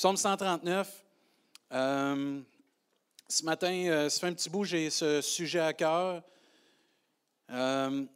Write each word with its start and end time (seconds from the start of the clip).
Psaume 0.00 0.16
139. 0.16 1.04
Euh, 1.72 2.40
ce 3.28 3.44
matin, 3.44 3.70
euh, 3.70 4.08
ça 4.08 4.20
fait 4.20 4.26
un 4.28 4.32
petit 4.32 4.48
bout, 4.48 4.64
j'ai 4.64 4.88
ce 4.88 5.20
sujet 5.20 5.60
à 5.60 5.74
cœur. 5.74 6.22
Euh, 7.50 8.06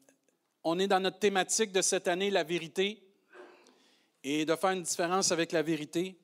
on 0.62 0.79
est 0.79 0.87
dans 0.87 1.01
notre 1.01 1.19
thématique 1.19 1.73
de 1.73 1.83
cette 1.83 2.09
année, 2.09 2.31
la 2.31 2.43
vérité, 2.43 3.07
et 4.23 4.47
de 4.47 4.57
faire 4.57 4.71
une 4.71 4.83
différence 4.83 5.31
avec 5.31 5.53
la 5.53 5.61
vérité. 5.61 6.17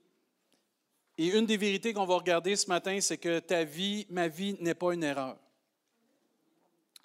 Et 1.18 1.26
une 1.26 1.44
des 1.44 1.58
vérités 1.58 1.92
qu'on 1.92 2.06
va 2.06 2.14
regarder 2.14 2.56
ce 2.56 2.66
matin, 2.66 2.98
c'est 3.02 3.18
que 3.18 3.38
ta 3.40 3.62
vie, 3.62 4.06
ma 4.08 4.28
vie, 4.28 4.56
n'est 4.60 4.72
pas 4.72 4.94
une 4.94 5.04
erreur. 5.04 5.36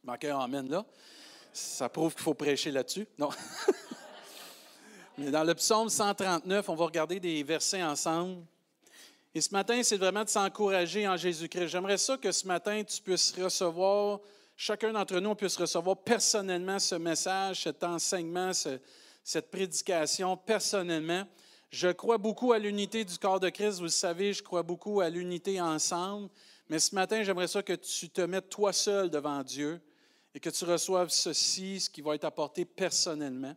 Manquez 0.05 0.29
un 0.29 0.39
amen 0.39 0.69
là. 0.69 0.85
Ça 1.51 1.89
prouve 1.89 2.13
qu'il 2.13 2.23
faut 2.23 2.33
prêcher 2.33 2.71
là-dessus. 2.71 3.05
Non. 3.17 3.31
Mais 5.17 5.31
dans 5.31 5.45
le 5.45 5.55
psaume 5.55 5.87
139, 5.87 6.67
on 6.67 6.75
va 6.75 6.85
regarder 6.85 7.21
des 7.21 7.41
versets 7.41 7.81
ensemble. 7.81 8.43
Et 9.33 9.39
ce 9.39 9.49
matin, 9.51 9.81
c'est 9.81 9.95
vraiment 9.97 10.23
de 10.25 10.29
s'encourager 10.29 11.07
en 11.07 11.15
Jésus-Christ. 11.15 11.67
J'aimerais 11.67 11.97
ça 11.97 12.17
que 12.17 12.31
ce 12.31 12.45
matin, 12.45 12.83
tu 12.83 13.01
puisses 13.01 13.33
recevoir, 13.37 14.19
chacun 14.57 14.91
d'entre 14.91 15.19
nous, 15.19 15.33
puisse 15.35 15.55
recevoir 15.55 15.97
personnellement 15.97 16.79
ce 16.79 16.95
message, 16.95 17.63
cet 17.63 17.83
enseignement, 17.83 18.51
cette 18.53 19.51
prédication 19.51 20.35
personnellement. 20.35 21.23
Je 21.69 21.87
crois 21.89 22.17
beaucoup 22.17 22.51
à 22.51 22.59
l'unité 22.59 23.05
du 23.05 23.17
corps 23.17 23.39
de 23.39 23.49
Christ, 23.49 23.77
vous 23.77 23.83
le 23.83 23.89
savez, 23.89 24.33
je 24.33 24.43
crois 24.43 24.63
beaucoup 24.63 24.99
à 24.99 25.09
l'unité 25.09 25.61
ensemble. 25.61 26.29
Mais 26.69 26.79
ce 26.79 26.93
matin, 26.93 27.23
j'aimerais 27.23 27.47
ça 27.47 27.63
que 27.63 27.73
tu 27.73 28.09
te 28.09 28.21
mettes 28.21 28.49
toi 28.49 28.73
seul 28.73 29.09
devant 29.09 29.43
Dieu 29.43 29.81
et 30.33 30.39
que 30.41 30.49
tu 30.49 30.65
reçoives 30.65 31.09
ceci, 31.09 31.79
ce 31.79 31.89
qui 31.89 32.01
va 32.01 32.15
être 32.15 32.25
apporté 32.25 32.65
personnellement. 32.65 33.55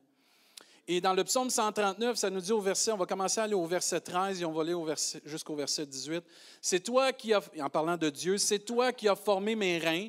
Et 0.90 1.02
dans 1.02 1.12
le 1.12 1.22
psaume 1.22 1.50
139, 1.50 2.16
ça 2.16 2.30
nous 2.30 2.40
dit 2.40 2.50
au 2.50 2.62
verset, 2.62 2.92
on 2.92 2.96
va 2.96 3.04
commencer 3.04 3.40
à 3.40 3.44
aller 3.44 3.52
au 3.52 3.66
verset 3.66 4.00
13 4.00 4.40
et 4.40 4.44
on 4.46 4.52
va 4.52 4.62
aller 4.62 4.94
jusqu'au 5.26 5.54
verset 5.54 5.84
18. 5.84 6.24
C'est 6.62 6.80
toi 6.80 7.12
qui 7.12 7.34
as, 7.34 7.42
en 7.60 7.68
parlant 7.68 7.98
de 7.98 8.08
Dieu, 8.08 8.38
c'est 8.38 8.60
toi 8.60 8.90
qui 8.90 9.06
as 9.06 9.14
formé 9.14 9.54
mes 9.54 9.78
reins, 9.78 10.08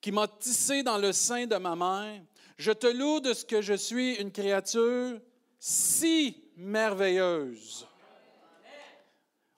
qui 0.00 0.12
m'as 0.12 0.28
tissé 0.28 0.84
dans 0.84 0.98
le 0.98 1.10
sein 1.12 1.48
de 1.48 1.56
ma 1.56 1.74
mère. 1.74 2.22
Je 2.56 2.70
te 2.70 2.86
loue 2.86 3.18
de 3.18 3.34
ce 3.34 3.44
que 3.44 3.60
je 3.60 3.74
suis 3.74 4.14
une 4.14 4.30
créature 4.30 5.20
si 5.58 6.44
merveilleuse. 6.56 7.84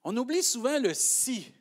On 0.04 0.16
oublie 0.16 0.42
souvent 0.42 0.78
le 0.78 0.94
si. 0.94 1.52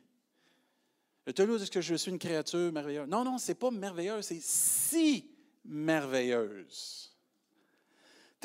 Je 1.26 1.32
te 1.32 1.42
loue 1.42 1.58
de 1.58 1.66
ce 1.66 1.70
que 1.70 1.82
je 1.82 1.96
suis 1.96 2.10
une 2.10 2.18
créature 2.18 2.72
merveilleuse. 2.72 3.08
Non, 3.08 3.24
non, 3.24 3.36
c'est 3.36 3.56
pas 3.56 3.70
merveilleuse, 3.70 4.24
c'est 4.24 4.40
si 4.40 5.30
merveilleuse. 5.66 7.15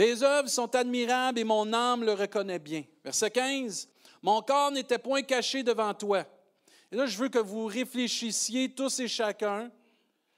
Tes 0.02 0.24
œuvres 0.24 0.50
sont 0.50 0.76
admirables 0.76 1.38
et 1.38 1.44
mon 1.44 1.72
âme 1.74 2.04
le 2.04 2.14
reconnaît 2.14 2.58
bien. 2.58 2.82
Verset 3.04 3.30
15. 3.30 3.88
Mon 4.24 4.42
corps 4.42 4.72
n'était 4.72 4.98
point 4.98 5.22
caché 5.22 5.62
devant 5.62 5.94
toi. 5.94 6.26
Et 6.92 6.96
là, 6.96 7.06
je 7.06 7.16
veux 7.20 7.30
que 7.30 7.38
vous 7.38 7.68
réfléchissiez 7.68 8.74
tous 8.74 9.00
et 9.00 9.08
chacun, 9.08 9.70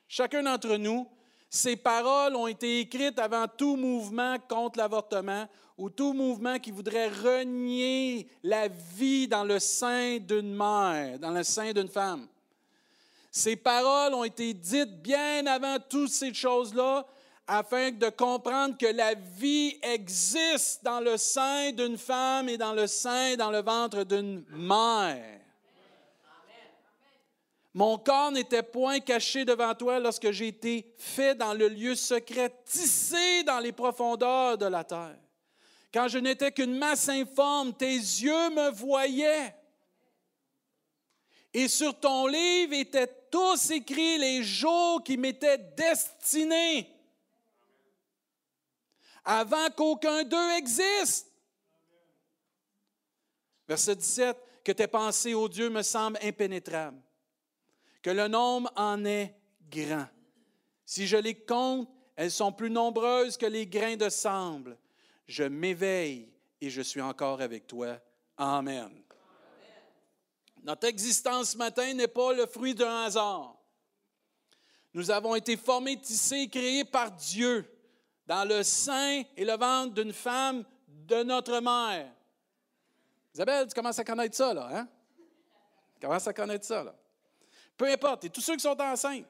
chacun 0.05 0.43
d'entre 0.43 0.75
nous. 0.75 1.07
Ces 1.49 1.77
paroles 1.77 2.35
ont 2.35 2.47
été 2.47 2.81
écrites 2.81 3.17
avant 3.19 3.47
tout 3.47 3.77
mouvement 3.77 4.35
contre 4.49 4.79
l'avortement 4.79 5.47
ou 5.77 5.89
tout 5.89 6.11
mouvement 6.11 6.59
qui 6.59 6.71
voudrait 6.71 7.07
renier 7.07 8.27
la 8.43 8.67
vie 8.67 9.29
dans 9.29 9.45
le 9.45 9.59
sein 9.59 10.17
d'une 10.17 10.53
mère, 10.53 11.19
dans 11.19 11.31
le 11.31 11.43
sein 11.43 11.71
d'une 11.71 11.87
femme. 11.87 12.27
Ces 13.31 13.55
paroles 13.55 14.13
ont 14.13 14.25
été 14.25 14.53
dites 14.53 15.01
bien 15.01 15.45
avant 15.45 15.77
toutes 15.89 16.11
ces 16.11 16.33
choses-là 16.33 17.07
afin 17.47 17.91
de 17.91 18.09
comprendre 18.09 18.77
que 18.77 18.85
la 18.85 19.15
vie 19.15 19.77
existe 19.81 20.83
dans 20.83 20.99
le 20.99 21.17
sein 21.17 21.71
d'une 21.71 21.97
femme 21.97 22.47
et 22.47 22.57
dans 22.57 22.73
le 22.73 22.87
sein, 22.87 23.35
dans 23.35 23.51
le 23.51 23.61
ventre 23.61 24.03
d'une 24.03 24.45
mère. 24.49 25.39
Mon 27.73 27.97
corps 27.97 28.31
n'était 28.31 28.63
point 28.63 28.99
caché 28.99 29.45
devant 29.45 29.73
toi 29.73 29.99
lorsque 29.99 30.29
j'ai 30.31 30.49
été 30.49 30.93
fait 30.97 31.33
dans 31.35 31.53
le 31.53 31.67
lieu 31.67 31.95
secret, 31.95 32.53
tissé 32.65 33.43
dans 33.43 33.59
les 33.59 33.71
profondeurs 33.71 34.57
de 34.57 34.67
la 34.67 34.83
terre. 34.83 35.17
Quand 35.91 36.07
je 36.07 36.19
n'étais 36.19 36.51
qu'une 36.51 36.77
masse 36.77 37.09
informe, 37.09 37.73
tes 37.73 37.95
yeux 37.95 38.49
me 38.51 38.69
voyaient. 38.71 39.55
Et 41.51 41.67
sur 41.67 41.99
ton 41.99 42.27
livre 42.27 42.73
étaient 42.73 43.11
tous 43.31 43.71
écrits 43.71 44.17
les 44.17 44.43
jours 44.43 45.03
qui 45.03 45.17
m'étaient 45.17 45.57
destinés 45.57 46.92
avant 49.23 49.69
qu'aucun 49.71 50.23
d'eux 50.23 50.51
existe. 50.57 51.31
Verset 53.67 53.95
17, 53.95 54.37
que 54.63 54.71
tes 54.71 54.87
pensées, 54.87 55.33
ô 55.33 55.47
Dieu, 55.47 55.69
me 55.69 55.81
semblent 55.81 56.19
impénétrables, 56.21 57.01
que 58.01 58.09
le 58.09 58.27
nombre 58.27 58.71
en 58.75 59.03
est 59.05 59.35
grand. 59.69 60.07
Si 60.85 61.07
je 61.07 61.17
les 61.17 61.35
compte, 61.35 61.89
elles 62.15 62.31
sont 62.31 62.51
plus 62.51 62.69
nombreuses 62.69 63.37
que 63.37 63.45
les 63.45 63.65
grains 63.65 63.95
de 63.95 64.09
sable. 64.09 64.77
Je 65.25 65.43
m'éveille 65.43 66.31
et 66.61 66.69
je 66.69 66.81
suis 66.81 67.01
encore 67.01 67.41
avec 67.41 67.65
toi. 67.65 67.97
Amen. 68.37 68.91
Notre 70.63 70.87
existence 70.87 71.51
ce 71.51 71.57
matin 71.57 71.93
n'est 71.93 72.07
pas 72.07 72.33
le 72.33 72.45
fruit 72.45 72.75
d'un 72.75 73.03
hasard. 73.03 73.57
Nous 74.93 75.09
avons 75.09 75.35
été 75.35 75.57
formés, 75.57 75.99
tissés, 75.99 76.47
créés 76.47 76.85
par 76.85 77.11
Dieu 77.11 77.67
dans 78.25 78.47
le 78.47 78.63
sein 78.63 79.23
et 79.35 79.45
le 79.45 79.57
ventre 79.57 79.93
d'une 79.93 80.13
femme 80.13 80.63
de 80.87 81.23
notre 81.23 81.59
mère. 81.59 82.11
Isabelle, 83.33 83.67
tu 83.67 83.73
commences 83.73 83.99
à 83.99 84.03
connaître 84.03 84.35
ça, 84.35 84.53
là, 84.53 84.69
hein? 84.71 84.87
Tu 85.95 86.05
commences 86.05 86.27
à 86.27 86.33
connaître 86.33 86.65
ça, 86.65 86.83
là. 86.83 86.95
Peu 87.75 87.85
importe, 87.85 88.25
et 88.25 88.29
tous 88.29 88.41
ceux 88.41 88.53
qui 88.53 88.61
sont 88.61 88.79
enceintes, 88.79 89.25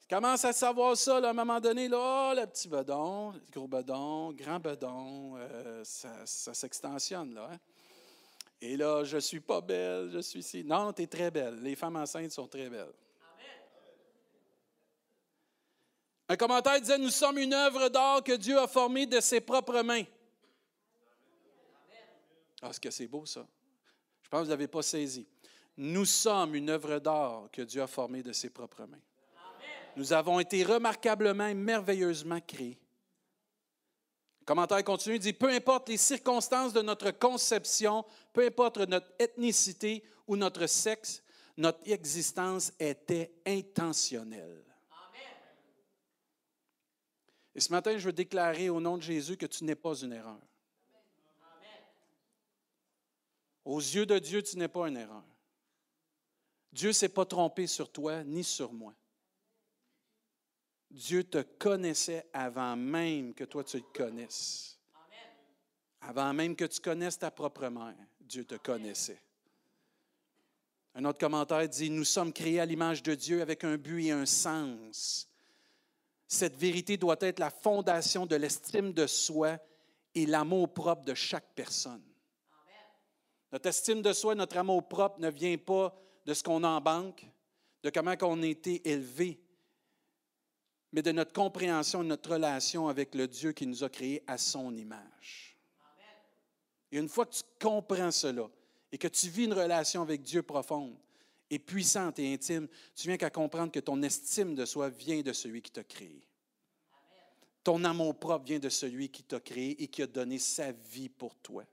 tu 0.00 0.14
commencent 0.14 0.44
à 0.44 0.52
savoir 0.52 0.96
ça, 0.96 1.18
là, 1.18 1.28
à 1.28 1.30
un 1.30 1.34
moment 1.34 1.58
donné, 1.58 1.88
là, 1.88 2.30
oh, 2.30 2.34
le 2.38 2.46
petit 2.46 2.68
bedon, 2.68 3.32
le 3.32 3.40
gros 3.50 3.66
bedon, 3.66 4.32
grand 4.32 4.60
bedon, 4.60 5.36
euh, 5.38 5.82
ça, 5.84 6.24
s'extensionne, 6.54 7.34
là, 7.34 7.48
hein? 7.52 7.58
Et 8.60 8.76
là, 8.76 9.02
je 9.02 9.18
suis 9.18 9.40
pas 9.40 9.60
belle, 9.60 10.10
je 10.12 10.20
suis 10.20 10.38
ici. 10.38 10.62
Non, 10.62 10.92
tu 10.92 11.02
es 11.02 11.06
très 11.08 11.32
belle. 11.32 11.60
Les 11.62 11.74
femmes 11.74 11.96
enceintes 11.96 12.30
sont 12.30 12.46
très 12.46 12.70
belles. 12.70 12.92
Un 16.32 16.36
commentaire 16.36 16.80
disait, 16.80 16.96
nous 16.96 17.10
sommes 17.10 17.36
une 17.36 17.52
œuvre 17.52 17.90
d'art 17.90 18.24
que 18.24 18.32
Dieu 18.32 18.58
a 18.58 18.66
formée 18.66 19.04
de 19.04 19.20
ses 19.20 19.42
propres 19.42 19.82
mains. 19.82 20.04
Ah, 22.62 22.70
est-ce 22.70 22.80
que 22.80 22.90
c'est 22.90 23.06
beau 23.06 23.26
ça? 23.26 23.46
Je 24.22 24.30
pense 24.30 24.38
que 24.38 24.44
vous 24.44 24.46
ne 24.46 24.50
l'avez 24.52 24.66
pas 24.66 24.80
saisi. 24.80 25.26
Nous 25.76 26.06
sommes 26.06 26.54
une 26.54 26.70
œuvre 26.70 27.00
d'art 27.00 27.50
que 27.52 27.60
Dieu 27.60 27.82
a 27.82 27.86
formée 27.86 28.22
de 28.22 28.32
ses 28.32 28.48
propres 28.48 28.86
mains. 28.86 29.02
Nous 29.94 30.14
avons 30.14 30.40
été 30.40 30.64
remarquablement 30.64 31.48
et 31.48 31.54
merveilleusement 31.54 32.40
créés. 32.40 32.80
Le 34.40 34.46
commentaire 34.46 34.82
continue, 34.84 35.18
dit, 35.18 35.34
peu 35.34 35.50
importe 35.50 35.90
les 35.90 35.98
circonstances 35.98 36.72
de 36.72 36.80
notre 36.80 37.10
conception, 37.10 38.06
peu 38.32 38.46
importe 38.46 38.78
notre 38.78 39.12
ethnicité 39.18 40.02
ou 40.26 40.36
notre 40.36 40.66
sexe, 40.66 41.22
notre 41.58 41.86
existence 41.90 42.72
était 42.80 43.34
intentionnelle. 43.46 44.71
Et 47.54 47.60
ce 47.60 47.70
matin, 47.70 47.96
je 47.98 48.04
veux 48.04 48.12
déclarer 48.12 48.68
au 48.70 48.80
nom 48.80 48.96
de 48.96 49.02
Jésus 49.02 49.36
que 49.36 49.46
tu 49.46 49.64
n'es 49.64 49.74
pas 49.74 49.94
une 49.94 50.12
erreur. 50.12 50.40
Aux 53.64 53.78
yeux 53.78 54.06
de 54.06 54.18
Dieu, 54.18 54.42
tu 54.42 54.56
n'es 54.56 54.68
pas 54.68 54.88
une 54.88 54.96
erreur. 54.96 55.24
Dieu 56.72 56.88
ne 56.88 56.92
s'est 56.92 57.08
pas 57.08 57.26
trompé 57.26 57.66
sur 57.66 57.90
toi 57.92 58.24
ni 58.24 58.42
sur 58.42 58.72
moi. 58.72 58.94
Dieu 60.90 61.24
te 61.24 61.42
connaissait 61.42 62.26
avant 62.32 62.76
même 62.76 63.34
que 63.34 63.44
toi 63.44 63.64
tu 63.64 63.78
le 63.78 63.84
connaisses. 63.94 64.78
Avant 66.00 66.32
même 66.34 66.56
que 66.56 66.64
tu 66.64 66.80
connaisses 66.80 67.18
ta 67.18 67.30
propre 67.30 67.68
mère, 67.68 67.96
Dieu 68.20 68.44
te 68.44 68.56
connaissait. 68.56 69.22
Un 70.94 71.04
autre 71.04 71.18
commentaire 71.18 71.66
dit, 71.68 71.88
nous 71.88 72.04
sommes 72.04 72.32
créés 72.32 72.60
à 72.60 72.66
l'image 72.66 73.02
de 73.02 73.14
Dieu 73.14 73.40
avec 73.40 73.64
un 73.64 73.78
but 73.78 74.06
et 74.06 74.10
un 74.10 74.26
sens. 74.26 75.28
Cette 76.32 76.56
vérité 76.56 76.96
doit 76.96 77.18
être 77.20 77.40
la 77.40 77.50
fondation 77.50 78.24
de 78.24 78.36
l'estime 78.36 78.94
de 78.94 79.06
soi 79.06 79.58
et 80.14 80.24
l'amour 80.24 80.72
propre 80.72 81.02
de 81.02 81.12
chaque 81.12 81.54
personne. 81.54 82.02
Notre 83.52 83.68
estime 83.68 84.00
de 84.00 84.14
soi, 84.14 84.34
notre 84.34 84.56
amour 84.56 84.88
propre 84.88 85.20
ne 85.20 85.28
vient 85.28 85.58
pas 85.58 85.94
de 86.24 86.32
ce 86.32 86.42
qu'on 86.42 86.64
a 86.64 86.68
en 86.68 86.80
banque, 86.80 87.26
de 87.82 87.90
comment 87.90 88.14
on 88.22 88.42
a 88.42 88.46
été 88.46 88.80
élevé, 88.88 89.44
mais 90.92 91.02
de 91.02 91.12
notre 91.12 91.34
compréhension, 91.34 92.02
de 92.02 92.08
notre 92.08 92.30
relation 92.30 92.88
avec 92.88 93.14
le 93.14 93.28
Dieu 93.28 93.52
qui 93.52 93.66
nous 93.66 93.84
a 93.84 93.90
créés 93.90 94.24
à 94.26 94.38
son 94.38 94.74
image. 94.74 95.58
Et 96.90 96.96
une 96.96 97.10
fois 97.10 97.26
que 97.26 97.34
tu 97.34 97.42
comprends 97.60 98.10
cela 98.10 98.48
et 98.90 98.96
que 98.96 99.08
tu 99.08 99.28
vis 99.28 99.44
une 99.44 99.52
relation 99.52 100.00
avec 100.00 100.22
Dieu 100.22 100.42
profonde, 100.42 100.96
et 101.52 101.58
puissante 101.58 102.18
et 102.18 102.32
intime, 102.32 102.66
tu 102.94 103.08
viens 103.08 103.18
qu'à 103.18 103.28
comprendre 103.28 103.70
que 103.70 103.78
ton 103.78 104.02
estime 104.02 104.54
de 104.54 104.64
soi 104.64 104.88
vient 104.88 105.20
de 105.20 105.34
celui 105.34 105.60
qui 105.60 105.70
t'a 105.70 105.84
créé. 105.84 106.26
Ton 107.62 107.84
amour 107.84 108.18
propre 108.18 108.46
vient 108.46 108.58
de 108.58 108.70
celui 108.70 109.10
qui 109.10 109.22
t'a 109.22 109.38
créé 109.38 109.82
et 109.82 109.86
qui 109.86 110.00
a 110.00 110.06
donné 110.06 110.38
sa 110.38 110.72
vie 110.72 111.10
pour 111.10 111.36
toi. 111.36 111.64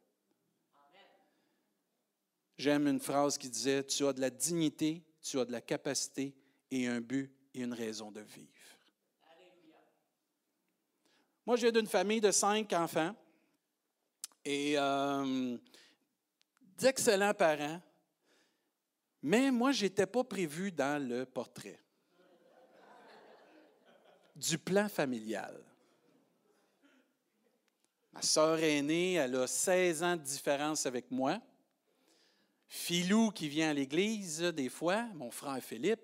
J'aime 2.58 2.88
une 2.90 3.00
phrase 3.00 3.38
qui 3.38 3.50
disait, 3.50 3.86
Tu 3.86 4.06
as 4.06 4.12
de 4.12 4.20
la 4.20 4.30
dignité, 4.30 5.02
tu 5.22 5.40
as 5.40 5.46
de 5.46 5.54
la 5.54 5.62
capacité 5.62 6.36
et 6.70 6.86
un 6.86 7.00
but 7.00 7.34
et 7.54 7.62
une 7.62 7.74
raison 7.74 8.12
de 8.12 8.20
vivre. 8.20 8.50
Moi, 11.46 11.56
je 11.56 11.62
viens 11.62 11.72
d'une 11.72 11.88
famille 11.88 12.20
de 12.20 12.32
cinq 12.32 12.74
enfants 12.74 13.16
et 14.44 14.78
euh, 14.78 15.58
d'excellents 16.78 17.34
parents, 17.34 17.82
mais 19.22 19.52
moi, 19.52 19.72
je 19.72 19.84
n'étais 19.84 20.06
pas 20.06 20.24
prévu 20.24 20.72
dans 20.72 21.02
le 21.02 21.26
portrait 21.26 21.80
du 24.36 24.58
plan 24.58 24.88
familial. 24.88 25.62
Ma 28.14 28.22
sœur 28.22 28.58
aînée, 28.60 29.14
elle 29.16 29.36
a 29.36 29.48
16 29.48 30.04
ans 30.04 30.16
de 30.16 30.22
différence 30.22 30.86
avec 30.86 31.12
moi. 31.12 31.40
Philou 32.68 33.32
qui 33.32 33.50
vient 33.50 33.72
à 33.72 33.74
l'église 33.74 34.40
des 34.40 34.70
fois, 34.70 35.04
mon 35.16 35.32
frère 35.32 35.62
Philippe, 35.62 36.02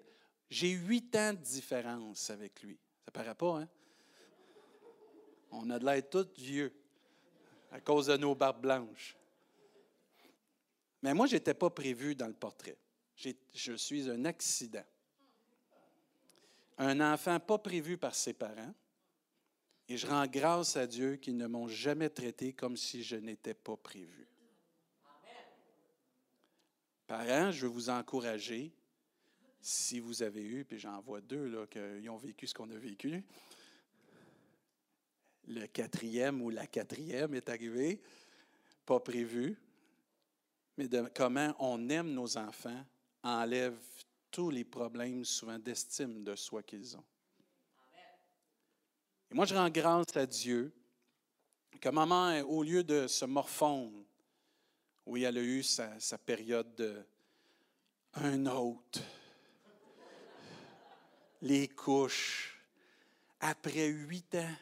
j'ai 0.50 0.70
8 0.70 1.16
ans 1.16 1.34
de 1.34 1.40
différence 1.40 2.30
avec 2.30 2.62
lui. 2.62 2.80
Ça 3.06 3.12
paraît 3.12 3.36
pas, 3.36 3.60
hein? 3.60 3.70
On 5.52 5.70
a 5.70 5.80
de 5.80 5.86
l'air 5.86 6.10
tous 6.10 6.28
vieux 6.38 6.74
à 7.72 7.80
cause 7.80 8.08
de 8.08 8.18
nos 8.18 8.36
barbes 8.36 8.62
blanches. 8.62 9.16
Mais 11.02 11.14
moi, 11.14 11.28
je 11.28 11.36
n'étais 11.36 11.54
pas 11.54 11.70
prévu 11.70 12.16
dans 12.16 12.28
le 12.28 12.34
portrait. 12.34 12.78
Je 13.16 13.74
suis 13.74 14.10
un 14.10 14.26
accident. 14.26 14.86
Un 16.78 17.00
enfant 17.00 17.40
pas 17.40 17.58
prévu 17.58 17.98
par 17.98 18.14
ses 18.16 18.34
parents. 18.34 18.74
Et 19.88 19.98
je 19.98 20.08
rends 20.08 20.26
grâce 20.26 20.78
à 20.78 20.88
Dieu 20.88 21.16
qu'ils 21.18 21.38
ne 21.38 21.48
m'ont 21.48 21.68
jamais 21.68 22.10
traité 22.10 22.54
comme 22.54 22.76
si 22.76 23.04
je 23.04 23.16
n'étais 23.16 23.54
pas 23.54 23.78
prévu. 23.78 24.28
Parents, 27.08 27.52
je 27.52 27.62
veux 27.62 27.72
vous 27.72 27.90
encourager, 27.90 28.74
si 29.62 30.00
vous 30.00 30.24
avez 30.24 30.44
eu, 30.44 30.66
puis 30.66 30.80
j'en 30.80 31.00
vois 31.02 31.22
deux 31.22 31.48
là, 31.48 31.68
qui 31.68 32.10
ont 32.10 32.18
vécu 32.18 32.48
ce 32.48 32.54
qu'on 32.56 32.70
a 32.72 32.78
vécu, 32.78 33.24
le 35.48 35.68
quatrième 35.68 36.42
ou 36.42 36.50
la 36.50 36.66
quatrième 36.66 37.36
est 37.36 37.48
arrivé, 37.50 38.02
pas 38.88 39.00
prévu, 39.00 39.56
mais 40.78 40.90
comment 41.14 41.56
on 41.60 41.90
aime 41.90 42.12
nos 42.12 42.38
enfants 42.38 42.84
enlève 43.26 43.78
tous 44.32 44.50
les 44.50 44.64
problèmes 44.64 45.26
souvent 45.26 45.60
d'estime 45.60 46.24
de 46.24 46.36
soi 46.36 46.62
qu'ils 46.64 46.96
ont. 46.96 47.04
Et 49.32 49.34
moi, 49.34 49.46
je 49.46 49.56
rends 49.56 49.70
grâce 49.70 50.16
à 50.16 50.26
Dieu 50.26 50.72
que 51.82 51.90
maman, 51.90 52.40
au 52.42 52.64
lieu 52.64 52.84
de 52.84 53.08
se 53.08 53.26
morfondre, 53.26 54.06
oui, 55.06 55.24
elle 55.24 55.38
a 55.38 55.42
eu 55.42 55.64
sa, 55.64 56.00
sa 56.00 56.18
période 56.18 56.76
de 56.76 57.04
un 58.14 58.46
autre, 58.46 59.02
les 61.42 61.68
couches, 61.68 62.58
après 63.42 63.88
huit 63.88 64.36
ans, 64.36 64.56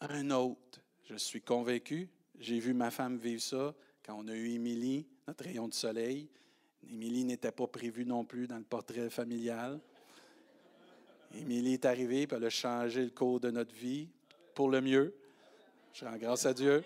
un 0.00 0.30
autre. 0.30 0.80
Je 1.04 1.14
suis 1.14 1.40
convaincu, 1.40 2.08
j'ai 2.38 2.58
vu 2.58 2.74
ma 2.74 2.90
femme 2.90 3.16
vivre 3.16 3.42
ça 3.42 3.74
quand 4.04 4.14
on 4.18 4.26
a 4.28 4.34
eu 4.34 4.50
Émilie, 4.50 5.06
notre 5.26 5.44
rayon 5.44 5.68
de 5.68 5.74
soleil. 5.74 6.28
Émilie 6.90 7.24
n'était 7.24 7.52
pas 7.52 7.66
prévue 7.66 8.04
non 8.04 8.24
plus 8.24 8.46
dans 8.46 8.58
le 8.58 8.64
portrait 8.64 9.10
familial. 9.10 9.80
Émilie 11.32 11.74
est 11.74 11.84
arrivée, 11.84 12.26
puis 12.26 12.36
elle 12.36 12.44
a 12.44 12.50
changé 12.50 13.04
le 13.04 13.10
cours 13.10 13.40
de 13.40 13.50
notre 13.50 13.74
vie 13.74 14.08
pour 14.54 14.68
le 14.70 14.80
mieux. 14.80 15.14
Je 15.92 16.04
rends 16.04 16.16
grâce 16.16 16.46
à 16.46 16.54
Dieu. 16.54 16.84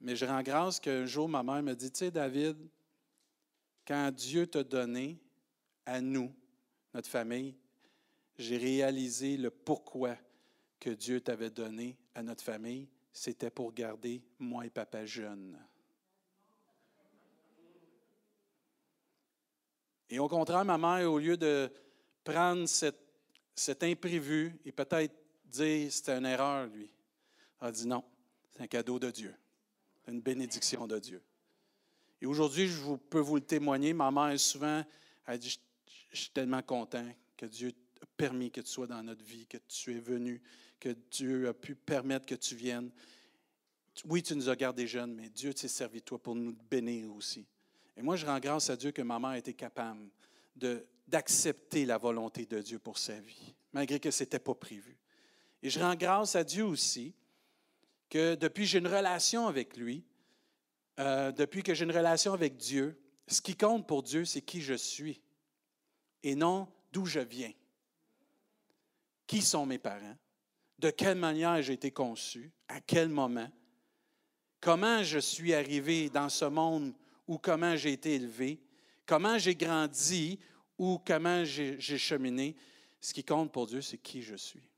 Mais 0.00 0.16
je 0.16 0.26
rends 0.26 0.42
grâce 0.42 0.78
qu'un 0.78 1.06
jour, 1.06 1.28
ma 1.28 1.42
mère 1.42 1.62
me 1.62 1.74
dit, 1.74 1.90
tu 1.90 1.98
sais, 1.98 2.10
David, 2.10 2.56
quand 3.86 4.10
Dieu 4.10 4.46
t'a 4.46 4.62
donné 4.62 5.18
à 5.86 6.00
nous, 6.00 6.32
notre 6.92 7.08
famille, 7.08 7.54
j'ai 8.38 8.56
réalisé 8.56 9.36
le 9.36 9.50
pourquoi 9.50 10.16
que 10.78 10.90
Dieu 10.90 11.20
t'avait 11.20 11.50
donné 11.50 11.96
à 12.14 12.22
notre 12.22 12.44
famille. 12.44 12.88
C'était 13.12 13.50
pour 13.50 13.72
garder 13.72 14.22
moi 14.38 14.66
et 14.66 14.70
papa 14.70 15.06
jeunes. 15.06 15.58
Et 20.08 20.18
au 20.18 20.28
contraire, 20.28 20.64
ma 20.64 20.78
mère, 20.78 21.10
au 21.10 21.18
lieu 21.18 21.36
de 21.36 21.70
prendre 22.22 22.66
cet 22.66 23.82
imprévu 23.82 24.56
et 24.64 24.72
peut-être 24.72 25.14
dire 25.44 25.92
c'était 25.92 26.16
une 26.16 26.26
erreur, 26.26 26.66
lui, 26.66 26.90
a 27.60 27.72
dit 27.72 27.86
non, 27.86 28.04
c'est 28.52 28.62
un 28.62 28.66
cadeau 28.66 28.98
de 28.98 29.10
Dieu, 29.10 29.34
une 30.06 30.20
bénédiction 30.20 30.86
de 30.86 30.98
Dieu. 30.98 31.22
Et 32.20 32.26
aujourd'hui, 32.26 32.66
je 32.68 32.94
peux 33.10 33.20
vous 33.20 33.36
le 33.36 33.42
témoigner, 33.42 33.92
ma 33.92 34.10
mère 34.10 34.38
souvent 34.38 34.84
a 35.26 35.36
dit, 35.36 35.58
je 36.10 36.16
suis 36.16 36.30
tellement 36.30 36.62
content 36.62 37.06
que 37.36 37.46
Dieu 37.46 37.72
a 38.00 38.06
permis 38.16 38.50
que 38.50 38.60
tu 38.60 38.70
sois 38.70 38.86
dans 38.86 39.02
notre 39.02 39.24
vie, 39.24 39.46
que 39.46 39.58
tu 39.68 39.94
es 39.94 40.00
venu, 40.00 40.40
que 40.80 40.90
Dieu 41.10 41.48
a 41.48 41.54
pu 41.54 41.74
permettre 41.74 42.26
que 42.26 42.34
tu 42.34 42.54
viennes. 42.54 42.90
Oui, 44.04 44.22
tu 44.22 44.36
nous 44.36 44.48
as 44.48 44.56
gardés 44.56 44.86
jeunes, 44.86 45.14
mais 45.14 45.28
Dieu 45.28 45.52
t'est 45.52 45.68
servi 45.68 46.02
toi 46.02 46.18
pour 46.18 46.34
nous 46.34 46.54
bénir 46.70 47.14
aussi. 47.14 47.46
Et 47.96 48.02
moi, 48.02 48.16
je 48.16 48.26
rends 48.26 48.38
grâce 48.38 48.70
à 48.70 48.76
Dieu 48.76 48.92
que 48.92 49.02
ma 49.02 49.18
mère 49.18 49.30
a 49.30 49.38
été 49.38 49.54
capable 49.54 50.08
d'accepter 51.06 51.86
la 51.86 51.98
volonté 51.98 52.46
de 52.46 52.60
Dieu 52.60 52.78
pour 52.78 52.98
sa 52.98 53.18
vie, 53.20 53.54
malgré 53.72 54.00
que 54.00 54.10
ce 54.10 54.22
n'était 54.22 54.38
pas 54.38 54.54
prévu. 54.54 54.98
Et 55.62 55.70
je 55.70 55.80
rends 55.80 55.94
grâce 55.94 56.36
à 56.36 56.44
Dieu 56.44 56.64
aussi 56.64 57.14
que 58.08 58.34
depuis 58.34 58.66
j'ai 58.66 58.78
une 58.78 58.86
relation 58.86 59.46
avec 59.46 59.76
lui, 59.76 60.04
euh, 60.98 61.32
depuis 61.32 61.62
que 61.62 61.74
j'ai 61.74 61.84
une 61.84 61.92
relation 61.92 62.32
avec 62.32 62.56
Dieu, 62.56 63.00
ce 63.26 63.40
qui 63.40 63.56
compte 63.56 63.86
pour 63.86 64.02
Dieu, 64.02 64.24
c'est 64.24 64.42
qui 64.42 64.60
je 64.60 64.74
suis 64.74 65.20
et 66.22 66.34
non 66.34 66.68
d'où 66.92 67.06
je 67.06 67.20
viens. 67.20 67.52
Qui 69.26 69.42
sont 69.42 69.66
mes 69.66 69.78
parents? 69.78 70.16
De 70.78 70.90
quelle 70.90 71.18
manière 71.18 71.60
j'ai 71.62 71.72
été 71.72 71.90
conçu? 71.90 72.52
À 72.68 72.80
quel 72.80 73.08
moment? 73.08 73.50
Comment 74.60 75.02
je 75.02 75.18
suis 75.18 75.54
arrivé 75.54 76.10
dans 76.10 76.28
ce 76.28 76.44
monde 76.44 76.94
ou 77.26 77.38
comment 77.38 77.76
j'ai 77.76 77.92
été 77.92 78.14
élevé, 78.14 78.60
comment 79.04 79.38
j'ai 79.38 79.54
grandi 79.54 80.38
ou 80.78 80.98
comment 81.04 81.44
j'ai 81.44 81.98
cheminé. 81.98 82.56
Ce 83.00 83.12
qui 83.12 83.24
compte 83.24 83.52
pour 83.52 83.66
Dieu, 83.66 83.82
c'est 83.82 83.98
qui 83.98 84.22
je 84.22 84.36
suis. 84.36 84.68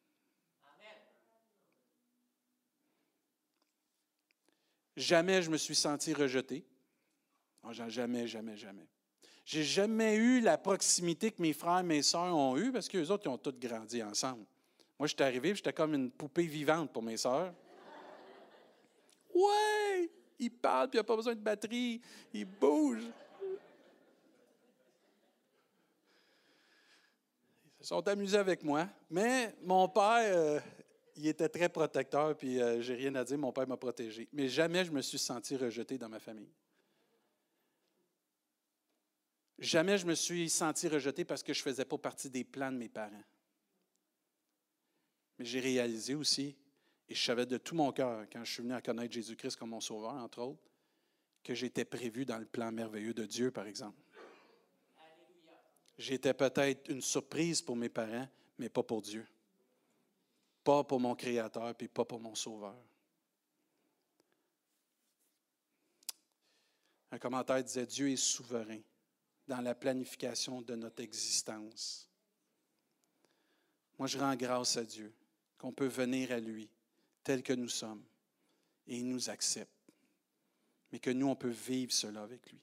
Jamais 4.96 5.42
je 5.42 5.50
me 5.50 5.56
suis 5.56 5.76
senti 5.76 6.12
rejeté. 6.12 6.64
jamais, 7.88 8.26
jamais, 8.26 8.56
jamais. 8.56 8.88
J'ai 9.44 9.64
jamais 9.64 10.16
eu 10.16 10.40
la 10.40 10.58
proximité 10.58 11.30
que 11.30 11.40
mes 11.40 11.52
frères 11.52 11.78
et 11.78 11.82
mes 11.84 12.02
sœurs 12.02 12.36
ont 12.36 12.56
eue 12.58 12.72
parce 12.72 12.88
qu'eux 12.88 13.08
autres, 13.08 13.26
ils 13.26 13.30
ont 13.30 13.38
tous 13.38 13.52
grandi 13.52 14.02
ensemble. 14.02 14.44
Moi, 14.98 15.06
j'étais 15.06 15.24
arrivé, 15.24 15.54
j'étais 15.54 15.72
comme 15.72 15.94
une 15.94 16.10
poupée 16.10 16.46
vivante 16.46 16.92
pour 16.92 17.02
mes 17.02 17.16
sœurs. 17.16 17.54
Ouais! 19.34 20.10
Il 20.38 20.50
parle, 20.50 20.88
puis 20.88 20.98
il 20.98 21.00
n'a 21.00 21.04
pas 21.04 21.16
besoin 21.16 21.34
de 21.34 21.40
batterie, 21.40 22.00
il 22.32 22.44
bouge. 22.44 23.04
Ils 27.80 27.84
se 27.84 27.88
sont 27.88 28.06
amusés 28.08 28.38
avec 28.38 28.62
moi, 28.62 28.88
mais 29.10 29.54
mon 29.62 29.88
père, 29.88 30.36
euh, 30.36 30.60
il 31.16 31.26
était 31.26 31.48
très 31.48 31.68
protecteur, 31.68 32.36
puis 32.36 32.60
euh, 32.60 32.80
j'ai 32.80 32.94
rien 32.94 33.14
à 33.14 33.24
dire, 33.24 33.38
mon 33.38 33.52
père 33.52 33.66
m'a 33.66 33.76
protégé. 33.76 34.28
Mais 34.32 34.48
jamais 34.48 34.84
je 34.84 34.92
me 34.92 35.00
suis 35.00 35.18
senti 35.18 35.56
rejeté 35.56 35.98
dans 35.98 36.08
ma 36.08 36.20
famille. 36.20 36.52
Jamais 39.58 39.98
je 39.98 40.06
me 40.06 40.14
suis 40.14 40.48
senti 40.48 40.86
rejeté 40.86 41.24
parce 41.24 41.42
que 41.42 41.52
je 41.52 41.60
ne 41.60 41.64
faisais 41.64 41.84
pas 41.84 41.98
partie 41.98 42.30
des 42.30 42.44
plans 42.44 42.70
de 42.70 42.76
mes 42.76 42.88
parents. 42.88 43.24
Mais 45.38 45.44
j'ai 45.44 45.60
réalisé 45.60 46.14
aussi 46.14 46.56
et 47.08 47.14
je 47.14 47.22
savais 47.22 47.46
de 47.46 47.56
tout 47.56 47.74
mon 47.74 47.90
cœur, 47.90 48.26
quand 48.30 48.44
je 48.44 48.52
suis 48.52 48.62
venu 48.62 48.74
à 48.74 48.82
connaître 48.82 49.12
Jésus-Christ 49.14 49.56
comme 49.56 49.70
mon 49.70 49.80
sauveur, 49.80 50.12
entre 50.12 50.40
autres, 50.42 50.62
que 51.42 51.54
j'étais 51.54 51.86
prévu 51.86 52.26
dans 52.26 52.36
le 52.38 52.44
plan 52.44 52.70
merveilleux 52.70 53.14
de 53.14 53.24
Dieu, 53.24 53.50
par 53.50 53.66
exemple. 53.66 53.98
J'étais 55.96 56.34
peut-être 56.34 56.90
une 56.90 57.00
surprise 57.00 57.62
pour 57.62 57.76
mes 57.76 57.88
parents, 57.88 58.28
mais 58.58 58.68
pas 58.68 58.82
pour 58.82 59.00
Dieu. 59.00 59.26
Pas 60.62 60.84
pour 60.84 61.00
mon 61.00 61.14
Créateur, 61.14 61.74
puis 61.74 61.88
pas 61.88 62.04
pour 62.04 62.20
mon 62.20 62.34
Sauveur. 62.34 62.76
Un 67.10 67.18
commentaire 67.18 67.64
disait, 67.64 67.86
Dieu 67.86 68.10
est 68.10 68.16
souverain 68.16 68.80
dans 69.46 69.62
la 69.62 69.74
planification 69.74 70.60
de 70.60 70.74
notre 70.74 71.02
existence. 71.02 72.06
Moi, 73.98 74.06
je 74.06 74.18
rends 74.18 74.36
grâce 74.36 74.76
à 74.76 74.84
Dieu 74.84 75.14
qu'on 75.56 75.72
peut 75.72 75.86
venir 75.86 76.30
à 76.32 76.38
lui 76.38 76.70
tels 77.28 77.42
que 77.42 77.52
nous 77.52 77.68
sommes. 77.68 78.02
Et 78.86 78.96
il 78.96 79.06
nous 79.06 79.28
accepte. 79.28 79.70
Mais 80.90 80.98
que 80.98 81.10
nous, 81.10 81.28
on 81.28 81.36
peut 81.36 81.50
vivre 81.50 81.92
cela 81.92 82.22
avec 82.22 82.50
lui. 82.50 82.58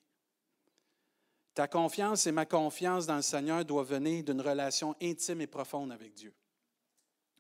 Ta 1.54 1.68
confiance 1.68 2.26
et 2.26 2.32
ma 2.32 2.48
confiance 2.48 3.06
dans 3.06 3.18
le 3.18 3.22
Seigneur 3.22 3.64
doivent 3.64 3.94
venir 3.94 4.24
d'une 4.24 4.42
relation 4.42 4.96
intime 5.00 5.42
et 5.42 5.48
profonde 5.48 5.92
avec 5.92 6.16
Dieu. 6.16 6.34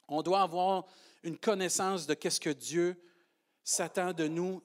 On 0.07 0.21
doit 0.21 0.43
avoir 0.43 0.85
une 1.23 1.39
connaissance 1.39 2.05
de 2.05 2.13
qu'est-ce 2.13 2.39
que 2.39 2.51
Dieu 2.51 2.95
s'attend 3.63 4.13
de 4.13 4.27
nous 4.27 4.61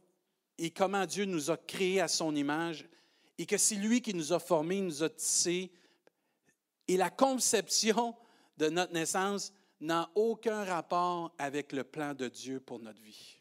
et 0.58 0.70
comment 0.70 1.06
Dieu 1.06 1.24
nous 1.24 1.50
a 1.50 1.56
créés 1.56 2.02
à 2.02 2.08
son 2.08 2.36
image 2.36 2.86
et 3.38 3.46
que 3.46 3.56
c'est 3.56 3.76
lui 3.76 4.02
qui 4.02 4.12
nous 4.12 4.34
a 4.34 4.38
formés, 4.38 4.82
nous 4.82 5.02
a 5.02 5.08
tissés. 5.08 5.72
Et 6.88 6.98
la 6.98 7.08
conception 7.08 8.14
de 8.58 8.68
notre 8.68 8.92
naissance 8.92 9.50
n'a 9.80 10.10
aucun 10.14 10.64
rapport 10.64 11.34
avec 11.38 11.72
le 11.72 11.84
plan 11.84 12.14
de 12.14 12.28
Dieu 12.28 12.60
pour 12.60 12.78
notre 12.78 13.00
vie. 13.00 13.38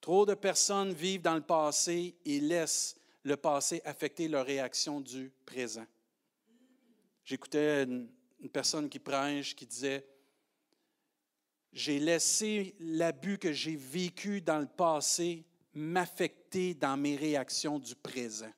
Trop 0.00 0.26
de 0.26 0.34
personnes 0.34 0.92
vivent 0.92 1.22
dans 1.22 1.34
le 1.34 1.40
passé 1.40 2.14
et 2.24 2.40
laissent 2.40 2.96
le 3.24 3.36
passé 3.36 3.82
affecter 3.84 4.28
leur 4.28 4.46
réaction 4.46 5.00
du 5.00 5.32
présent. 5.44 5.86
J'écoutais 7.24 7.82
une, 7.82 8.08
personne 8.52 8.88
qui 8.88 9.00
prêche 9.00 9.56
qui 9.56 9.66
disait, 9.66 10.06
j'ai 11.72 11.98
laissé 11.98 12.76
l'abus 12.78 13.38
que 13.38 13.52
j'ai 13.52 13.74
vécu 13.74 14.40
dans 14.40 14.60
le 14.60 14.68
passé 14.68 15.44
m'affecter 15.74 16.74
dans 16.74 16.96
mes 16.96 17.16
réactions 17.16 17.78
du 17.78 17.96
présent, 17.96 18.52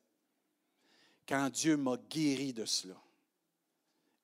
quand 1.27 1.49
Dieu 1.49 1.77
m'a 1.77 1.97
guéri 1.97 2.53
de 2.53 2.67
cela. 2.67 3.01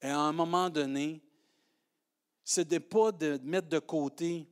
Et 0.04 0.08
à 0.08 0.20
un 0.20 0.34
moment 0.34 0.68
donné, 0.68 1.22
ce 2.44 2.60
n'est 2.60 2.78
pas 2.78 3.10
de 3.10 3.40
mettre 3.42 3.70
de 3.70 3.78
côté 3.78 4.46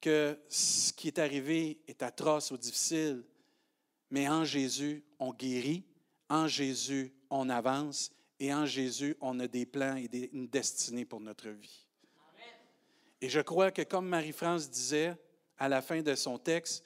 que 0.00 0.38
ce 0.48 0.92
qui 0.92 1.08
est 1.08 1.18
arrivé 1.18 1.80
est 1.88 2.00
atroce 2.00 2.52
ou 2.52 2.56
difficile, 2.56 3.24
mais 4.08 4.28
en 4.28 4.44
Jésus, 4.44 5.02
on 5.18 5.32
guérit, 5.32 5.84
en 6.28 6.46
Jésus, 6.46 7.12
on 7.28 7.50
avance, 7.50 8.12
et 8.38 8.54
en 8.54 8.66
Jésus, 8.66 9.16
on 9.20 9.40
a 9.40 9.48
des 9.48 9.66
plans 9.66 9.96
et 9.96 10.30
une 10.32 10.46
destinée 10.46 11.04
pour 11.04 11.18
notre 11.18 11.48
vie. 11.48 11.84
Et 13.20 13.28
je 13.28 13.40
crois 13.40 13.72
que 13.72 13.82
comme 13.82 14.06
Marie-France 14.06 14.70
disait 14.70 15.16
à 15.58 15.68
la 15.68 15.82
fin 15.82 16.02
de 16.02 16.14
son 16.14 16.38
texte, 16.38 16.84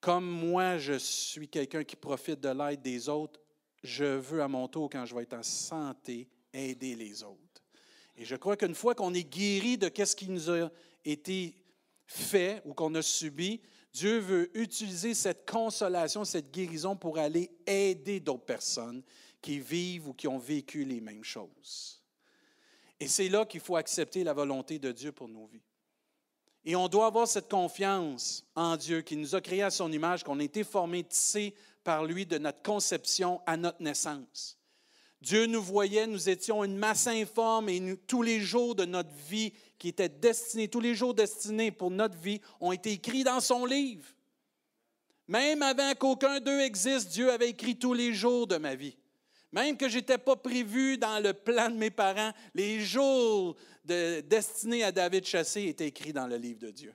comme 0.00 0.24
moi, 0.24 0.78
je 0.78 0.94
suis 0.94 1.46
quelqu'un 1.46 1.84
qui 1.84 1.96
profite 1.96 2.40
de 2.40 2.48
l'aide 2.48 2.80
des 2.80 3.10
autres, 3.10 3.38
je 3.82 4.04
veux 4.04 4.40
à 4.40 4.48
mon 4.48 4.66
tour, 4.66 4.88
quand 4.88 5.04
je 5.04 5.14
vais 5.14 5.24
être 5.24 5.34
en 5.34 5.42
santé, 5.42 6.26
aider 6.56 6.94
les 6.94 7.22
autres. 7.22 7.62
Et 8.16 8.24
je 8.24 8.36
crois 8.36 8.56
qu'une 8.56 8.74
fois 8.74 8.94
qu'on 8.94 9.14
est 9.14 9.24
guéri 9.24 9.76
de 9.76 9.90
ce 10.04 10.16
qui 10.16 10.28
nous 10.28 10.50
a 10.50 10.70
été 11.04 11.54
fait 12.06 12.62
ou 12.64 12.72
qu'on 12.72 12.94
a 12.94 13.02
subi, 13.02 13.60
Dieu 13.92 14.18
veut 14.18 14.50
utiliser 14.58 15.14
cette 15.14 15.50
consolation, 15.50 16.24
cette 16.24 16.50
guérison 16.50 16.96
pour 16.96 17.18
aller 17.18 17.50
aider 17.66 18.20
d'autres 18.20 18.44
personnes 18.44 19.02
qui 19.40 19.58
vivent 19.58 20.08
ou 20.08 20.14
qui 20.14 20.28
ont 20.28 20.38
vécu 20.38 20.84
les 20.84 21.00
mêmes 21.00 21.24
choses. 21.24 22.02
Et 22.98 23.08
c'est 23.08 23.28
là 23.28 23.44
qu'il 23.44 23.60
faut 23.60 23.76
accepter 23.76 24.24
la 24.24 24.32
volonté 24.32 24.78
de 24.78 24.92
Dieu 24.92 25.12
pour 25.12 25.28
nos 25.28 25.46
vies. 25.46 25.62
Et 26.64 26.74
on 26.74 26.88
doit 26.88 27.06
avoir 27.06 27.28
cette 27.28 27.48
confiance 27.48 28.44
en 28.56 28.76
Dieu 28.76 29.02
qui 29.02 29.16
nous 29.16 29.34
a 29.34 29.40
créés 29.40 29.62
à 29.62 29.70
son 29.70 29.92
image, 29.92 30.24
qu'on 30.24 30.40
a 30.40 30.44
été 30.44 30.64
formés, 30.64 31.04
tissés 31.04 31.54
par 31.84 32.04
lui 32.04 32.26
de 32.26 32.38
notre 32.38 32.62
conception 32.62 33.40
à 33.46 33.56
notre 33.56 33.80
naissance. 33.80 34.55
Dieu 35.26 35.46
nous 35.46 35.60
voyait, 35.60 36.06
nous 36.06 36.28
étions 36.28 36.62
une 36.62 36.76
masse 36.76 37.08
informe 37.08 37.68
et 37.68 37.96
tous 38.06 38.22
les 38.22 38.38
jours 38.38 38.76
de 38.76 38.84
notre 38.84 39.12
vie 39.28 39.52
qui 39.76 39.88
étaient 39.88 40.08
destinés, 40.08 40.68
tous 40.68 40.78
les 40.78 40.94
jours 40.94 41.14
destinés 41.14 41.72
pour 41.72 41.90
notre 41.90 42.16
vie, 42.16 42.40
ont 42.60 42.70
été 42.70 42.92
écrits 42.92 43.24
dans 43.24 43.40
son 43.40 43.66
livre. 43.66 44.06
Même 45.26 45.62
avant 45.62 45.92
qu'aucun 45.96 46.38
d'eux 46.38 46.60
existe, 46.60 47.08
Dieu 47.08 47.32
avait 47.32 47.50
écrit 47.50 47.76
tous 47.76 47.92
les 47.92 48.14
jours 48.14 48.46
de 48.46 48.56
ma 48.56 48.76
vie. 48.76 48.96
Même 49.50 49.76
que 49.76 49.88
je 49.88 49.96
n'étais 49.96 50.16
pas 50.16 50.36
prévu 50.36 50.96
dans 50.96 51.18
le 51.18 51.32
plan 51.32 51.70
de 51.70 51.76
mes 51.76 51.90
parents, 51.90 52.32
les 52.54 52.78
jours 52.78 53.56
de, 53.84 54.20
destinés 54.20 54.84
à 54.84 54.92
David 54.92 55.24
Chassé 55.24 55.64
étaient 55.64 55.88
écrits 55.88 56.12
dans 56.12 56.28
le 56.28 56.36
livre 56.36 56.60
de 56.60 56.70
Dieu. 56.70 56.94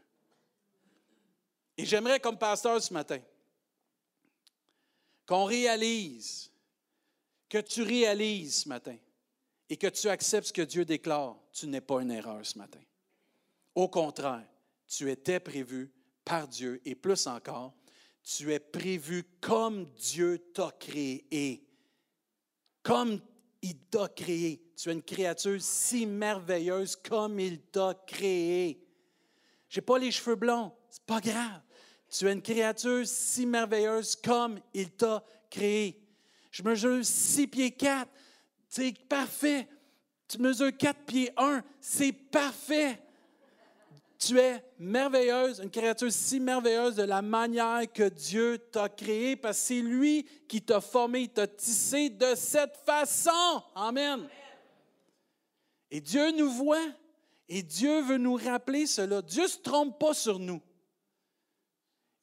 Et 1.77 1.85
j'aimerais, 1.85 2.21
comme 2.21 2.37
pasteur 2.37 2.81
ce 2.81 2.93
matin, 2.93 3.19
qu'on 5.25 5.43
réalise, 5.43 6.50
que 7.51 7.57
tu 7.57 7.81
réalises 7.83 8.63
ce 8.63 8.69
matin 8.69 8.95
et 9.69 9.75
que 9.75 9.87
tu 9.87 10.07
acceptes 10.07 10.47
ce 10.47 10.53
que 10.53 10.61
Dieu 10.61 10.85
déclare, 10.85 11.37
tu 11.51 11.67
n'es 11.67 11.81
pas 11.81 12.01
une 12.01 12.11
erreur 12.11 12.39
ce 12.45 12.57
matin. 12.57 12.79
Au 13.75 13.89
contraire, 13.89 14.47
tu 14.87 15.11
étais 15.11 15.41
prévu 15.41 15.91
par 16.23 16.47
Dieu 16.47 16.81
et 16.85 16.95
plus 16.95 17.27
encore, 17.27 17.73
tu 18.23 18.53
es 18.53 18.59
prévu 18.59 19.25
comme 19.41 19.83
Dieu 19.95 20.39
t'a 20.53 20.71
créé 20.79 21.67
comme 22.83 23.19
il 23.61 23.77
t'a 23.77 24.07
créé. 24.07 24.63
Tu 24.75 24.89
es 24.89 24.93
une 24.93 25.03
créature 25.03 25.61
si 25.61 26.05
merveilleuse 26.05 26.95
comme 26.95 27.39
il 27.39 27.59
t'a 27.59 27.93
créé. 28.07 28.83
J'ai 29.69 29.81
pas 29.81 29.99
les 29.99 30.11
cheveux 30.11 30.35
blonds, 30.35 30.73
c'est 30.89 31.03
pas 31.03 31.19
grave. 31.19 31.61
Tu 32.09 32.27
es 32.27 32.33
une 32.33 32.41
créature 32.41 33.05
si 33.05 33.45
merveilleuse 33.45 34.15
comme 34.15 34.59
il 34.73 34.91
t'a 34.91 35.23
créé. 35.49 36.00
Je 36.51 36.63
mesure 36.63 37.03
six 37.03 37.47
pieds 37.47 37.71
quatre, 37.71 38.11
c'est 38.67 38.93
parfait. 39.07 39.67
Tu 40.27 40.37
mesures 40.37 40.75
quatre 40.77 41.03
pieds 41.05 41.31
un, 41.37 41.63
c'est 41.79 42.11
parfait. 42.11 43.01
Tu 44.19 44.37
es 44.37 44.63
merveilleuse, 44.77 45.61
une 45.63 45.71
créature 45.71 46.11
si 46.11 46.39
merveilleuse 46.39 46.95
de 46.95 47.03
la 47.03 47.23
manière 47.23 47.91
que 47.91 48.07
Dieu 48.07 48.59
t'a 48.71 48.87
créé, 48.87 49.35
parce 49.35 49.57
que 49.57 49.63
c'est 49.65 49.81
lui 49.81 50.27
qui 50.47 50.61
t'a 50.61 50.79
formé, 50.79 51.27
t'a 51.27 51.47
tissé 51.47 52.09
de 52.09 52.35
cette 52.35 52.77
façon. 52.85 53.63
Amen. 53.73 54.27
Et 55.89 55.99
Dieu 55.99 56.31
nous 56.31 56.51
voit 56.51 56.85
et 57.49 57.63
Dieu 57.63 58.01
veut 58.01 58.17
nous 58.17 58.35
rappeler 58.35 58.85
cela. 58.85 59.21
Dieu 59.21 59.43
ne 59.43 59.47
se 59.47 59.57
trompe 59.57 59.99
pas 59.99 60.13
sur 60.13 60.39
nous. 60.39 60.61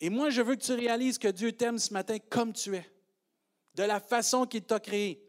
Et 0.00 0.08
moi, 0.08 0.30
je 0.30 0.40
veux 0.40 0.54
que 0.54 0.62
tu 0.62 0.73
réalises 0.73 1.18
que 1.18 1.28
Dieu 1.28 1.52
t'aime 1.52 1.78
ce 1.78 1.92
matin 1.92 2.16
comme 2.30 2.54
tu 2.54 2.76
es, 2.76 2.90
de 3.78 3.85
la 3.85 4.00
façon 4.00 4.44
qu'il 4.44 4.62
t'a 4.62 4.80
créé. 4.80 5.25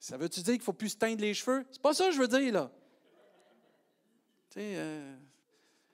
Ça 0.00 0.16
veut-tu 0.16 0.40
dire 0.40 0.54
qu'il 0.54 0.62
ne 0.62 0.64
faut 0.64 0.72
plus 0.72 0.88
se 0.88 0.96
teindre 0.96 1.20
les 1.20 1.34
cheveux? 1.34 1.64
C'est 1.70 1.80
pas 1.80 1.94
ça 1.94 2.06
que 2.06 2.12
je 2.12 2.18
veux 2.18 2.26
dire, 2.26 2.52
là. 2.52 2.70
Tu 4.50 4.58
sais, 4.58 4.72
euh, 4.76 5.16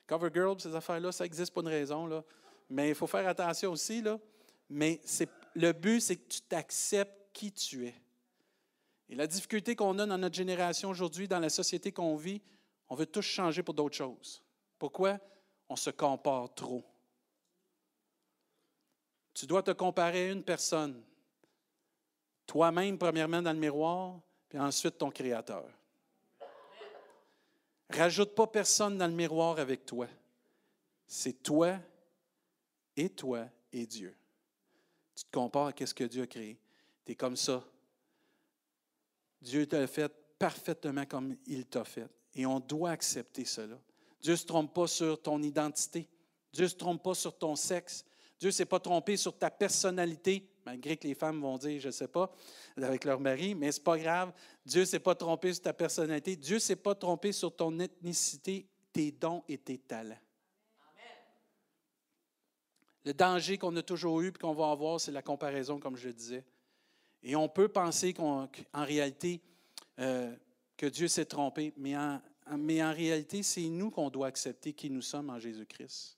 Cover 0.07 0.31
Girl, 0.33 0.59
ces 0.59 0.75
affaires-là, 0.75 1.13
ça 1.13 1.27
existe 1.27 1.53
pour 1.53 1.61
une 1.63 1.69
raison. 1.69 2.07
Là. 2.07 2.25
Mais 2.71 2.89
il 2.89 2.95
faut 2.95 3.07
faire 3.07 3.29
attention 3.29 3.73
aussi. 3.73 4.01
Là. 4.01 4.19
Mais 4.71 5.03
le 5.55 5.73
but, 5.73 6.01
c'est 6.01 6.17
que 6.17 6.27
tu 6.27 6.41
t'acceptes 6.41 7.29
qui 7.35 7.53
tu 7.53 7.87
es. 7.87 7.95
Et 9.11 9.15
la 9.15 9.27
difficulté 9.27 9.77
qu'on 9.77 9.99
a 9.99 10.07
dans 10.07 10.19
notre 10.19 10.35
génération 10.35 10.89
aujourd'hui, 10.89 11.29
dans 11.29 11.41
la 11.41 11.51
société 11.51 11.93
qu'on 11.93 12.17
vit, 12.17 12.41
on 12.89 12.95
veut 12.95 13.07
tous 13.07 13.21
changer 13.21 13.63
pour 13.63 13.75
d'autres 13.75 13.97
choses. 13.97 14.43
Pourquoi? 14.79 15.19
On 15.69 15.77
se 15.77 15.91
compare 15.91 16.55
trop. 16.55 16.85
Tu 19.35 19.47
dois 19.47 19.63
te 19.63 19.73
comparer 19.73 20.31
à 20.31 20.33
une 20.33 20.43
personne. 20.43 21.03
Toi-même, 22.47 22.97
premièrement, 22.99 23.43
dans 23.43 23.53
le 23.53 23.59
miroir, 23.59 24.21
puis 24.49 24.59
ensuite 24.59 24.99
ton 24.99 25.11
Créateur. 25.11 25.67
Rajoute 27.91 28.35
pas 28.35 28.47
personne 28.47 28.99
dans 28.99 29.07
le 29.07 29.13
miroir 29.13 29.59
avec 29.59 29.85
toi. 29.87 30.09
C'est 31.07 31.43
toi 31.43 31.79
et 32.97 33.09
toi 33.09 33.47
et 33.73 33.87
Dieu. 33.87 34.15
Tu 35.15 35.25
te 35.25 35.31
compares 35.31 35.73
à 35.81 35.87
ce 35.87 35.95
que 35.95 36.05
Dieu 36.05 36.25
a 36.25 36.27
créé. 36.27 36.59
Tu 37.05 37.13
es 37.13 37.15
comme 37.15 37.37
ça. 37.37 37.65
Dieu 39.41 39.67
t'a 39.67 39.87
fait 39.87 40.13
parfaitement 40.39 41.07
comme 41.07 41.37
il 41.47 41.67
t'a 41.67 41.85
fait. 41.85 42.09
Et 42.35 42.45
on 42.45 42.61
doit 42.61 42.91
accepter 42.91 43.45
cela. 43.45 43.79
Dieu 44.21 44.33
ne 44.33 44.37
se 44.37 44.45
trompe 44.45 44.75
pas 44.75 44.87
sur 44.87 45.23
ton 45.23 45.43
identité. 45.43 46.09
Dieu 46.53 46.65
ne 46.65 46.69
se 46.69 46.75
trompe 46.75 47.03
pas 47.03 47.15
sur 47.15 47.39
ton 47.39 47.55
sexe. 47.55 48.05
Dieu 48.39 48.49
ne 48.49 48.53
s'est 48.53 48.67
pas 48.67 48.81
trompé 48.81 49.17
sur 49.17 49.39
ta 49.39 49.51
personnalité 49.51 50.47
malgré 50.67 50.97
que 50.97 51.07
les 51.07 51.15
femmes 51.15 51.41
vont 51.41 51.57
dire, 51.57 51.81
je 51.81 51.87
ne 51.87 51.93
sais 51.93 52.09
pas, 52.09 52.31
avec 52.77 53.05
leur 53.05 53.21
mari, 53.21 53.55
mais 53.55 53.71
ce 53.71 53.79
n'est 53.79 53.85
pas 53.85 53.97
grave. 53.97 54.33
Dieu 54.65 54.81
ne 54.81 54.85
s'est 54.85 54.99
pas 54.99 55.15
trompé 55.15 55.55
sur 55.55 55.63
ta 55.63 55.73
personnalité. 55.73 56.35
Dieu 56.35 56.57
ne 56.57 56.61
s'est 56.61 56.77
pas 56.77 56.97
trompé 56.97 57.31
sur 57.31 57.55
ton 57.55 57.79
ethnicité, 57.79 58.67
tes 58.93 59.13
dons 59.13 59.45
et 59.49 59.57
tes 59.57 59.79
talents. 59.79 60.19
Le 63.05 63.15
danger 63.15 63.57
qu'on 63.57 63.77
a 63.77 63.83
toujours 63.83 64.21
eu 64.21 64.29
et 64.29 64.33
qu'on 64.33 64.53
va 64.53 64.73
avoir, 64.73 65.01
c'est 65.01 65.13
la 65.13 65.23
comparaison, 65.23 65.79
comme 65.79 65.97
je 65.97 66.09
disais. 66.09 66.45
Et 67.23 67.37
on 67.37 67.49
peut 67.49 67.69
penser 67.69 68.13
qu'en 68.13 68.49
réalité, 68.75 69.41
euh, 70.01 70.35
que 70.77 70.87
Dieu 70.87 71.07
s'est 71.07 71.27
trompé, 71.27 71.73
mais 71.77 71.97
en 71.97 72.93
réalité, 72.93 73.45
c'est 73.45 73.69
nous 73.69 73.93
qu'on 73.93 74.11
doit 74.11 74.27
accepter 74.27 74.73
qui 74.73 74.91
nous 74.91 75.03
sommes 75.03 75.31
en 75.31 75.39
Jésus-Christ 75.39 76.16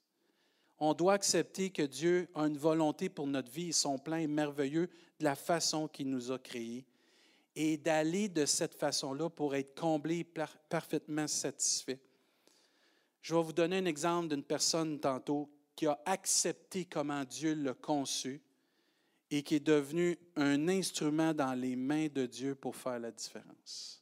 on 0.79 0.93
doit 0.93 1.13
accepter 1.13 1.69
que 1.69 1.81
Dieu 1.81 2.29
a 2.35 2.43
une 2.43 2.57
volonté 2.57 3.09
pour 3.09 3.27
notre 3.27 3.51
vie 3.51 3.69
et 3.69 3.73
son 3.73 3.97
plan 3.97 4.17
est 4.17 4.27
merveilleux 4.27 4.87
de 5.19 5.25
la 5.25 5.35
façon 5.35 5.87
qu'il 5.87 6.09
nous 6.09 6.31
a 6.31 6.39
créés 6.39 6.85
et 7.55 7.77
d'aller 7.77 8.29
de 8.29 8.45
cette 8.45 8.75
façon-là 8.75 9.29
pour 9.29 9.55
être 9.55 9.75
comblé 9.79 10.23
parfaitement 10.23 11.27
satisfait. 11.27 11.99
Je 13.21 13.35
vais 13.35 13.43
vous 13.43 13.53
donner 13.53 13.77
un 13.77 13.85
exemple 13.85 14.29
d'une 14.29 14.43
personne 14.43 14.99
tantôt 14.99 15.49
qui 15.75 15.85
a 15.85 15.99
accepté 16.05 16.85
comment 16.85 17.25
Dieu 17.25 17.53
l'a 17.53 17.73
conçu 17.73 18.41
et 19.29 19.43
qui 19.43 19.55
est 19.55 19.59
devenu 19.59 20.17
un 20.35 20.67
instrument 20.69 21.33
dans 21.33 21.53
les 21.53 21.75
mains 21.75 22.07
de 22.07 22.25
Dieu 22.25 22.55
pour 22.55 22.75
faire 22.75 22.99
la 22.99 23.11
différence. 23.11 24.01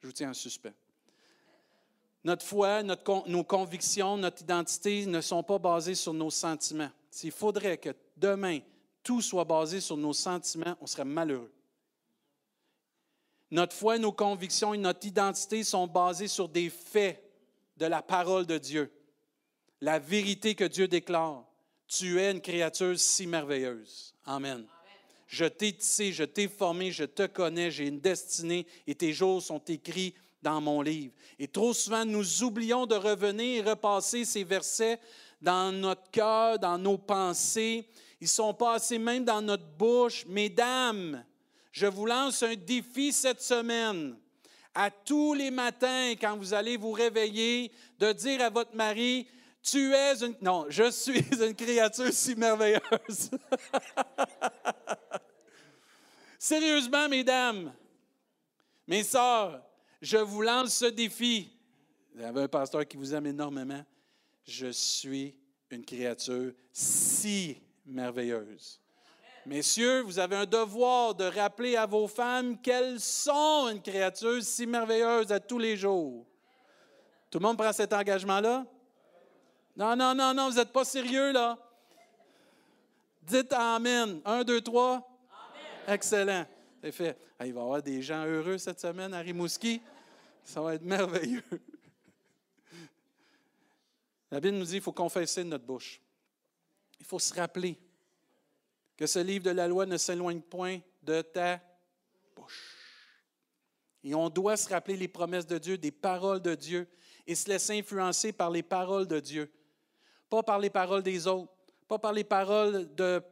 Je 0.00 0.06
vous 0.06 0.12
tiens 0.12 0.30
en 0.30 0.34
suspect. 0.34 0.74
Notre 2.22 2.44
foi, 2.44 2.82
nos 2.82 3.44
convictions, 3.44 4.16
notre 4.16 4.42
identité 4.42 5.06
ne 5.06 5.20
sont 5.20 5.42
pas 5.42 5.58
basées 5.58 5.94
sur 5.94 6.12
nos 6.12 6.30
sentiments. 6.30 6.90
S'il 7.10 7.32
faudrait 7.32 7.78
que 7.78 7.90
demain, 8.16 8.60
tout 9.02 9.22
soit 9.22 9.44
basé 9.44 9.80
sur 9.80 9.96
nos 9.96 10.12
sentiments, 10.12 10.76
on 10.80 10.86
serait 10.86 11.04
malheureux. 11.04 11.52
Notre 13.50 13.74
foi, 13.74 13.98
nos 13.98 14.12
convictions 14.12 14.74
et 14.74 14.78
notre 14.78 15.06
identité 15.06 15.64
sont 15.64 15.86
basées 15.86 16.28
sur 16.28 16.48
des 16.48 16.70
faits 16.70 17.22
de 17.78 17.86
la 17.86 18.02
parole 18.02 18.46
de 18.46 18.58
Dieu. 18.58 18.92
La 19.80 19.98
vérité 19.98 20.54
que 20.54 20.64
Dieu 20.64 20.86
déclare. 20.86 21.44
Tu 21.88 22.20
es 22.20 22.30
une 22.30 22.40
créature 22.40 22.96
si 23.00 23.26
merveilleuse. 23.26 24.14
Amen. 24.24 24.64
Je 25.26 25.44
t'ai 25.46 25.72
tissé, 25.72 26.12
je 26.12 26.22
t'ai 26.22 26.46
formé, 26.46 26.92
je 26.92 27.04
te 27.04 27.26
connais, 27.26 27.70
j'ai 27.70 27.88
une 27.88 27.98
destinée 27.98 28.66
et 28.86 28.94
tes 28.94 29.12
jours 29.12 29.42
sont 29.42 29.62
écrits 29.66 30.14
dans 30.42 30.60
mon 30.60 30.82
livre. 30.82 31.12
Et 31.38 31.48
trop 31.48 31.72
souvent, 31.72 32.04
nous 32.04 32.42
oublions 32.42 32.86
de 32.86 32.94
revenir 32.94 33.66
et 33.66 33.70
repasser 33.70 34.24
ces 34.24 34.44
versets 34.44 35.00
dans 35.40 35.72
notre 35.72 36.10
cœur, 36.10 36.58
dans 36.58 36.78
nos 36.78 36.98
pensées. 36.98 37.88
Ils 38.20 38.28
sont 38.28 38.54
passés 38.54 38.98
même 38.98 39.24
dans 39.24 39.40
notre 39.40 39.66
bouche. 39.66 40.24
Mesdames, 40.26 41.24
je 41.72 41.86
vous 41.86 42.06
lance 42.06 42.42
un 42.42 42.54
défi 42.54 43.12
cette 43.12 43.42
semaine. 43.42 44.16
À 44.74 44.90
tous 44.90 45.34
les 45.34 45.50
matins, 45.50 46.12
quand 46.20 46.36
vous 46.36 46.54
allez 46.54 46.76
vous 46.76 46.92
réveiller, 46.92 47.72
de 47.98 48.12
dire 48.12 48.42
à 48.42 48.50
votre 48.50 48.74
mari, 48.74 49.26
tu 49.62 49.92
es 49.92 50.22
une... 50.22 50.36
Non, 50.40 50.66
je 50.68 50.90
suis 50.90 51.18
une 51.40 51.54
créature 51.54 52.12
si 52.12 52.34
merveilleuse. 52.34 53.30
Sérieusement, 56.38 57.08
mesdames, 57.08 57.72
mes 58.86 59.02
sœurs, 59.02 59.60
je 60.00 60.18
vous 60.18 60.42
lance 60.42 60.74
ce 60.74 60.86
défi. 60.86 61.50
Vous 62.14 62.22
avez 62.22 62.42
un 62.42 62.48
pasteur 62.48 62.86
qui 62.86 62.96
vous 62.96 63.14
aime 63.14 63.26
énormément. 63.26 63.84
Je 64.44 64.68
suis 64.72 65.34
une 65.70 65.84
créature 65.84 66.52
si 66.72 67.60
merveilleuse. 67.86 68.80
Messieurs, 69.46 70.02
vous 70.02 70.18
avez 70.18 70.36
un 70.36 70.46
devoir 70.46 71.14
de 71.14 71.24
rappeler 71.24 71.76
à 71.76 71.86
vos 71.86 72.06
femmes 72.06 72.60
qu'elles 72.60 73.00
sont 73.00 73.68
une 73.68 73.80
créature 73.80 74.42
si 74.42 74.66
merveilleuse 74.66 75.32
à 75.32 75.40
tous 75.40 75.58
les 75.58 75.76
jours. 75.76 76.26
Tout 77.30 77.38
le 77.38 77.44
monde 77.44 77.56
prend 77.56 77.72
cet 77.72 77.92
engagement-là? 77.92 78.66
Non, 79.76 79.96
non, 79.96 80.14
non, 80.14 80.34
non, 80.34 80.50
vous 80.50 80.56
n'êtes 80.56 80.72
pas 80.72 80.84
sérieux, 80.84 81.32
là. 81.32 81.56
Dites 83.22 83.52
Amen. 83.52 84.20
Un, 84.24 84.42
deux, 84.42 84.60
trois. 84.60 84.94
Amen. 84.94 85.94
Excellent. 85.94 86.46
Fait. 86.80 87.18
il 87.44 87.52
va 87.52 87.60
y 87.60 87.62
avoir 87.62 87.82
des 87.82 88.00
gens 88.00 88.24
heureux 88.24 88.56
cette 88.56 88.80
semaine 88.80 89.12
à 89.12 89.20
Rimouski. 89.20 89.82
Ça 90.42 90.62
va 90.62 90.74
être 90.74 90.82
merveilleux. 90.82 91.44
La 94.30 94.40
Bible 94.40 94.56
nous 94.56 94.64
dit 94.64 94.72
qu'il 94.72 94.80
faut 94.80 94.92
confesser 94.92 95.44
notre 95.44 95.64
bouche. 95.64 96.00
Il 96.98 97.04
faut 97.04 97.18
se 97.18 97.34
rappeler 97.34 97.76
que 98.96 99.06
ce 99.06 99.18
livre 99.18 99.44
de 99.44 99.50
la 99.50 99.68
loi 99.68 99.84
ne 99.86 99.96
s'éloigne 99.96 100.40
point 100.40 100.80
de 101.02 101.20
ta 101.20 101.60
bouche. 102.34 102.76
Et 104.02 104.14
on 104.14 104.30
doit 104.30 104.56
se 104.56 104.68
rappeler 104.68 104.96
les 104.96 105.08
promesses 105.08 105.46
de 105.46 105.58
Dieu, 105.58 105.76
des 105.76 105.90
paroles 105.90 106.40
de 106.40 106.54
Dieu, 106.54 106.88
et 107.26 107.34
se 107.34 107.48
laisser 107.48 107.78
influencer 107.78 108.32
par 108.32 108.50
les 108.50 108.62
paroles 108.62 109.06
de 109.06 109.20
Dieu. 109.20 109.52
Pas 110.30 110.42
par 110.42 110.58
les 110.58 110.70
paroles 110.70 111.02
des 111.02 111.26
autres, 111.26 111.52
pas 111.88 111.98
par 111.98 112.12
les 112.12 112.24
paroles 112.24 112.94
de, 112.94 113.22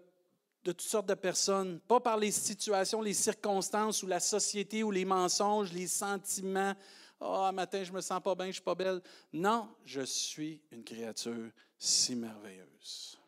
de 0.68 0.72
toutes 0.72 0.82
sortes 0.82 1.08
de 1.08 1.14
personnes, 1.14 1.80
pas 1.80 1.98
par 1.98 2.18
les 2.18 2.30
situations, 2.30 3.00
les 3.00 3.14
circonstances 3.14 4.02
ou 4.02 4.06
la 4.06 4.20
société 4.20 4.82
ou 4.82 4.90
les 4.90 5.06
mensonges, 5.06 5.72
les 5.72 5.86
sentiments. 5.86 6.74
Ah, 7.18 7.50
matin, 7.54 7.82
je 7.82 7.90
me 7.90 8.02
sens 8.02 8.22
pas 8.22 8.34
bien, 8.34 8.48
je 8.48 8.52
suis 8.52 8.62
pas 8.62 8.74
belle. 8.74 9.00
Non, 9.32 9.66
je 9.86 10.02
suis 10.02 10.60
une 10.70 10.84
créature 10.84 11.50
si 11.78 12.14
merveilleuse. 12.14 13.18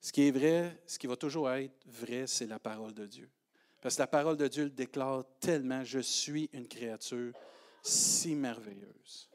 Ce 0.00 0.10
qui 0.10 0.26
est 0.26 0.32
vrai, 0.32 0.82
ce 0.84 0.98
qui 0.98 1.06
va 1.06 1.14
toujours 1.14 1.48
être 1.52 1.86
vrai, 1.86 2.26
c'est 2.26 2.46
la 2.46 2.58
parole 2.58 2.92
de 2.92 3.06
Dieu. 3.06 3.30
Parce 3.80 3.94
que 3.94 4.02
la 4.02 4.08
parole 4.08 4.36
de 4.36 4.48
Dieu 4.48 4.64
le 4.64 4.70
déclare 4.70 5.22
tellement, 5.38 5.84
je 5.84 6.00
suis 6.00 6.50
une 6.52 6.66
créature 6.66 7.32
si 7.84 8.34
merveilleuse. 8.34 9.30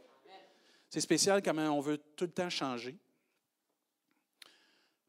C'est 0.89 0.99
spécial 0.99 1.41
quand 1.41 1.57
on 1.57 1.79
veut 1.79 1.99
tout 2.17 2.25
le 2.25 2.31
temps 2.31 2.49
changer 2.49 2.97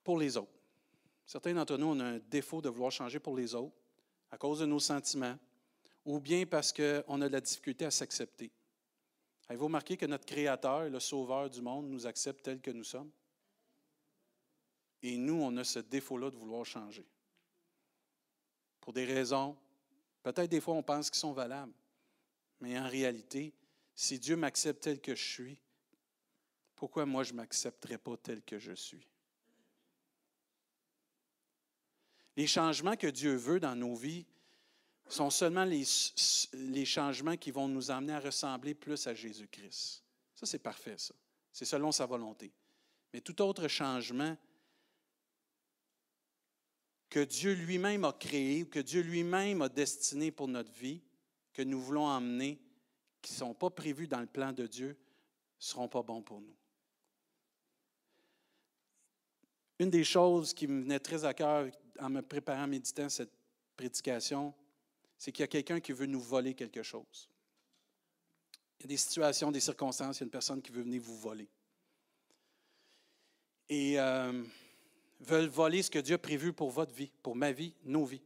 pour 0.07 0.19
les 0.21 0.37
autres. 0.37 0.61
Certains 1.27 1.53
d'entre 1.53 1.77
nous, 1.77 1.89
ont 1.89 1.99
un 1.99 2.21
défaut 2.21 2.63
de 2.63 2.69
vouloir 2.69 2.93
changer 2.93 3.19
pour 3.19 3.37
les 3.37 3.57
autres 3.57 3.75
à 4.31 4.39
cause 4.39 4.61
de 4.61 4.65
nos 4.65 4.79
sentiments 4.79 5.37
ou 6.05 6.21
bien 6.21 6.47
parce 6.47 6.73
qu'on 6.73 7.21
a 7.21 7.27
de 7.27 7.33
la 7.33 7.41
difficulté 7.41 7.85
à 7.85 7.91
s'accepter. 7.91 8.53
Avez-vous 9.49 9.65
remarqué 9.65 9.97
que 9.97 10.07
notre 10.07 10.25
Créateur, 10.25 10.89
le 10.89 11.01
Sauveur 11.01 11.51
du 11.51 11.61
monde, 11.61 11.89
nous 11.89 12.07
accepte 12.07 12.45
tel 12.45 12.61
que 12.61 12.71
nous 12.71 12.85
sommes? 12.85 13.11
Et 15.03 15.17
nous, 15.17 15.43
on 15.43 15.57
a 15.57 15.65
ce 15.65 15.81
défaut-là 15.81 16.31
de 16.31 16.37
vouloir 16.37 16.65
changer. 16.65 17.05
Pour 18.81 18.93
des 18.93 19.07
raisons, 19.07 19.57
peut-être 20.23 20.49
des 20.49 20.61
fois 20.61 20.75
on 20.75 20.85
pense 20.85 21.11
qu'ils 21.11 21.19
sont 21.19 21.33
valables, 21.33 21.75
mais 22.61 22.79
en 22.79 22.89
réalité, 22.89 23.53
si 23.93 24.21
Dieu 24.21 24.37
m'accepte 24.37 24.85
tel 24.85 25.01
que 25.01 25.17
je 25.17 25.25
suis, 25.25 25.59
pourquoi 26.77 27.07
moi 27.07 27.25
je 27.25 27.33
ne 27.33 27.39
m'accepterais 27.39 27.99
pas 27.99 28.17
tel 28.17 28.45
que 28.45 28.61
je 28.61 28.73
suis? 28.73 29.09
Les 32.37 32.47
changements 32.47 32.97
que 32.97 33.07
Dieu 33.07 33.35
veut 33.35 33.61
dans 33.61 33.75
nos 33.75 33.95
vies 33.95 34.27
sont 35.09 35.31
seulement 35.31 35.65
les, 35.65 36.85
changements 36.85 37.37
qui 37.37 37.51
vont 37.51 37.69
nous 37.69 37.91
amener 37.91 38.13
à 38.13 38.21
ressembler 38.21 38.75
plus 38.75 39.07
à 39.07 39.15
Jésus-Christ. 39.15 40.03
Ça, 40.35 40.47
c'est 40.47 40.59
parfait, 40.59 40.99
ça. 40.99 41.15
C'est 41.53 41.65
selon 41.65 41.93
sa 41.93 42.05
volonté. 42.05 42.53
Mais 43.13 43.21
tout 43.21 43.41
autre 43.41 43.69
changement 43.69 44.37
que 47.09 47.21
Dieu 47.21 47.55
lui-même 47.55 48.05
a 48.05 48.13
créé 48.13 48.65
ou 48.65 48.67
que 48.67 48.81
Dieu 48.81 49.01
lui-même 49.01 49.63
a 49.63 49.69
destiné 49.69 50.31
pour 50.31 50.49
notre 50.49 50.73
vie, 50.73 51.01
que 51.55 51.63
nous 51.63 51.81
voulons 51.81 52.05
emmener, 52.05 52.61
qui 53.23 53.33
ne 53.33 53.39
sont 53.39 53.55
pas 53.55 53.71
prévus 53.71 54.09
dans 54.09 54.21
le 54.21 54.27
plan 54.27 54.53
de 54.53 54.67
Dieu, 54.67 54.89
ne 54.89 54.95
seront 55.65 55.89
pas 55.89 56.03
bons 56.03 56.21
pour 56.21 56.41
nous. 56.41 56.57
Une 59.79 59.91
des 59.91 60.05
choses 60.05 60.53
qui 60.53 60.67
me 60.67 60.83
venait 60.83 61.01
très 61.01 61.25
à 61.25 61.33
cœur 61.33 61.71
en 62.01 62.11
me 62.11 62.23
préparant, 62.23 62.63
à 62.63 62.67
méditant 62.67 63.09
cette 63.09 63.33
prédication, 63.77 64.55
c'est 65.19 65.33
qu'il 65.33 65.43
y 65.43 65.45
a 65.45 65.49
quelqu'un 65.49 65.81
qui 65.81 65.93
veut 65.93 66.07
nous 66.07 66.21
voler 66.21 66.55
quelque 66.55 66.83
chose. 66.83 67.29
Il 68.79 68.83
y 68.83 68.85
a 68.85 68.89
des 68.89 68.97
situations, 68.97 69.51
des 69.51 69.61
circonstances, 69.61 70.19
il 70.19 70.21
y 70.21 70.25
a 70.25 70.27
une 70.27 70.31
personne 70.31 70.61
qui 70.61 70.73
veut 70.73 70.83
venir 70.83 71.03
vous 71.03 71.19
voler. 71.19 71.49
Et 73.69 73.99
euh, 73.99 74.45
veulent 75.21 75.49
voler 75.49 75.83
ce 75.83 75.91
que 75.91 75.99
Dieu 75.99 76.15
a 76.15 76.19
prévu 76.19 76.53
pour 76.53 76.71
votre 76.71 76.95
vie, 76.95 77.11
pour 77.23 77.35
ma 77.35 77.53
vie, 77.53 77.75
nos 77.85 78.05
vies. 78.05 78.23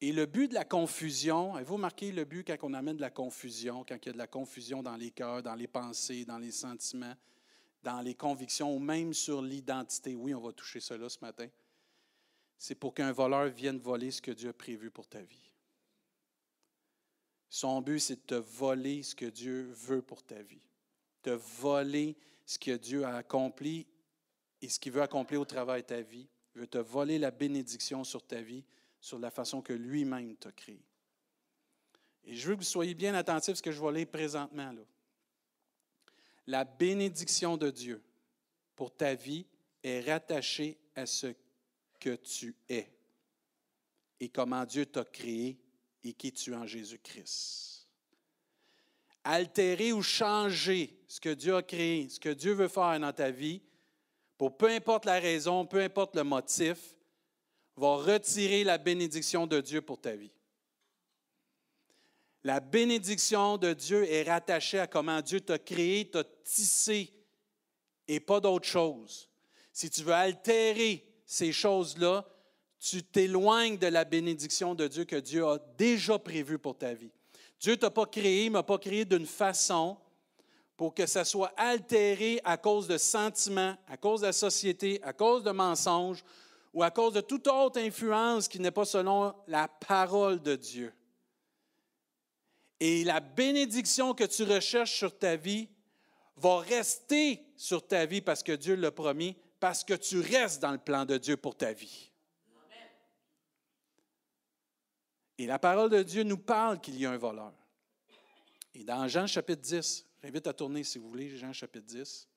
Et 0.00 0.12
le 0.12 0.24
but 0.24 0.48
de 0.48 0.54
la 0.54 0.64
confusion, 0.64 1.54
avez-vous 1.54 1.74
remarqué 1.74 2.10
le 2.10 2.24
but 2.24 2.46
quand 2.46 2.56
on 2.62 2.72
amène 2.72 2.96
de 2.96 3.02
la 3.02 3.10
confusion, 3.10 3.84
quand 3.86 3.96
il 3.96 4.06
y 4.06 4.08
a 4.08 4.12
de 4.12 4.18
la 4.18 4.26
confusion 4.26 4.82
dans 4.82 4.96
les 4.96 5.10
cœurs, 5.10 5.42
dans 5.42 5.54
les 5.54 5.66
pensées, 5.66 6.24
dans 6.24 6.38
les 6.38 6.52
sentiments, 6.52 7.14
dans 7.82 8.00
les 8.00 8.14
convictions 8.14 8.74
ou 8.74 8.78
même 8.78 9.12
sur 9.12 9.42
l'identité? 9.42 10.14
Oui, 10.14 10.32
on 10.34 10.40
va 10.40 10.52
toucher 10.52 10.80
cela 10.80 11.08
ce 11.10 11.18
matin. 11.20 11.48
C'est 12.62 12.74
pour 12.74 12.92
qu'un 12.92 13.10
voleur 13.10 13.48
vienne 13.48 13.78
voler 13.78 14.10
ce 14.10 14.20
que 14.20 14.32
Dieu 14.32 14.50
a 14.50 14.52
prévu 14.52 14.90
pour 14.90 15.08
ta 15.08 15.22
vie. 15.22 15.50
Son 17.48 17.80
but, 17.80 17.98
c'est 17.98 18.16
de 18.16 18.26
te 18.26 18.34
voler 18.34 19.02
ce 19.02 19.14
que 19.14 19.24
Dieu 19.24 19.70
veut 19.72 20.02
pour 20.02 20.22
ta 20.22 20.42
vie, 20.42 20.60
de 21.22 21.32
voler 21.32 22.18
ce 22.44 22.58
que 22.58 22.76
Dieu 22.76 23.02
a 23.04 23.16
accompli 23.16 23.86
et 24.60 24.68
ce 24.68 24.78
qu'il 24.78 24.92
veut 24.92 25.00
accomplir 25.00 25.40
au 25.40 25.46
travers 25.46 25.76
de 25.76 25.80
ta 25.80 26.02
vie. 26.02 26.28
Il 26.54 26.60
veut 26.60 26.66
te 26.66 26.76
voler 26.76 27.18
la 27.18 27.30
bénédiction 27.30 28.04
sur 28.04 28.26
ta 28.26 28.42
vie, 28.42 28.62
sur 29.00 29.18
la 29.18 29.30
façon 29.30 29.62
que 29.62 29.72
lui-même 29.72 30.36
t'a 30.36 30.52
créé. 30.52 30.84
Et 32.24 32.36
je 32.36 32.46
veux 32.46 32.56
que 32.56 32.60
vous 32.60 32.66
soyez 32.66 32.92
bien 32.92 33.14
attentifs 33.14 33.54
à 33.54 33.56
ce 33.56 33.62
que 33.62 33.72
je 33.72 33.80
vais 33.80 33.92
lire 33.92 34.06
présentement. 34.06 34.74
La 36.46 36.64
bénédiction 36.64 37.56
de 37.56 37.70
Dieu 37.70 38.02
pour 38.76 38.94
ta 38.94 39.14
vie 39.14 39.46
est 39.82 40.02
rattachée 40.02 40.76
à 40.94 41.06
ce 41.06 41.34
que 42.00 42.16
tu 42.16 42.56
es 42.68 42.90
et 44.18 44.28
comment 44.28 44.64
Dieu 44.64 44.86
t'a 44.86 45.04
créé 45.04 45.58
et 46.02 46.12
qui 46.12 46.32
tu 46.32 46.52
es 46.52 46.56
en 46.56 46.66
Jésus-Christ. 46.66 47.86
Altérer 49.22 49.92
ou 49.92 50.02
changer 50.02 50.98
ce 51.06 51.20
que 51.20 51.34
Dieu 51.34 51.54
a 51.54 51.62
créé, 51.62 52.08
ce 52.08 52.18
que 52.18 52.30
Dieu 52.30 52.52
veut 52.52 52.68
faire 52.68 52.98
dans 52.98 53.12
ta 53.12 53.30
vie, 53.30 53.60
pour 54.38 54.56
peu 54.56 54.68
importe 54.68 55.04
la 55.04 55.20
raison, 55.20 55.66
peu 55.66 55.80
importe 55.80 56.16
le 56.16 56.24
motif, 56.24 56.96
va 57.76 57.96
retirer 57.96 58.64
la 58.64 58.78
bénédiction 58.78 59.46
de 59.46 59.60
Dieu 59.60 59.82
pour 59.82 60.00
ta 60.00 60.14
vie. 60.14 60.32
La 62.42 62.60
bénédiction 62.60 63.58
de 63.58 63.74
Dieu 63.74 64.10
est 64.10 64.22
rattachée 64.22 64.78
à 64.78 64.86
comment 64.86 65.20
Dieu 65.20 65.40
t'a 65.40 65.58
créé, 65.58 66.10
t'a 66.10 66.24
tissé, 66.24 67.12
et 68.08 68.18
pas 68.18 68.40
d'autre 68.40 68.66
chose. 68.66 69.28
Si 69.72 69.90
tu 69.90 70.02
veux 70.02 70.14
altérer 70.14 71.09
ces 71.30 71.52
choses-là, 71.52 72.26
tu 72.80 73.04
t'éloignes 73.04 73.78
de 73.78 73.86
la 73.86 74.04
bénédiction 74.04 74.74
de 74.74 74.88
Dieu 74.88 75.04
que 75.04 75.14
Dieu 75.14 75.46
a 75.46 75.58
déjà 75.78 76.18
prévue 76.18 76.58
pour 76.58 76.76
ta 76.76 76.92
vie. 76.92 77.12
Dieu 77.60 77.76
t'a 77.76 77.88
pas 77.88 78.06
créé, 78.06 78.50
m'a 78.50 78.64
pas 78.64 78.78
créé 78.78 79.04
d'une 79.04 79.26
façon 79.26 79.96
pour 80.76 80.92
que 80.92 81.06
ça 81.06 81.24
soit 81.24 81.52
altéré 81.56 82.40
à 82.42 82.56
cause 82.56 82.88
de 82.88 82.98
sentiments, 82.98 83.76
à 83.86 83.96
cause 83.96 84.22
de 84.22 84.26
la 84.26 84.32
société, 84.32 84.98
à 85.04 85.12
cause 85.12 85.44
de 85.44 85.52
mensonges 85.52 86.24
ou 86.74 86.82
à 86.82 86.90
cause 86.90 87.12
de 87.12 87.20
toute 87.20 87.46
autre 87.46 87.78
influence 87.78 88.48
qui 88.48 88.58
n'est 88.58 88.72
pas 88.72 88.84
selon 88.84 89.32
la 89.46 89.68
parole 89.68 90.42
de 90.42 90.56
Dieu. 90.56 90.92
Et 92.80 93.04
la 93.04 93.20
bénédiction 93.20 94.14
que 94.14 94.24
tu 94.24 94.42
recherches 94.42 94.96
sur 94.96 95.16
ta 95.16 95.36
vie 95.36 95.68
va 96.34 96.58
rester 96.58 97.40
sur 97.56 97.86
ta 97.86 98.04
vie 98.04 98.20
parce 98.20 98.42
que 98.42 98.52
Dieu 98.52 98.74
l'a 98.74 98.90
promis, 98.90 99.36
parce 99.60 99.84
que 99.84 99.94
tu 99.94 100.20
restes 100.20 100.62
dans 100.62 100.72
le 100.72 100.78
plan 100.78 101.04
de 101.04 101.18
Dieu 101.18 101.36
pour 101.36 101.54
ta 101.54 101.72
vie. 101.72 102.10
Et 105.38 105.46
la 105.46 105.58
parole 105.58 105.90
de 105.90 106.02
Dieu 106.02 106.22
nous 106.22 106.38
parle 106.38 106.80
qu'il 106.80 106.98
y 106.98 107.06
a 107.06 107.10
un 107.10 107.16
voleur. 107.16 107.52
Et 108.74 108.84
dans 108.84 109.06
Jean 109.08 109.26
chapitre 109.26 109.62
10, 109.62 110.06
j'invite 110.22 110.46
à 110.46 110.52
tourner 110.52 110.82
si 110.82 110.98
vous 110.98 111.08
voulez, 111.08 111.36
Jean 111.36 111.52
chapitre 111.52 111.86
10. 111.86 112.28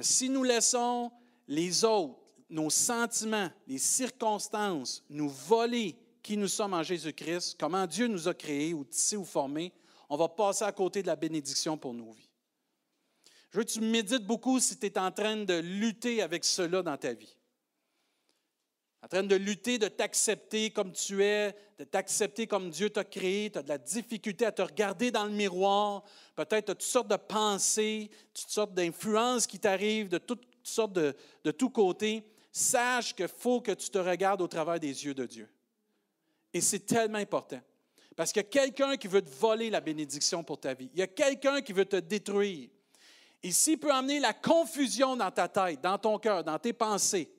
Si 0.00 0.28
nous 0.28 0.44
laissons 0.44 1.10
les 1.48 1.84
autres, 1.84 2.18
nos 2.50 2.70
sentiments, 2.70 3.50
les 3.66 3.78
circonstances 3.78 5.04
nous 5.10 5.28
voler 5.28 5.96
qui 6.22 6.36
nous 6.36 6.48
sommes 6.48 6.74
en 6.74 6.82
Jésus-Christ, 6.82 7.56
comment 7.58 7.86
Dieu 7.86 8.06
nous 8.06 8.28
a 8.28 8.34
créés 8.34 8.72
ou 8.74 8.84
tissés 8.84 9.16
ou 9.16 9.24
formés, 9.24 9.72
on 10.08 10.16
va 10.16 10.28
passer 10.28 10.64
à 10.64 10.72
côté 10.72 11.02
de 11.02 11.06
la 11.06 11.16
bénédiction 11.16 11.76
pour 11.76 11.92
nos 11.92 12.12
vies. 12.12 12.27
Je 13.50 13.58
veux 13.58 13.64
que 13.64 13.70
tu 13.70 13.80
médites 13.80 14.26
beaucoup 14.26 14.60
si 14.60 14.78
tu 14.78 14.86
es 14.86 14.98
en 14.98 15.10
train 15.10 15.36
de 15.36 15.54
lutter 15.54 16.22
avec 16.22 16.44
cela 16.44 16.82
dans 16.82 16.96
ta 16.96 17.12
vie. 17.12 17.34
En 19.02 19.06
train 19.06 19.22
de 19.22 19.36
lutter, 19.36 19.78
de 19.78 19.86
t'accepter 19.86 20.70
comme 20.70 20.92
tu 20.92 21.22
es, 21.22 21.54
de 21.78 21.84
t'accepter 21.84 22.46
comme 22.46 22.68
Dieu 22.68 22.90
t'a 22.90 23.04
créé. 23.04 23.50
Tu 23.50 23.58
as 23.58 23.62
de 23.62 23.68
la 23.68 23.78
difficulté 23.78 24.44
à 24.44 24.52
te 24.52 24.60
regarder 24.60 25.10
dans 25.10 25.24
le 25.24 25.30
miroir. 25.30 26.02
Peut-être 26.34 26.66
tu 26.66 26.70
as 26.72 26.74
toutes 26.74 26.82
sortes 26.82 27.08
de 27.08 27.16
pensées, 27.16 28.10
toutes 28.34 28.50
sortes 28.50 28.74
d'influences 28.74 29.46
qui 29.46 29.58
t'arrivent 29.58 30.08
de 30.08 30.18
toutes 30.18 30.44
sortes 30.64 30.92
de, 30.92 31.14
tous 31.52 31.70
côtés. 31.70 32.24
Sache 32.50 33.14
qu'il 33.14 33.28
faut 33.28 33.60
que 33.60 33.72
tu 33.72 33.88
te 33.88 33.98
regardes 33.98 34.42
au 34.42 34.48
travers 34.48 34.80
des 34.80 35.04
yeux 35.04 35.14
de 35.14 35.26
Dieu. 35.26 35.48
Et 36.52 36.60
c'est 36.60 36.80
tellement 36.80 37.18
important. 37.18 37.60
Parce 38.16 38.32
qu'il 38.32 38.42
y 38.42 38.46
a 38.46 38.48
quelqu'un 38.48 38.96
qui 38.96 39.06
veut 39.06 39.22
te 39.22 39.30
voler 39.30 39.70
la 39.70 39.80
bénédiction 39.80 40.42
pour 40.42 40.58
ta 40.58 40.74
vie. 40.74 40.90
Il 40.92 40.98
y 40.98 41.02
a 41.02 41.06
quelqu'un 41.06 41.60
qui 41.62 41.72
veut 41.72 41.84
te 41.84 41.96
détruire. 41.96 42.68
S'il 43.44 43.78
peut 43.78 43.92
amener 43.92 44.20
la 44.20 44.32
confusion 44.32 45.16
dans 45.16 45.30
ta 45.30 45.48
tête, 45.48 45.80
dans 45.80 45.98
ton 45.98 46.18
cœur, 46.18 46.42
dans 46.44 46.58
tes 46.58 46.72
pensées, 46.72 47.32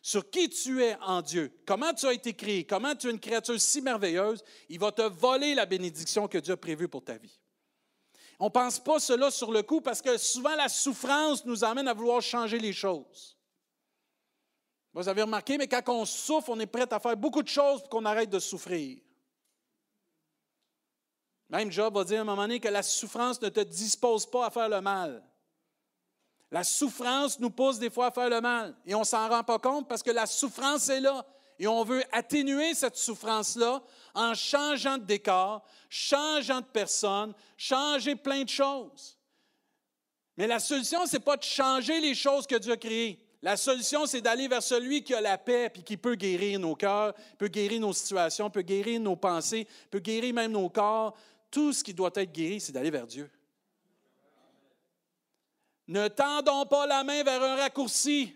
sur 0.00 0.30
qui 0.30 0.48
tu 0.48 0.82
es 0.82 0.96
en 1.00 1.22
Dieu, 1.22 1.52
comment 1.66 1.94
tu 1.94 2.06
as 2.06 2.12
été 2.12 2.34
créé, 2.34 2.64
comment 2.64 2.94
tu 2.94 3.08
es 3.08 3.10
une 3.10 3.20
créature 3.20 3.60
si 3.60 3.80
merveilleuse, 3.80 4.42
il 4.68 4.78
va 4.78 4.90
te 4.90 5.02
voler 5.02 5.54
la 5.54 5.66
bénédiction 5.66 6.26
que 6.26 6.38
Dieu 6.38 6.54
a 6.54 6.56
prévue 6.56 6.88
pour 6.88 7.04
ta 7.04 7.16
vie. 7.16 7.38
On 8.38 8.46
ne 8.46 8.50
pense 8.50 8.80
pas 8.80 8.98
cela 8.98 9.30
sur 9.30 9.52
le 9.52 9.62
coup 9.62 9.80
parce 9.80 10.02
que 10.02 10.18
souvent 10.18 10.54
la 10.56 10.68
souffrance 10.68 11.44
nous 11.44 11.62
amène 11.62 11.86
à 11.86 11.94
vouloir 11.94 12.20
changer 12.20 12.58
les 12.58 12.72
choses. 12.72 13.38
Vous 14.92 15.08
avez 15.08 15.22
remarqué, 15.22 15.56
mais 15.56 15.68
quand 15.68 15.82
on 15.88 16.04
souffre, 16.04 16.50
on 16.50 16.58
est 16.58 16.66
prêt 16.66 16.92
à 16.92 17.00
faire 17.00 17.16
beaucoup 17.16 17.42
de 17.42 17.48
choses 17.48 17.80
pour 17.80 17.88
qu'on 17.88 18.04
arrête 18.04 18.30
de 18.30 18.40
souffrir. 18.40 18.98
Même 21.48 21.70
Job 21.70 21.94
va 21.94 22.04
dire 22.04 22.18
à 22.18 22.22
un 22.22 22.24
moment 22.24 22.42
donné 22.42 22.58
que 22.58 22.68
la 22.68 22.82
souffrance 22.82 23.40
ne 23.40 23.48
te 23.48 23.60
dispose 23.60 24.28
pas 24.28 24.46
à 24.46 24.50
faire 24.50 24.68
le 24.68 24.80
mal. 24.80 25.22
La 26.52 26.64
souffrance 26.64 27.40
nous 27.40 27.48
pousse 27.48 27.78
des 27.78 27.88
fois 27.88 28.08
à 28.08 28.10
faire 28.10 28.28
le 28.28 28.42
mal 28.42 28.74
et 28.84 28.94
on 28.94 29.04
s'en 29.04 29.26
rend 29.26 29.42
pas 29.42 29.58
compte 29.58 29.88
parce 29.88 30.02
que 30.02 30.10
la 30.10 30.26
souffrance 30.26 30.90
est 30.90 31.00
là 31.00 31.24
et 31.58 31.66
on 31.66 31.82
veut 31.82 32.04
atténuer 32.12 32.74
cette 32.74 32.96
souffrance-là 32.96 33.82
en 34.14 34.34
changeant 34.34 34.98
de 34.98 35.04
décor, 35.04 35.64
changeant 35.88 36.60
de 36.60 36.66
personne, 36.66 37.32
changer 37.56 38.16
plein 38.16 38.42
de 38.42 38.50
choses. 38.50 39.16
Mais 40.36 40.46
la 40.46 40.58
solution, 40.58 41.06
ce 41.06 41.16
n'est 41.16 41.22
pas 41.22 41.38
de 41.38 41.42
changer 41.42 42.00
les 42.00 42.14
choses 42.14 42.46
que 42.46 42.56
Dieu 42.56 42.72
a 42.72 42.76
créées. 42.76 43.18
La 43.40 43.56
solution, 43.56 44.04
c'est 44.04 44.20
d'aller 44.20 44.46
vers 44.46 44.62
celui 44.62 45.02
qui 45.02 45.14
a 45.14 45.22
la 45.22 45.38
paix 45.38 45.72
et 45.74 45.82
qui 45.82 45.96
peut 45.96 46.16
guérir 46.16 46.60
nos 46.60 46.74
cœurs, 46.74 47.14
peut 47.38 47.48
guérir 47.48 47.80
nos 47.80 47.94
situations, 47.94 48.50
peut 48.50 48.62
guérir 48.62 49.00
nos 49.00 49.16
pensées, 49.16 49.66
peut 49.90 50.00
guérir 50.00 50.34
même 50.34 50.52
nos 50.52 50.68
corps. 50.68 51.16
Tout 51.50 51.72
ce 51.72 51.82
qui 51.82 51.94
doit 51.94 52.10
être 52.14 52.32
guéri, 52.32 52.60
c'est 52.60 52.72
d'aller 52.72 52.90
vers 52.90 53.06
Dieu. 53.06 53.30
Ne 55.92 56.08
tendons 56.08 56.64
pas 56.64 56.86
la 56.86 57.04
main 57.04 57.22
vers 57.22 57.42
un 57.42 57.54
raccourci. 57.54 58.34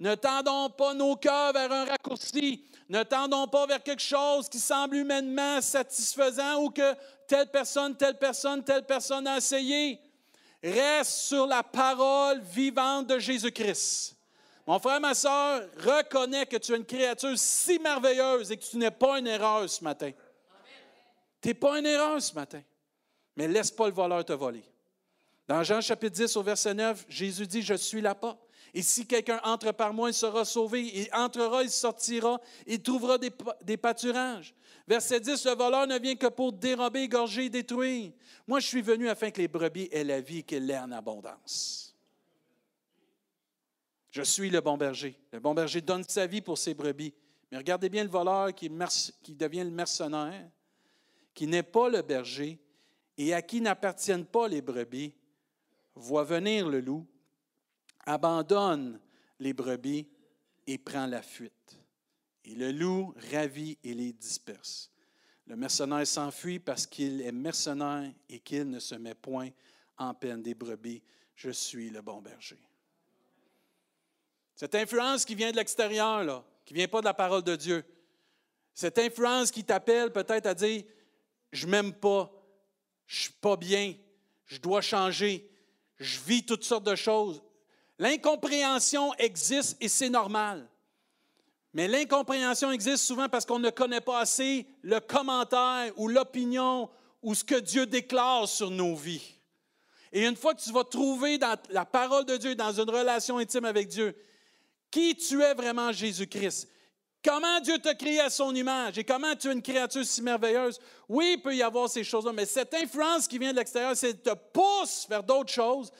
Ne 0.00 0.14
tendons 0.14 0.70
pas 0.70 0.94
nos 0.94 1.14
cœurs 1.14 1.52
vers 1.52 1.70
un 1.70 1.84
raccourci. 1.84 2.64
Ne 2.88 3.02
tendons 3.02 3.46
pas 3.46 3.66
vers 3.66 3.82
quelque 3.82 4.00
chose 4.00 4.48
qui 4.48 4.58
semble 4.58 4.96
humainement 4.96 5.60
satisfaisant 5.60 6.62
ou 6.62 6.70
que 6.70 6.94
telle 7.28 7.50
personne, 7.50 7.94
telle 7.94 8.18
personne, 8.18 8.64
telle 8.64 8.86
personne 8.86 9.26
a 9.26 9.36
essayé. 9.36 10.00
Reste 10.62 11.10
sur 11.10 11.46
la 11.46 11.62
parole 11.62 12.40
vivante 12.40 13.08
de 13.08 13.18
Jésus-Christ. 13.18 14.16
Mon 14.66 14.78
frère, 14.78 14.98
ma 14.98 15.12
soeur, 15.12 15.60
reconnais 15.76 16.46
que 16.46 16.56
tu 16.56 16.72
es 16.72 16.76
une 16.76 16.86
créature 16.86 17.36
si 17.36 17.78
merveilleuse 17.78 18.50
et 18.50 18.56
que 18.56 18.64
tu 18.64 18.78
n'es 18.78 18.90
pas 18.90 19.18
une 19.18 19.26
erreur 19.26 19.68
ce 19.68 19.84
matin. 19.84 20.10
Tu 21.42 21.48
n'es 21.48 21.54
pas 21.54 21.78
une 21.78 21.86
erreur 21.86 22.22
ce 22.22 22.32
matin. 22.32 22.62
Mais 23.36 23.46
laisse 23.46 23.70
pas 23.70 23.88
le 23.88 23.92
voleur 23.92 24.24
te 24.24 24.32
voler. 24.32 24.64
Dans 25.48 25.62
Jean 25.62 25.80
chapitre 25.80 26.16
10 26.16 26.36
au 26.36 26.42
verset 26.42 26.74
9, 26.74 27.06
Jésus 27.08 27.46
dit, 27.46 27.62
je 27.62 27.74
suis 27.74 28.00
la 28.00 28.14
porte. 28.14 28.40
Et 28.74 28.82
si 28.82 29.06
quelqu'un 29.06 29.40
entre 29.44 29.72
par 29.72 29.94
moi, 29.94 30.10
il 30.10 30.14
sera 30.14 30.44
sauvé. 30.44 30.82
Il 30.82 31.08
entrera, 31.14 31.62
il 31.62 31.70
sortira, 31.70 32.40
il 32.66 32.82
trouvera 32.82 33.16
des, 33.16 33.76
pâturages. 33.76 34.54
Verset 34.86 35.20
10, 35.20 35.46
le 35.46 35.52
voleur 35.52 35.86
ne 35.86 35.98
vient 35.98 36.16
que 36.16 36.26
pour 36.26 36.52
dérober, 36.52 37.02
égorger 37.02 37.48
détruire. 37.48 38.12
Moi, 38.46 38.60
je 38.60 38.66
suis 38.66 38.82
venu 38.82 39.08
afin 39.08 39.30
que 39.30 39.40
les 39.40 39.48
brebis 39.48 39.88
aient 39.92 40.04
la 40.04 40.20
vie 40.20 40.38
et 40.38 40.42
qu'elles 40.42 40.66
l'aient 40.66 40.78
en 40.78 40.92
abondance. 40.92 41.96
Je 44.10 44.22
suis 44.22 44.50
le 44.50 44.60
bon 44.60 44.76
berger. 44.76 45.18
Le 45.32 45.40
bon 45.40 45.54
berger 45.54 45.80
donne 45.80 46.04
sa 46.04 46.26
vie 46.26 46.40
pour 46.40 46.58
ses 46.58 46.74
brebis. 46.74 47.14
Mais 47.50 47.58
regardez 47.58 47.88
bien 47.88 48.02
le 48.02 48.10
voleur 48.10 48.54
qui 48.54 48.68
devient 48.68 49.64
le 49.64 49.70
mercenaire, 49.70 50.50
qui 51.32 51.46
n'est 51.46 51.62
pas 51.62 51.88
le 51.88 52.02
berger 52.02 52.58
et 53.16 53.32
à 53.32 53.40
qui 53.40 53.60
n'appartiennent 53.60 54.26
pas 54.26 54.48
les 54.48 54.60
brebis, 54.60 55.14
voit 55.96 56.24
venir 56.24 56.68
le 56.68 56.80
loup, 56.80 57.06
abandonne 58.04 59.00
les 59.40 59.52
brebis 59.52 60.06
et 60.66 60.78
prend 60.78 61.06
la 61.06 61.22
fuite. 61.22 61.78
Et 62.44 62.54
le 62.54 62.70
loup 62.70 63.12
ravit 63.32 63.76
et 63.82 63.94
les 63.94 64.12
disperse. 64.12 64.90
Le 65.46 65.56
mercenaire 65.56 66.06
s'enfuit 66.06 66.58
parce 66.58 66.86
qu'il 66.86 67.20
est 67.20 67.32
mercenaire 67.32 68.12
et 68.28 68.40
qu'il 68.40 68.68
ne 68.70 68.78
se 68.78 68.94
met 68.94 69.14
point 69.14 69.50
en 69.98 70.14
peine 70.14 70.42
des 70.42 70.54
brebis. 70.54 71.02
Je 71.34 71.50
suis 71.50 71.90
le 71.90 72.02
bon 72.02 72.20
berger. 72.20 72.58
Cette 74.54 74.74
influence 74.74 75.24
qui 75.24 75.34
vient 75.34 75.50
de 75.50 75.56
l'extérieur, 75.56 76.24
là, 76.24 76.44
qui 76.64 76.72
ne 76.74 76.78
vient 76.78 76.88
pas 76.88 77.00
de 77.00 77.06
la 77.06 77.14
parole 77.14 77.42
de 77.42 77.56
Dieu, 77.56 77.84
cette 78.74 78.98
influence 78.98 79.50
qui 79.50 79.64
t'appelle 79.64 80.12
peut-être 80.12 80.46
à 80.46 80.54
dire, 80.54 80.82
je 81.52 81.66
m'aime 81.66 81.92
pas, 81.92 82.30
je 83.06 83.22
suis 83.22 83.32
pas 83.32 83.56
bien, 83.56 83.94
je 84.46 84.58
dois 84.58 84.80
changer, 84.80 85.48
je 85.98 86.20
vis 86.20 86.44
toutes 86.44 86.64
sortes 86.64 86.86
de 86.86 86.94
choses. 86.94 87.42
L'incompréhension 87.98 89.14
existe 89.14 89.76
et 89.80 89.88
c'est 89.88 90.10
normal. 90.10 90.68
Mais 91.72 91.88
l'incompréhension 91.88 92.70
existe 92.72 93.04
souvent 93.04 93.28
parce 93.28 93.44
qu'on 93.44 93.58
ne 93.58 93.70
connaît 93.70 94.00
pas 94.00 94.20
assez 94.20 94.66
le 94.82 94.98
commentaire 95.00 95.92
ou 95.96 96.08
l'opinion 96.08 96.88
ou 97.22 97.34
ce 97.34 97.44
que 97.44 97.56
Dieu 97.56 97.86
déclare 97.86 98.48
sur 98.48 98.70
nos 98.70 98.94
vies. 98.94 99.34
Et 100.12 100.24
une 100.24 100.36
fois 100.36 100.54
que 100.54 100.62
tu 100.62 100.72
vas 100.72 100.84
trouver 100.84 101.38
dans 101.38 101.56
la 101.70 101.84
parole 101.84 102.24
de 102.24 102.36
Dieu, 102.36 102.54
dans 102.54 102.72
une 102.72 102.88
relation 102.88 103.38
intime 103.38 103.64
avec 103.64 103.88
Dieu, 103.88 104.16
qui 104.90 105.14
tu 105.16 105.42
es 105.42 105.52
vraiment 105.52 105.92
Jésus-Christ, 105.92 106.68
comment 107.24 107.60
Dieu 107.60 107.78
t'a 107.78 107.94
créé 107.94 108.20
à 108.20 108.30
son 108.30 108.54
image 108.54 108.98
et 108.98 109.04
comment 109.04 109.34
tu 109.34 109.48
es 109.48 109.52
une 109.52 109.62
créature 109.62 110.04
si 110.04 110.22
merveilleuse, 110.22 110.78
oui, 111.08 111.34
il 111.36 111.42
peut 111.42 111.54
y 111.54 111.62
avoir 111.62 111.88
ces 111.88 112.04
choses-là, 112.04 112.32
mais 112.32 112.46
cette 112.46 112.72
influence 112.74 113.26
qui 113.28 113.38
vient 113.38 113.52
de 113.52 113.58
l'extérieur, 113.58 113.96
c'est 113.96 114.22
te 114.22 114.34
pousse 114.34 115.06
vers 115.08 115.22
d'autres 115.22 115.52
choses. 115.52 115.90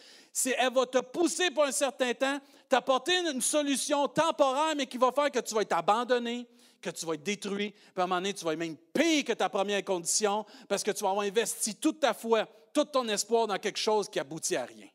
Elle 0.44 0.72
va 0.72 0.86
te 0.86 0.98
pousser 0.98 1.50
pour 1.50 1.64
un 1.64 1.72
certain 1.72 2.12
temps, 2.12 2.38
t'apporter 2.68 3.16
une, 3.18 3.40
solution 3.40 4.06
temporaire, 4.08 4.74
mais 4.76 4.86
qui 4.86 4.98
va 4.98 5.10
faire 5.12 5.30
que 5.30 5.38
tu 5.38 5.54
vas 5.54 5.62
être 5.62 5.72
abandonné, 5.72 6.46
que 6.80 6.90
tu 6.90 7.06
vas 7.06 7.14
être 7.14 7.22
détruit. 7.22 7.70
Puis 7.70 7.92
à 7.96 8.02
un 8.02 8.06
moment 8.06 8.20
donné, 8.20 8.34
tu 8.34 8.44
vas 8.44 8.52
être 8.52 8.58
même 8.58 8.76
pire 8.76 9.24
que 9.24 9.32
ta 9.32 9.48
première 9.48 9.84
condition 9.84 10.44
parce 10.68 10.82
que 10.82 10.90
tu 10.90 11.02
vas 11.02 11.10
avoir 11.10 11.26
investi 11.26 11.74
toute 11.76 12.00
ta 12.00 12.12
foi, 12.12 12.46
tout 12.74 12.84
ton 12.84 13.08
espoir 13.08 13.46
dans 13.46 13.58
quelque 13.58 13.78
chose 13.78 14.08
qui 14.08 14.20
aboutit 14.20 14.56
à 14.56 14.66
rien, 14.66 14.88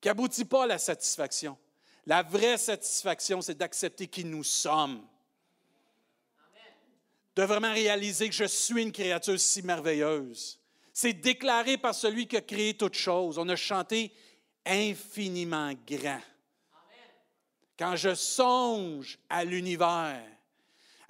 qui 0.00 0.08
aboutit 0.08 0.44
pas 0.44 0.64
à 0.64 0.66
la 0.66 0.78
satisfaction. 0.78 1.56
La 2.08 2.22
vraie 2.22 2.56
satisfaction, 2.56 3.42
c'est 3.42 3.58
d'accepter 3.58 4.06
qui 4.06 4.24
nous 4.24 4.42
sommes. 4.42 5.06
De 7.36 7.42
vraiment 7.42 7.70
réaliser 7.70 8.30
que 8.30 8.34
je 8.34 8.46
suis 8.46 8.82
une 8.82 8.92
créature 8.92 9.38
si 9.38 9.60
merveilleuse. 9.60 10.58
C'est 10.94 11.12
déclaré 11.12 11.76
par 11.76 11.94
celui 11.94 12.26
qui 12.26 12.38
a 12.38 12.40
créé 12.40 12.72
toutes 12.72 12.94
choses. 12.94 13.36
On 13.36 13.46
a 13.50 13.56
chanté 13.56 14.10
infiniment 14.64 15.74
grand. 15.86 16.22
Quand 17.78 17.94
je 17.94 18.14
songe 18.14 19.18
à 19.28 19.44
l'univers, 19.44 20.24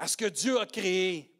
à 0.00 0.08
ce 0.08 0.16
que 0.16 0.26
Dieu 0.26 0.58
a 0.58 0.66
créé, 0.66 1.32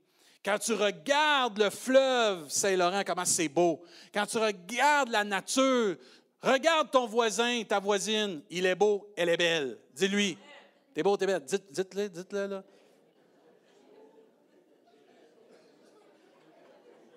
Quand 0.44 0.58
tu 0.58 0.72
regardes 0.72 1.58
le 1.58 1.68
fleuve 1.68 2.48
Saint-Laurent, 2.48 3.02
comment 3.04 3.24
c'est 3.24 3.48
beau. 3.48 3.84
Quand 4.14 4.24
tu 4.24 4.38
regardes 4.38 5.10
la 5.10 5.24
nature, 5.24 5.96
regarde 6.42 6.90
ton 6.90 7.06
voisin, 7.06 7.62
ta 7.64 7.80
voisine, 7.80 8.42
il 8.50 8.66
est 8.66 8.74
beau, 8.74 9.08
elle 9.16 9.28
est 9.28 9.36
belle. 9.36 9.78
Dis-lui, 9.92 10.36
t'es 10.94 11.02
beau, 11.02 11.16
t'es 11.16 11.26
belle. 11.26 11.44
Dites, 11.44 11.70
dites-le, 11.70 12.08
dites-le 12.08 12.46
là. 12.46 12.64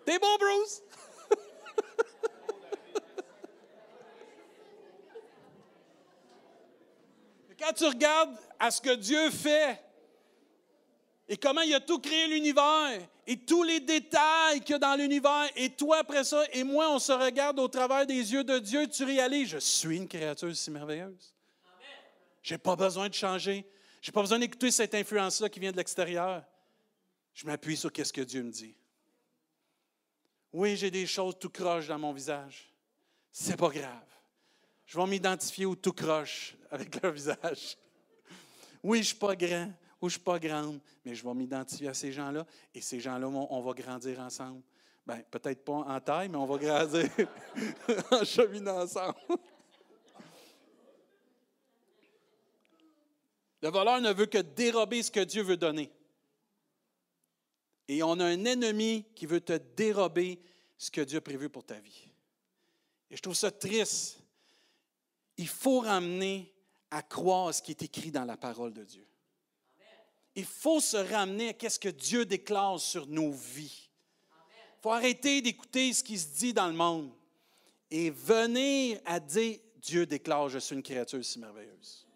T'es 0.06 0.20
beau, 0.20 0.38
Bruce? 0.40 0.84
Quand 7.60 7.74
tu 7.74 7.86
regardes 7.86 8.36
à 8.60 8.72
ce 8.72 8.82
que 8.82 8.96
Dieu 8.96 9.30
fait 9.30 9.80
et 11.28 11.38
comment 11.38 11.62
il 11.62 11.72
a 11.74 11.80
tout 11.80 12.00
créé 12.00 12.28
l'univers 12.28 13.00
et 13.28 13.38
tous 13.38 13.64
les 13.64 13.80
détails 13.80 14.62
qu'il 14.62 14.72
y 14.72 14.76
a 14.76 14.80
dans 14.80 14.96
l'univers, 14.96 15.50
et 15.56 15.70
toi 15.70 16.00
après 16.00 16.24
ça, 16.24 16.44
et 16.54 16.64
moi, 16.64 16.92
on 16.92 17.00
se 17.00 17.12
regarde 17.12 17.60
au 17.60 17.68
travers 17.68 18.06
des 18.06 18.34
yeux 18.34 18.44
de 18.44 18.60
Dieu, 18.60 18.88
tu 18.88 19.04
réalises, 19.04 19.50
je 19.50 19.58
suis 19.58 19.98
une 19.98 20.08
créature 20.08 20.56
si 20.56 20.72
merveilleuse. 20.72 21.34
Je 22.42 22.54
n'ai 22.54 22.58
pas 22.58 22.76
besoin 22.76 23.08
de 23.08 23.14
changer. 23.14 23.66
Je 24.02 24.10
n'ai 24.10 24.14
pas 24.14 24.22
besoin 24.22 24.40
d'écouter 24.40 24.72
cette 24.72 24.96
influence-là 24.96 25.50
qui 25.50 25.60
vient 25.60 25.72
de 25.72 25.78
l'extérieur. 25.78 26.44
Je 27.34 27.46
m'appuie 27.46 27.78
sur 27.78 27.92
ce 27.96 28.12
que 28.12 28.22
Dieu 28.22 28.42
me 28.42 28.52
dit. 28.52 28.76
Oui, 30.52 30.76
j'ai 30.76 30.92
des 30.92 31.06
choses 31.06 31.36
tout 31.40 31.50
croches 31.50 31.88
dans 31.88 32.00
mon 32.00 32.12
visage. 32.12 32.74
C'est 33.32 33.56
pas 33.56 33.70
grave. 33.70 34.08
Je 34.86 34.98
vais 34.98 35.06
m'identifier 35.06 35.66
au 35.66 35.76
tout 35.76 35.94
croche 35.94 36.56
avec 36.72 37.02
leur 37.02 37.14
visage. 37.14 37.78
Oui, 38.84 38.98
je 38.98 39.02
ne 39.02 39.06
suis 39.06 39.16
pas 39.16 39.36
grand 39.36 39.72
ou 40.02 40.10
je 40.10 40.16
ne 40.16 40.18
suis 40.18 40.24
pas 40.24 40.40
grande, 40.40 40.80
mais 41.06 41.14
je 41.14 41.24
vais 41.24 41.34
m'identifier 41.34 41.88
à 41.88 41.94
ces 41.94 42.12
gens-là 42.12 42.46
et 42.74 42.82
ces 42.82 43.00
gens-là, 43.00 43.28
on, 43.28 43.62
va 43.62 43.74
grandir 43.74 44.20
ensemble. 44.20 44.62
Bien, 45.06 45.22
peut-être 45.30 45.64
pas 45.64 45.74
en 45.74 46.00
taille, 46.00 46.28
mais 46.28 46.38
on 46.38 46.46
va 46.48 46.58
grandir 46.58 47.08
en 48.12 48.26
cheminant 48.26 48.82
ensemble. 48.82 49.16
Le 53.62 53.70
voleur 53.70 54.02
ne 54.02 54.12
veut 54.12 54.26
que 54.26 54.40
dérober 54.40 55.04
ce 55.04 55.12
que 55.12 55.20
Dieu 55.20 55.44
veut 55.44 55.58
donner. 55.58 55.92
Et 57.88 58.02
on 58.02 58.20
a 58.20 58.26
un 58.26 58.46
ennemi 58.46 59.06
qui 59.16 59.28
veut 59.28 59.42
te 59.42 59.54
dérober 59.76 60.42
ce 60.80 60.90
que 60.90 61.02
Dieu 61.02 61.20
a 61.20 61.22
prévu 61.22 61.48
pour 61.48 61.64
ta 61.64 61.80
vie. 61.80 62.10
Et 63.12 63.18
je 63.18 63.22
trouve 63.22 63.36
ça 63.36 63.52
triste. 63.52 64.20
Il 65.38 65.48
faut 65.48 65.82
ramener 65.82 66.52
à 66.90 67.04
croire 67.04 67.54
ce 67.54 67.62
qui 67.62 67.72
est 67.72 67.84
écrit 67.84 68.10
dans 68.10 68.26
la 68.26 68.38
parole 68.38 68.74
de 68.74 68.84
Dieu. 68.84 69.06
Il 70.36 70.46
faut 70.46 70.80
se 70.80 70.98
ramener 70.98 71.56
à 71.62 71.70
ce 71.70 71.80
que 71.80 71.90
Dieu 71.90 72.26
déclare 72.26 72.80
sur 72.80 73.08
nos 73.08 73.32
vies. 73.32 73.90
Il 74.78 74.82
faut 74.82 74.92
arrêter 74.92 75.42
d'écouter 75.42 75.94
ce 75.94 76.04
qui 76.04 76.18
se 76.18 76.38
dit 76.38 76.54
dans 76.54 76.68
le 76.68 76.74
monde 76.74 77.12
et 77.90 78.10
venir 78.10 79.00
à 79.06 79.20
dire 79.20 79.60
Dieu 79.82 80.06
déclare, 80.06 80.50
je 80.50 80.60
suis 80.60 80.76
une 80.76 80.84
créature 80.84 81.24
si 81.24 81.40
merveilleuse. 81.40 82.08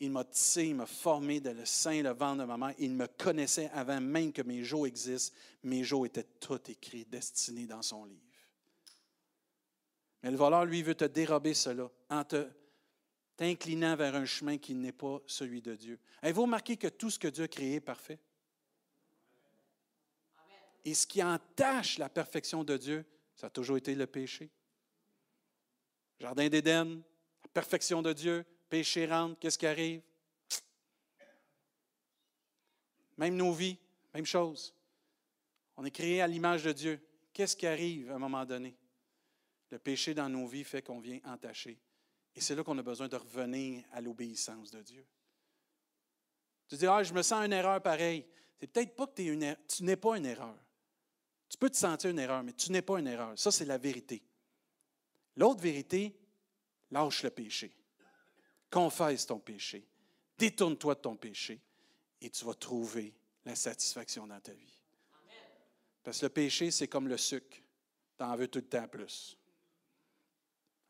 Il 0.00 0.10
m'a 0.10 0.24
tissé, 0.24 0.64
il 0.64 0.74
m'a 0.74 0.86
formé 0.86 1.38
de 1.38 1.50
le 1.50 1.64
sein 1.64 2.02
le 2.02 2.10
ventre 2.10 2.38
de 2.38 2.44
ma 2.44 2.56
mère. 2.56 2.74
Il 2.78 2.90
me 2.90 3.06
connaissait 3.06 3.70
avant 3.72 4.00
même 4.00 4.32
que 4.32 4.42
mes 4.42 4.64
jours 4.64 4.86
existent. 4.86 5.36
Mes 5.62 5.84
jours 5.84 6.06
étaient 6.06 6.26
tout 6.40 6.58
écrits, 6.68 7.04
destinés 7.04 7.66
dans 7.66 7.82
son 7.82 8.04
livre. 8.06 8.20
Mais 10.22 10.30
le 10.32 10.36
voleur, 10.36 10.64
lui, 10.64 10.82
veut 10.82 10.96
te 10.96 11.04
dérober 11.04 11.54
cela 11.54 11.88
t'inclinant 13.36 13.96
vers 13.96 14.14
un 14.14 14.24
chemin 14.24 14.58
qui 14.58 14.74
n'est 14.74 14.92
pas 14.92 15.20
celui 15.26 15.62
de 15.62 15.74
Dieu. 15.74 15.98
Avez-vous 16.20 16.42
remarqué 16.42 16.76
que 16.76 16.88
tout 16.88 17.10
ce 17.10 17.18
que 17.18 17.28
Dieu 17.28 17.44
a 17.44 17.48
créé 17.48 17.74
est 17.74 17.80
parfait? 17.80 18.18
Et 20.84 20.94
ce 20.94 21.06
qui 21.06 21.22
entache 21.22 21.98
la 21.98 22.08
perfection 22.08 22.64
de 22.64 22.76
Dieu, 22.76 23.04
ça 23.36 23.46
a 23.46 23.50
toujours 23.50 23.76
été 23.76 23.94
le 23.94 24.06
péché. 24.06 24.50
Jardin 26.18 26.48
d'Éden, 26.48 27.02
la 27.42 27.48
perfection 27.52 28.02
de 28.02 28.12
Dieu, 28.12 28.44
péché 28.68 29.06
rentre, 29.06 29.38
qu'est-ce 29.38 29.58
qui 29.58 29.66
arrive? 29.66 30.02
Même 33.16 33.36
nos 33.36 33.52
vies, 33.52 33.78
même 34.14 34.26
chose. 34.26 34.74
On 35.76 35.84
est 35.84 35.90
créé 35.90 36.20
à 36.20 36.26
l'image 36.26 36.64
de 36.64 36.72
Dieu. 36.72 37.00
Qu'est-ce 37.32 37.56
qui 37.56 37.66
arrive 37.66 38.10
à 38.10 38.16
un 38.16 38.18
moment 38.18 38.44
donné? 38.44 38.76
Le 39.70 39.78
péché 39.78 40.14
dans 40.14 40.28
nos 40.28 40.46
vies 40.46 40.64
fait 40.64 40.82
qu'on 40.82 41.00
vient 41.00 41.18
entacher. 41.24 41.78
Et 42.34 42.40
c'est 42.40 42.54
là 42.54 42.64
qu'on 42.64 42.78
a 42.78 42.82
besoin 42.82 43.08
de 43.08 43.16
revenir 43.16 43.84
à 43.92 44.00
l'obéissance 44.00 44.70
de 44.70 44.80
Dieu. 44.82 45.06
Tu 46.68 46.76
dis, 46.76 46.86
ah, 46.86 47.02
je 47.02 47.12
me 47.12 47.22
sens 47.22 47.44
une 47.44 47.52
erreur 47.52 47.82
pareille. 47.82 48.26
C'est 48.58 48.66
peut-être 48.66 48.96
pas 48.96 49.06
que 49.06 49.20
es 49.20 49.26
une, 49.26 49.42
er-, 49.42 49.56
tu 49.68 49.84
n'es 49.84 49.96
pas 49.96 50.16
une 50.16 50.26
erreur. 50.26 50.56
Tu 51.48 51.58
peux 51.58 51.68
te 51.68 51.76
sentir 51.76 52.10
une 52.10 52.18
erreur, 52.18 52.42
mais 52.42 52.54
tu 52.54 52.72
n'es 52.72 52.80
pas 52.80 52.98
une 52.98 53.08
erreur. 53.08 53.38
Ça, 53.38 53.50
c'est 53.50 53.66
la 53.66 53.76
vérité. 53.76 54.22
L'autre 55.36 55.60
vérité, 55.60 56.18
lâche 56.90 57.22
le 57.24 57.30
péché. 57.30 57.76
Confesse 58.70 59.26
ton 59.26 59.38
péché. 59.38 59.86
Détourne-toi 60.38 60.94
de 60.94 61.00
ton 61.00 61.16
péché 61.16 61.60
et 62.20 62.30
tu 62.30 62.44
vas 62.44 62.54
trouver 62.54 63.14
la 63.44 63.54
satisfaction 63.54 64.26
dans 64.26 64.40
ta 64.40 64.52
vie. 64.52 64.78
Parce 66.02 66.20
que 66.20 66.26
le 66.26 66.30
péché, 66.30 66.70
c'est 66.70 66.88
comme 66.88 67.08
le 67.08 67.16
sucre. 67.16 67.58
Tu 68.16 68.24
en 68.24 68.36
veux 68.36 68.48
tout 68.48 68.60
le 68.60 68.68
temps 68.68 68.88
plus. 68.88 69.36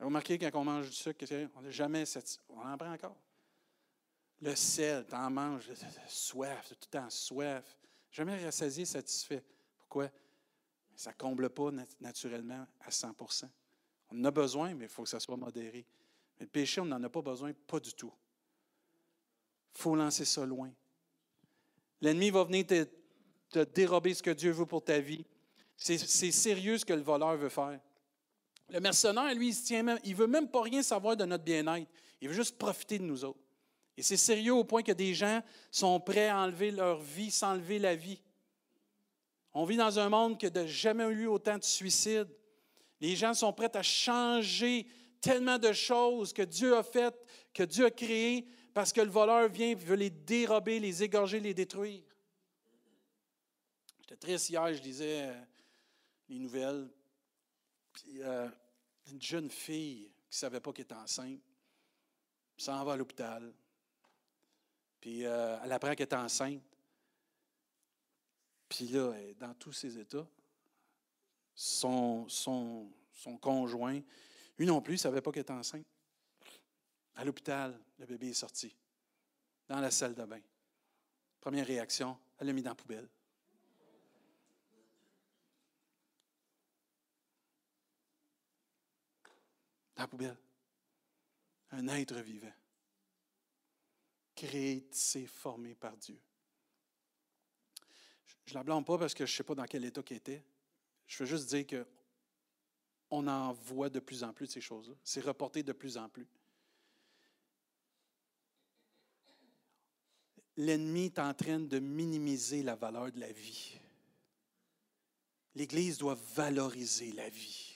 Vous 0.03 0.09
remarquez 0.09 0.37
quand 0.37 0.51
on 0.55 0.65
mange 0.65 0.89
du 0.89 0.97
sucre, 0.97 1.25
on 1.55 1.63
n'est 1.63 1.71
jamais 1.71 2.05
satisfait. 2.05 2.43
On 2.49 2.61
en 2.61 2.77
prend 2.77 2.93
encore. 2.93 3.17
Le 4.41 4.57
sel, 4.57 5.07
tu 5.09 5.15
en 5.15 5.31
manges, 5.31 5.71
soif, 6.09 6.71
tout 6.71 6.75
le 6.75 6.99
temps 6.99 7.09
soif. 7.09 7.79
Jamais 8.11 8.45
rassasié, 8.45 8.85
satisfait. 8.85 9.45
Pourquoi? 9.79 10.11
Ça 10.97 11.11
ne 11.11 11.15
comble 11.15 11.49
pas 11.51 11.71
naturellement 12.01 12.67
à 12.81 12.91
100% 12.91 13.45
On 14.11 14.21
en 14.21 14.25
a 14.25 14.31
besoin, 14.33 14.75
mais 14.75 14.87
il 14.87 14.91
faut 14.91 15.05
que 15.05 15.09
ça 15.09 15.21
soit 15.21 15.37
modéré. 15.37 15.87
Mais 16.37 16.47
le 16.47 16.51
péché, 16.51 16.81
on 16.81 16.85
n'en 16.85 17.01
a 17.01 17.09
pas 17.09 17.23
besoin, 17.23 17.53
pas 17.53 17.79
du 17.79 17.95
tout. 17.95 18.13
Il 19.77 19.83
faut 19.83 19.95
lancer 19.95 20.25
ça 20.25 20.45
loin. 20.45 20.73
L'ennemi 22.01 22.31
va 22.31 22.43
venir 22.43 22.67
te, 22.67 23.63
dérober 23.67 24.15
ce 24.15 24.23
que 24.25 24.31
Dieu 24.31 24.51
veut 24.51 24.67
pour 24.67 24.83
ta 24.83 24.99
vie. 24.99 25.25
C'est 25.77 25.97
sérieux 25.97 26.77
ce 26.77 26.85
que 26.85 26.93
le 26.93 27.03
voleur 27.03 27.37
veut 27.37 27.49
faire. 27.49 27.79
Le 28.69 28.81
mercenaire, 28.81 29.35
lui, 29.35 29.49
il 29.49 29.61
ne 29.61 29.65
tient 29.65 29.83
même, 29.83 29.99
il 30.05 30.15
veut 30.15 30.27
même 30.27 30.49
pas 30.49 30.63
rien 30.63 30.83
savoir 30.83 31.17
de 31.17 31.25
notre 31.25 31.45
bien-être. 31.45 31.89
Il 32.21 32.29
veut 32.29 32.35
juste 32.35 32.57
profiter 32.57 32.99
de 32.99 33.05
nous 33.05 33.25
autres. 33.25 33.41
Et 33.97 34.03
c'est 34.03 34.17
sérieux 34.17 34.55
au 34.55 34.65
point 34.65 34.83
que 34.83 34.93
des 34.93 35.15
gens 35.15 35.43
sont 35.71 36.01
prêts 36.01 36.29
à 36.29 36.39
enlever 36.39 36.71
leur 36.71 37.01
vie 37.01 37.31
sans 37.31 37.53
enlever 37.53 37.79
la 37.79 37.95
vie. 37.95 38.23
On 39.53 39.65
vit 39.65 39.77
dans 39.77 39.99
un 39.99 40.09
monde 40.09 40.39
qui 40.39 40.51
n'a 40.51 40.67
jamais 40.67 41.05
eu 41.05 41.27
autant 41.27 41.59
de 41.59 41.65
suicides. 41.65 42.29
Les 43.01 43.17
gens 43.17 43.35
sont 43.35 43.53
prêts 43.53 43.77
à 43.77 43.83
changer 43.83 44.87
tellement 45.21 45.59
de 45.59 45.73
choses 45.73 46.33
que 46.33 46.43
Dieu 46.43 46.77
a 46.77 46.83
faites, 46.83 47.27
que 47.53 47.63
Dieu 47.63 47.87
a 47.87 47.91
créées, 47.91 48.47
parce 48.73 48.93
que 48.93 49.01
le 49.01 49.11
voleur 49.11 49.49
vient 49.49 49.69
et 49.69 49.75
veut 49.75 49.97
les 49.97 50.11
dérober, 50.11 50.81
les 50.81 51.03
égorger, 51.03 51.41
les 51.41 51.53
détruire. 51.53 52.03
J'étais 54.01 54.17
triste 54.17 54.49
hier, 54.49 54.73
je 54.73 54.83
lisais 54.83 55.23
euh, 55.23 55.41
les 56.29 56.39
nouvelles. 56.39 56.89
Puis 57.93 58.23
euh, 58.23 58.49
une 59.11 59.21
jeune 59.21 59.51
fille 59.51 60.11
qui 60.29 60.37
ne 60.37 60.41
savait 60.41 60.61
pas 60.61 60.73
qu'elle 60.73 60.85
était 60.85 60.95
enceinte 60.95 61.41
s'en 62.57 62.85
va 62.85 62.93
à 62.93 62.97
l'hôpital. 62.97 63.53
Puis 65.01 65.25
euh, 65.25 65.59
elle 65.65 65.73
apprend 65.73 65.95
qu'elle 65.95 66.09
est 66.09 66.15
enceinte. 66.15 66.63
Puis 68.69 68.89
là, 68.89 69.13
dans 69.39 69.53
tous 69.55 69.73
ses 69.73 69.99
états, 69.99 70.27
son, 71.55 72.27
son, 72.29 72.89
conjoint 73.41 74.01
lui 74.59 74.67
non 74.67 74.81
plus, 74.81 74.95
ne 74.95 74.99
savait 74.99 75.21
pas 75.21 75.33
qu'elle 75.33 75.43
était 75.43 75.53
enceinte. 75.53 75.87
À 77.17 77.25
l'hôpital, 77.25 77.79
le 77.99 78.07
bébé 78.07 78.29
est 78.29 78.35
sorti, 78.35 78.75
dans 79.69 79.81
la 79.81 79.91
salle 79.91 80.15
de 80.15 80.25
bain. 80.25 80.41
Première 81.41 81.67
réaction, 81.67 82.17
elle 82.39 82.47
l'a 82.47 82.53
mis 82.53 82.63
dans 82.63 82.71
la 82.71 82.77
poubelle. 82.77 83.09
Poubelle. 90.09 90.37
Un 91.71 91.89
être 91.89 92.21
vivant. 92.21 92.53
Créé, 94.35 94.83
tissé, 94.89 95.27
formé 95.27 95.75
par 95.75 95.97
Dieu. 95.97 96.21
Je 98.45 98.53
ne 98.53 98.55
la 98.55 98.65
blâme 98.65 98.85
pas 98.85 98.99
parce 98.99 99.15
que 99.15 99.25
je 99.25 99.33
ne 99.33 99.37
sais 99.37 99.45
pas 99.45 99.55
dans 99.55 99.65
quel 99.65 99.85
état 99.85 100.03
qu'elle 100.03 100.19
était. 100.19 100.43
Je 101.07 101.23
veux 101.23 101.29
juste 101.29 101.49
dire 101.49 101.67
que 101.67 101.87
on 103.11 103.27
en 103.27 103.53
voit 103.53 103.91
de 103.91 104.01
plus 104.01 104.25
en 104.25 104.33
plus 104.33 104.47
de 104.47 104.53
ces 104.53 104.61
choses-là. 104.61 104.95
C'est 105.05 105.21
reporté 105.21 105.63
de 105.63 105.73
plus 105.73 105.99
en 105.99 106.09
plus. 106.09 106.27
L'ennemi 110.57 111.07
est 111.07 111.19
en 111.19 111.35
train 111.35 111.61
de 111.61 111.79
minimiser 111.79 112.63
la 112.63 112.75
valeur 112.75 113.13
de 113.13 113.21
la 113.21 113.31
vie. 113.31 113.79
L'Église 115.55 115.99
doit 115.99 116.19
valoriser 116.35 117.13
la 117.13 117.29
vie. 117.29 117.72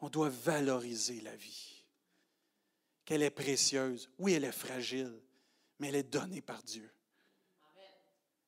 On 0.00 0.08
doit 0.08 0.28
valoriser 0.28 1.20
la 1.20 1.34
vie. 1.34 1.84
Qu'elle 3.04 3.22
est 3.22 3.30
précieuse. 3.30 4.10
Oui, 4.18 4.34
elle 4.34 4.44
est 4.44 4.52
fragile, 4.52 5.20
mais 5.78 5.88
elle 5.88 5.96
est 5.96 6.02
donnée 6.02 6.42
par 6.42 6.62
Dieu. 6.62 6.88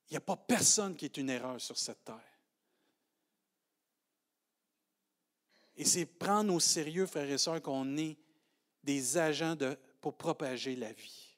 Il 0.08 0.14
n'y 0.14 0.16
a 0.18 0.20
pas 0.20 0.36
personne 0.36 0.96
qui 0.96 1.04
est 1.04 1.16
une 1.16 1.30
erreur 1.30 1.60
sur 1.60 1.78
cette 1.78 2.04
terre. 2.04 2.20
Et 5.76 5.84
c'est 5.84 6.04
prendre 6.04 6.52
au 6.52 6.60
sérieux, 6.60 7.06
frères 7.06 7.30
et 7.30 7.38
sœurs, 7.38 7.62
qu'on 7.62 7.96
est 7.96 8.18
des 8.82 9.16
agents 9.16 9.56
pour 10.00 10.16
propager 10.16 10.76
la 10.76 10.92
vie. 10.92 11.36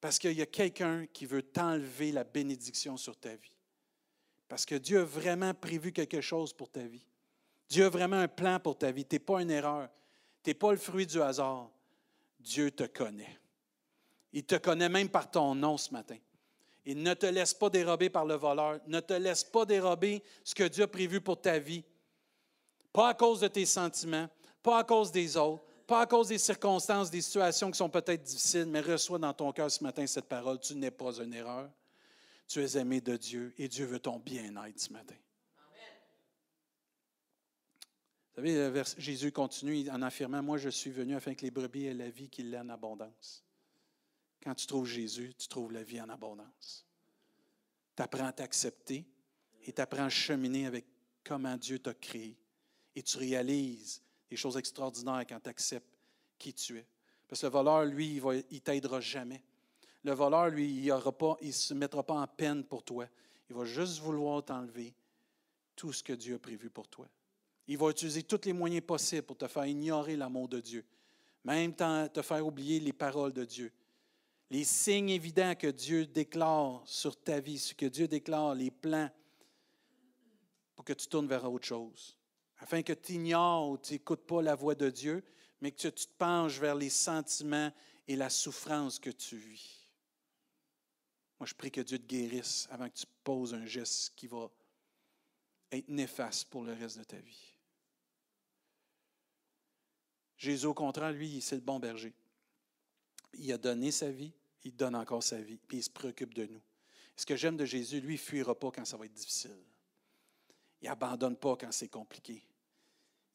Parce 0.00 0.18
qu'il 0.18 0.32
y 0.32 0.42
a 0.42 0.46
quelqu'un 0.46 1.06
qui 1.06 1.26
veut 1.26 1.42
t'enlever 1.42 2.10
la 2.10 2.24
bénédiction 2.24 2.96
sur 2.96 3.16
ta 3.16 3.34
vie. 3.34 3.52
Parce 4.48 4.64
que 4.64 4.76
Dieu 4.76 5.00
a 5.00 5.04
vraiment 5.04 5.52
prévu 5.54 5.92
quelque 5.92 6.20
chose 6.20 6.52
pour 6.52 6.70
ta 6.70 6.86
vie. 6.86 7.06
Dieu 7.68 7.86
a 7.86 7.88
vraiment 7.90 8.16
un 8.16 8.28
plan 8.28 8.58
pour 8.58 8.78
ta 8.78 8.90
vie. 8.90 9.04
Tu 9.04 9.16
n'es 9.16 9.20
pas 9.20 9.42
une 9.42 9.50
erreur. 9.50 9.88
Tu 10.42 10.50
n'es 10.50 10.54
pas 10.54 10.70
le 10.70 10.78
fruit 10.78 11.06
du 11.06 11.20
hasard. 11.20 11.70
Dieu 12.40 12.70
te 12.70 12.84
connaît. 12.84 13.38
Il 14.32 14.44
te 14.44 14.56
connaît 14.56 14.88
même 14.88 15.08
par 15.08 15.30
ton 15.30 15.54
nom 15.54 15.76
ce 15.76 15.92
matin. 15.92 16.16
Il 16.84 17.02
ne 17.02 17.12
te 17.14 17.26
laisse 17.26 17.52
pas 17.52 17.68
dérober 17.68 18.08
par 18.08 18.24
le 18.24 18.34
voleur. 18.34 18.80
Ne 18.86 19.00
te 19.00 19.12
laisse 19.12 19.44
pas 19.44 19.66
dérober 19.66 20.22
ce 20.44 20.54
que 20.54 20.64
Dieu 20.64 20.84
a 20.84 20.88
prévu 20.88 21.20
pour 21.20 21.40
ta 21.40 21.58
vie. 21.58 21.84
Pas 22.92 23.10
à 23.10 23.14
cause 23.14 23.40
de 23.40 23.48
tes 23.48 23.66
sentiments, 23.66 24.28
pas 24.62 24.78
à 24.78 24.84
cause 24.84 25.12
des 25.12 25.36
autres, 25.36 25.62
pas 25.86 26.02
à 26.02 26.06
cause 26.06 26.28
des 26.28 26.38
circonstances, 26.38 27.10
des 27.10 27.20
situations 27.20 27.70
qui 27.70 27.78
sont 27.78 27.90
peut-être 27.90 28.22
difficiles, 28.22 28.66
mais 28.66 28.80
reçois 28.80 29.18
dans 29.18 29.32
ton 29.34 29.52
cœur 29.52 29.70
ce 29.70 29.82
matin 29.82 30.06
cette 30.06 30.28
parole. 30.28 30.58
Tu 30.60 30.74
n'es 30.74 30.90
pas 30.90 31.18
une 31.18 31.34
erreur. 31.34 31.68
Tu 32.46 32.62
es 32.62 32.78
aimé 32.78 33.02
de 33.02 33.16
Dieu 33.16 33.54
et 33.58 33.68
Dieu 33.68 33.84
veut 33.84 34.00
ton 34.00 34.18
bien-être 34.18 34.80
ce 34.80 34.92
matin. 34.92 35.14
Vous 38.38 38.46
savez, 38.46 38.82
Jésus 38.98 39.32
continue 39.32 39.90
en 39.90 40.00
affirmant, 40.00 40.40
moi 40.44 40.58
je 40.58 40.68
suis 40.68 40.92
venu 40.92 41.16
afin 41.16 41.34
que 41.34 41.42
les 41.42 41.50
brebis 41.50 41.86
aient 41.86 41.94
la 41.94 42.08
vie 42.08 42.28
qu'il 42.28 42.54
ait 42.54 42.58
en 42.58 42.68
abondance. 42.68 43.42
Quand 44.40 44.54
tu 44.54 44.64
trouves 44.64 44.86
Jésus, 44.86 45.34
tu 45.36 45.48
trouves 45.48 45.72
la 45.72 45.82
vie 45.82 46.00
en 46.00 46.08
abondance. 46.08 46.86
Tu 47.96 48.02
apprends 48.02 48.26
à 48.26 48.32
t'accepter 48.32 49.04
et 49.64 49.72
tu 49.72 49.80
apprends 49.80 50.04
à 50.04 50.08
cheminer 50.08 50.66
avec 50.66 50.84
comment 51.24 51.56
Dieu 51.56 51.80
t'a 51.80 51.94
créé. 51.94 52.38
Et 52.94 53.02
tu 53.02 53.18
réalises 53.18 54.00
des 54.30 54.36
choses 54.36 54.56
extraordinaires 54.56 55.24
quand 55.28 55.40
tu 55.40 55.48
acceptes 55.50 55.98
qui 56.38 56.54
tu 56.54 56.78
es. 56.78 56.86
Parce 57.26 57.40
que 57.40 57.46
le 57.46 57.52
voleur, 57.52 57.86
lui, 57.86 58.18
il 58.18 58.22
ne 58.24 58.58
t'aidera 58.58 59.00
jamais. 59.00 59.42
Le 60.04 60.12
voleur, 60.12 60.50
lui, 60.50 60.86
il 60.86 60.86
ne 60.86 61.50
se 61.50 61.74
mettra 61.74 62.04
pas 62.04 62.14
en 62.14 62.26
peine 62.28 62.62
pour 62.62 62.84
toi. 62.84 63.08
Il 63.50 63.56
va 63.56 63.64
juste 63.64 63.98
vouloir 63.98 64.44
t'enlever 64.44 64.94
tout 65.74 65.92
ce 65.92 66.04
que 66.04 66.12
Dieu 66.12 66.36
a 66.36 66.38
prévu 66.38 66.70
pour 66.70 66.86
toi. 66.86 67.08
Il 67.68 67.76
va 67.76 67.90
utiliser 67.90 68.22
tous 68.22 68.46
les 68.46 68.54
moyens 68.54 68.84
possibles 68.84 69.22
pour 69.22 69.36
te 69.36 69.46
faire 69.46 69.66
ignorer 69.66 70.16
l'amour 70.16 70.48
de 70.48 70.58
Dieu, 70.58 70.84
même 71.44 71.74
te 71.74 72.22
faire 72.22 72.46
oublier 72.46 72.80
les 72.80 72.94
paroles 72.94 73.34
de 73.34 73.44
Dieu. 73.44 73.70
Les 74.50 74.64
signes 74.64 75.10
évidents 75.10 75.54
que 75.54 75.66
Dieu 75.66 76.06
déclare 76.06 76.82
sur 76.86 77.14
ta 77.14 77.38
vie, 77.38 77.58
ce 77.58 77.74
que 77.74 77.84
Dieu 77.84 78.08
déclare, 78.08 78.54
les 78.54 78.70
plans, 78.70 79.10
pour 80.74 80.86
que 80.86 80.94
tu 80.94 81.06
tournes 81.06 81.28
vers 81.28 81.44
autre 81.52 81.66
chose. 81.66 82.16
Afin 82.56 82.82
que 82.82 82.94
tu 82.94 83.12
ignores 83.12 83.68
ou 83.68 83.76
tu 83.76 83.92
n'écoutes 83.92 84.26
pas 84.26 84.40
la 84.40 84.54
voix 84.54 84.74
de 84.74 84.88
Dieu, 84.88 85.22
mais 85.60 85.70
que 85.70 85.88
tu 85.88 85.90
te 85.90 86.12
penches 86.16 86.58
vers 86.58 86.74
les 86.74 86.88
sentiments 86.88 87.70
et 88.06 88.16
la 88.16 88.30
souffrance 88.30 88.98
que 88.98 89.10
tu 89.10 89.36
vis. 89.36 89.86
Moi, 91.38 91.46
je 91.46 91.54
prie 91.54 91.70
que 91.70 91.82
Dieu 91.82 91.98
te 91.98 92.06
guérisse 92.06 92.66
avant 92.70 92.88
que 92.88 92.96
tu 92.96 93.06
poses 93.22 93.52
un 93.52 93.66
geste 93.66 94.14
qui 94.16 94.26
va 94.26 94.50
être 95.70 95.88
néfaste 95.88 96.48
pour 96.48 96.64
le 96.64 96.72
reste 96.72 96.98
de 96.98 97.04
ta 97.04 97.18
vie. 97.18 97.54
Jésus, 100.38 100.66
au 100.66 100.74
contraire, 100.74 101.12
lui, 101.12 101.40
c'est 101.40 101.56
le 101.56 101.60
bon 101.60 101.80
berger. 101.80 102.14
Il 103.34 103.52
a 103.52 103.58
donné 103.58 103.90
sa 103.90 104.10
vie, 104.10 104.32
il 104.64 104.74
donne 104.74 104.94
encore 104.94 105.22
sa 105.22 105.40
vie, 105.40 105.58
puis 105.66 105.78
il 105.78 105.82
se 105.82 105.90
préoccupe 105.90 106.32
de 106.32 106.46
nous. 106.46 106.62
Ce 107.16 107.26
que 107.26 107.36
j'aime 107.36 107.56
de 107.56 107.64
Jésus, 107.64 108.00
lui, 108.00 108.14
il 108.14 108.18
ne 108.18 108.22
fuira 108.22 108.54
pas 108.54 108.70
quand 108.70 108.84
ça 108.84 108.96
va 108.96 109.06
être 109.06 109.12
difficile. 109.12 109.58
Il 110.80 110.88
n'abandonne 110.88 111.36
pas 111.36 111.56
quand 111.56 111.72
c'est 111.72 111.88
compliqué. 111.88 112.44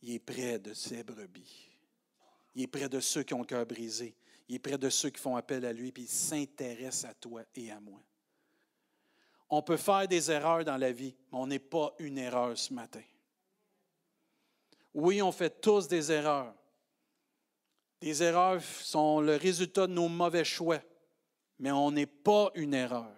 Il 0.02 0.14
est 0.14 0.20
près 0.20 0.58
de 0.58 0.74
ses 0.74 1.04
brebis. 1.04 1.70
Il 2.56 2.64
est 2.64 2.68
près 2.68 2.88
de 2.88 3.02
ceux 3.02 3.24
qui 3.24 3.34
ont 3.34 3.40
le 3.40 3.46
cœur 3.46 3.66
brisé. 3.66 4.16
Il 4.48 4.56
est 4.56 4.60
près 4.60 4.78
de 4.78 4.90
ceux 4.90 5.10
qui 5.10 5.20
font 5.20 5.36
appel 5.36 5.66
à 5.66 5.74
lui, 5.74 5.92
puis 5.92 6.04
il 6.04 6.10
s'intéresse 6.10 7.04
à 7.04 7.14
toi 7.14 7.44
et 7.56 7.72
à 7.72 7.80
moi. 7.82 8.00
On 9.50 9.62
peut 9.62 9.78
faire 9.78 10.08
des 10.08 10.32
erreurs 10.32 10.64
dans 10.64 10.78
la 10.78 10.92
vie, 10.92 11.16
mais 11.32 11.38
on 11.38 11.48
n'est 11.48 11.60
pas 11.60 11.94
une 12.00 12.18
erreur 12.18 12.58
ce 12.58 12.74
matin. 12.74 13.04
Oui, 14.94 15.22
on 15.22 15.32
fait 15.32 15.62
tous 15.62 15.88
des 15.88 16.12
erreurs. 16.12 16.56
Des 18.04 18.22
erreurs 18.22 18.62
sont 18.62 19.22
le 19.22 19.38
résultat 19.38 19.88
de 19.88 19.94
nos 19.94 20.10
mauvais 20.10 20.44
choix, 20.44 20.82
mais 21.58 21.72
on 21.72 21.90
n'est 21.90 22.06
pas 22.06 22.52
une 22.54 22.74
erreur. 22.74 23.16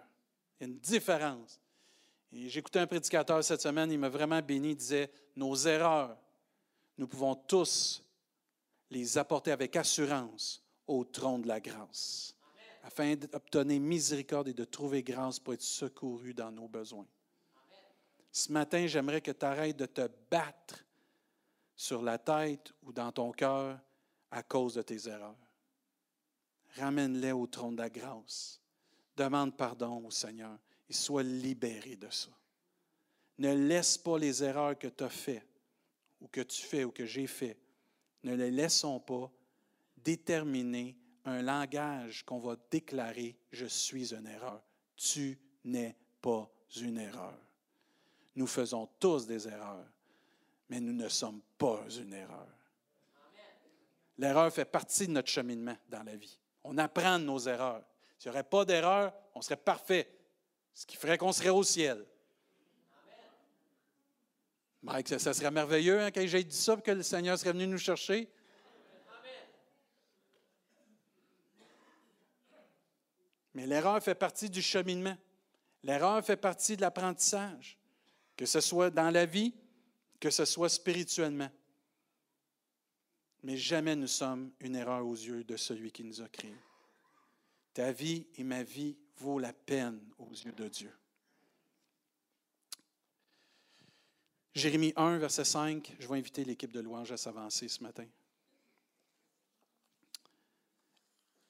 Il 0.60 0.62
y 0.62 0.70
a 0.70 0.72
une 0.72 0.78
différence. 0.78 1.60
J'écoutais 2.30 2.78
un 2.78 2.86
prédicateur 2.86 3.42
cette 3.42 3.62
semaine, 3.62 3.90
il 3.90 3.98
m'a 3.98 4.08
vraiment 4.08 4.40
béni, 4.40 4.70
il 4.70 4.76
disait, 4.76 5.10
nos 5.34 5.56
erreurs, 5.56 6.16
nous 6.98 7.08
pouvons 7.08 7.34
tous 7.34 8.00
les 8.90 9.18
apporter 9.18 9.50
avec 9.50 9.74
assurance 9.74 10.62
au 10.86 11.02
trône 11.02 11.42
de 11.42 11.48
la 11.48 11.58
grâce, 11.58 12.36
afin 12.84 13.16
d'obtenir 13.16 13.80
miséricorde 13.80 14.46
et 14.46 14.54
de 14.54 14.64
trouver 14.64 15.02
grâce 15.02 15.40
pour 15.40 15.54
être 15.54 15.62
secouru 15.62 16.32
dans 16.32 16.52
nos 16.52 16.68
besoins. 16.68 17.08
Ce 18.30 18.52
matin, 18.52 18.86
j'aimerais 18.86 19.20
que 19.20 19.32
tu 19.32 19.44
arrêtes 19.44 19.78
de 19.78 19.86
te 19.86 20.08
battre 20.30 20.84
sur 21.74 22.02
la 22.02 22.18
tête 22.18 22.72
ou 22.84 22.92
dans 22.92 23.10
ton 23.10 23.32
cœur 23.32 23.80
à 24.36 24.42
cause 24.42 24.74
de 24.74 24.82
tes 24.82 25.08
erreurs. 25.08 25.34
Ramène-les 26.76 27.32
au 27.32 27.46
trône 27.46 27.74
de 27.74 27.80
la 27.80 27.88
grâce. 27.88 28.60
Demande 29.16 29.56
pardon 29.56 30.04
au 30.04 30.10
Seigneur 30.10 30.58
et 30.90 30.92
sois 30.92 31.22
libéré 31.22 31.96
de 31.96 32.10
ça. 32.10 32.28
Ne 33.38 33.54
laisse 33.54 33.96
pas 33.96 34.18
les 34.18 34.44
erreurs 34.44 34.78
que 34.78 34.88
tu 34.88 35.04
as 35.04 35.08
faites, 35.08 35.48
ou 36.20 36.28
que 36.28 36.42
tu 36.42 36.62
fais, 36.62 36.84
ou 36.84 36.90
que 36.90 37.06
j'ai 37.06 37.26
fait, 37.26 37.58
ne 38.24 38.34
les 38.34 38.50
laissons 38.50 39.00
pas 39.00 39.32
déterminer 39.96 40.98
un 41.24 41.40
langage 41.40 42.22
qu'on 42.24 42.38
va 42.38 42.56
déclarer 42.70 43.38
Je 43.50 43.66
suis 43.66 44.12
une 44.12 44.26
erreur. 44.26 44.62
Tu 44.96 45.38
n'es 45.64 45.96
pas 46.20 46.50
une 46.78 46.98
erreur. 46.98 47.38
Nous 48.34 48.46
faisons 48.46 48.86
tous 49.00 49.26
des 49.26 49.48
erreurs, 49.48 49.90
mais 50.68 50.78
nous 50.78 50.92
ne 50.92 51.08
sommes 51.08 51.40
pas 51.56 51.82
une 51.98 52.12
erreur. 52.12 52.55
L'erreur 54.18 54.52
fait 54.52 54.64
partie 54.64 55.06
de 55.06 55.12
notre 55.12 55.28
cheminement 55.28 55.76
dans 55.88 56.02
la 56.02 56.16
vie. 56.16 56.38
On 56.64 56.78
apprend 56.78 57.18
de 57.18 57.24
nos 57.24 57.38
erreurs. 57.38 57.84
S'il 58.18 58.30
n'y 58.30 58.36
aurait 58.36 58.48
pas 58.48 58.64
d'erreur, 58.64 59.12
on 59.34 59.42
serait 59.42 59.56
parfait, 59.56 60.10
ce 60.74 60.86
qui 60.86 60.96
ferait 60.96 61.18
qu'on 61.18 61.32
serait 61.32 61.50
au 61.50 61.62
ciel. 61.62 62.04
Mike, 64.82 65.08
ça, 65.08 65.34
serait 65.34 65.50
merveilleux 65.50 66.00
hein, 66.00 66.10
quand 66.10 66.24
j'ai 66.26 66.44
dit 66.44 66.56
ça, 66.56 66.76
que 66.76 66.90
le 66.92 67.02
Seigneur 67.02 67.38
serait 67.38 67.52
venu 67.52 67.66
nous 67.66 67.78
chercher. 67.78 68.30
Mais 73.52 73.66
l'erreur 73.66 74.02
fait 74.02 74.14
partie 74.14 74.48
du 74.48 74.62
cheminement. 74.62 75.16
L'erreur 75.82 76.24
fait 76.24 76.36
partie 76.36 76.76
de 76.76 76.82
l'apprentissage, 76.82 77.78
que 78.36 78.46
ce 78.46 78.60
soit 78.60 78.90
dans 78.90 79.10
la 79.10 79.24
vie, 79.24 79.54
que 80.20 80.30
ce 80.30 80.44
soit 80.44 80.68
spirituellement 80.68 81.50
mais 83.46 83.56
jamais 83.56 83.94
nous 83.94 84.08
sommes 84.08 84.50
une 84.58 84.74
erreur 84.74 85.06
aux 85.06 85.14
yeux 85.14 85.44
de 85.44 85.56
celui 85.56 85.92
qui 85.92 86.02
nous 86.02 86.20
a 86.20 86.28
créés. 86.28 86.58
Ta 87.74 87.92
vie 87.92 88.26
et 88.34 88.42
ma 88.42 88.64
vie 88.64 88.96
vaut 89.18 89.38
la 89.38 89.52
peine 89.52 90.00
aux 90.18 90.32
yeux 90.32 90.50
de 90.50 90.66
Dieu. 90.66 90.92
Jérémie 94.52 94.92
1, 94.96 95.18
verset 95.18 95.44
5, 95.44 95.94
je 95.96 96.08
vais 96.08 96.18
inviter 96.18 96.44
l'équipe 96.44 96.72
de 96.72 96.80
louange 96.80 97.12
à 97.12 97.16
s'avancer 97.16 97.68
ce 97.68 97.84
matin. 97.84 98.06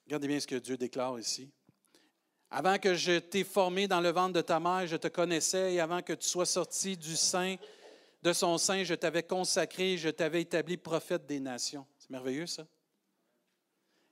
Regardez 0.05 0.29
bien 0.29 0.39
ce 0.39 0.47
que 0.47 0.57
Dieu 0.57 0.77
déclare 0.77 1.19
ici. 1.19 1.51
Avant 2.51 2.79
que 2.79 2.95
je 2.95 3.21
t'ai 3.21 3.43
formé 3.43 3.89
dans 3.89 4.03
le 4.03 4.11
ventre 4.11 4.35
de 4.35 4.43
ta 4.43 4.61
mère, 4.61 4.87
je 4.87 4.97
te 4.97 5.09
connaissais, 5.09 5.73
et 5.73 5.81
avant 5.81 6.03
que 6.03 6.13
tu 6.13 6.29
sois 6.29 6.45
sorti 6.45 6.95
du 6.99 7.17
sein 7.17 7.57
de 8.27 8.33
son 8.33 8.59
sein, 8.59 8.83
je 8.83 8.95
t'avais 8.95 9.23
consacré, 9.23 9.97
je 9.97 10.09
t'avais 10.09 10.43
établi 10.43 10.77
prophète 10.77 11.27
des 11.27 11.39
nations. 11.39 11.87
C'est 11.97 12.11
merveilleux, 12.11 12.49
ça. 12.49 12.67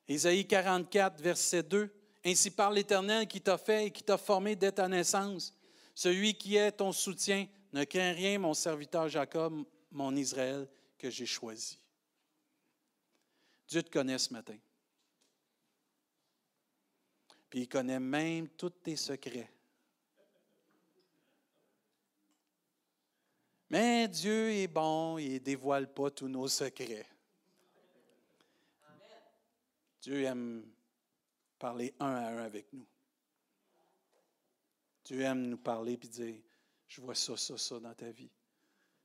Ésaïe 0.06 0.46
44, 0.46 1.20
verset 1.20 1.64
2. 1.64 1.92
Ainsi 2.24 2.52
parle 2.52 2.76
l'Éternel 2.76 3.26
qui 3.26 3.40
t'a 3.40 3.58
fait 3.58 3.86
et 3.86 3.90
qui 3.90 4.04
t'a 4.04 4.16
formé 4.16 4.54
dès 4.54 4.70
ta 4.70 4.86
naissance. 4.86 5.52
Celui 5.96 6.34
qui 6.34 6.54
est 6.54 6.70
ton 6.70 6.92
soutien, 6.92 7.48
ne 7.72 7.82
crains 7.82 8.12
rien, 8.12 8.38
mon 8.38 8.54
serviteur 8.54 9.08
Jacob, 9.08 9.64
mon 9.90 10.14
Israël, 10.14 10.68
que 10.96 11.10
j'ai 11.10 11.26
choisi. 11.26 11.80
Dieu 13.66 13.82
te 13.82 13.90
connaît 13.90 14.18
ce 14.18 14.32
matin. 14.32 14.56
Puis 17.50 17.62
il 17.62 17.68
connaît 17.68 17.98
même 17.98 18.48
tous 18.50 18.70
tes 18.70 18.94
secrets. 18.94 19.50
Mais 23.74 24.06
Dieu 24.06 24.52
est 24.52 24.68
bon, 24.68 25.18
il 25.18 25.32
ne 25.32 25.38
dévoile 25.38 25.92
pas 25.92 26.08
tous 26.08 26.28
nos 26.28 26.46
secrets. 26.46 27.08
Dieu 30.00 30.22
aime 30.22 30.64
parler 31.58 31.92
un 31.98 32.14
à 32.14 32.28
un 32.28 32.38
avec 32.44 32.72
nous. 32.72 32.86
Dieu 35.04 35.22
aime 35.22 35.48
nous 35.48 35.56
parler 35.56 35.94
et 35.94 36.06
dire, 36.06 36.36
je 36.86 37.00
vois 37.00 37.16
ça, 37.16 37.36
ça, 37.36 37.58
ça 37.58 37.80
dans 37.80 37.92
ta 37.94 38.12
vie. 38.12 38.30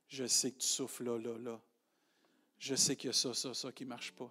Je 0.06 0.28
sais 0.28 0.52
que 0.52 0.58
tu 0.58 0.68
souffles 0.68 1.02
là, 1.02 1.18
là, 1.18 1.36
là. 1.36 1.60
Je 2.56 2.76
sais 2.76 2.94
qu'il 2.94 3.08
y 3.08 3.10
a 3.10 3.12
ça, 3.12 3.34
ça, 3.34 3.52
ça 3.52 3.72
qui 3.72 3.82
ne 3.82 3.88
marche 3.88 4.12
pas. 4.12 4.30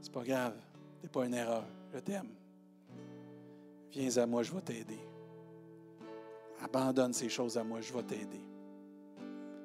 C'est 0.00 0.12
pas 0.12 0.22
grave. 0.22 0.56
Tu 1.00 1.06
n'es 1.06 1.08
pas 1.08 1.26
une 1.26 1.34
erreur. 1.34 1.66
Je 1.92 1.98
t'aime. 1.98 2.32
Viens 3.90 4.16
à 4.18 4.26
moi, 4.26 4.44
je 4.44 4.52
vais 4.52 4.62
t'aider. 4.62 5.00
Abandonne 6.60 7.12
ces 7.12 7.28
choses 7.28 7.58
à 7.58 7.64
moi, 7.64 7.80
je 7.80 7.92
vais 7.92 8.04
t'aider. 8.04 8.50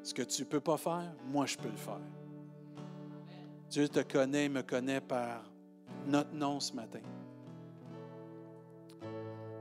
Ce 0.05 0.13
que 0.13 0.21
tu 0.21 0.43
ne 0.43 0.47
peux 0.47 0.59
pas 0.59 0.77
faire, 0.77 1.11
moi, 1.31 1.47
je 1.47 1.57
peux 1.57 1.67
le 1.67 1.75
faire. 1.75 1.99
Dieu 3.71 3.89
te 3.89 4.01
connaît, 4.01 4.47
me 4.47 4.61
connaît 4.61 5.01
par 5.01 5.41
notre 6.05 6.31
nom 6.31 6.59
ce 6.59 6.73
matin. 6.73 6.99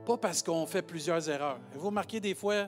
Pas 0.05 0.17
parce 0.17 0.43
qu'on 0.43 0.67
fait 0.67 0.83
plusieurs 0.83 1.27
erreurs. 1.27 1.57
Vous 1.73 1.87
remarquez 1.87 2.19
des 2.19 2.35
fois, 2.35 2.67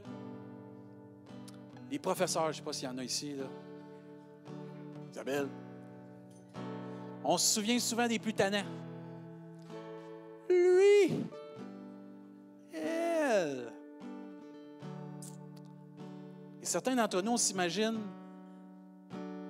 les 1.92 2.00
professeurs, 2.00 2.46
je 2.46 2.48
ne 2.48 2.54
sais 2.54 2.62
pas 2.64 2.74
s'il 2.74 2.90
y 2.90 2.92
en 2.92 2.98
a 2.98 3.04
ici. 3.04 3.36
Isabelle, 5.12 5.48
on 7.24 7.38
se 7.38 7.54
souvient 7.54 7.78
souvent 7.78 8.08
des 8.08 8.18
plus 8.18 8.34
tannants. 8.34 8.66
Lui, 10.50 11.14
certains 16.68 16.96
d'entre 16.96 17.22
nous, 17.22 17.32
on 17.34 17.38
s'imagine, 17.38 18.00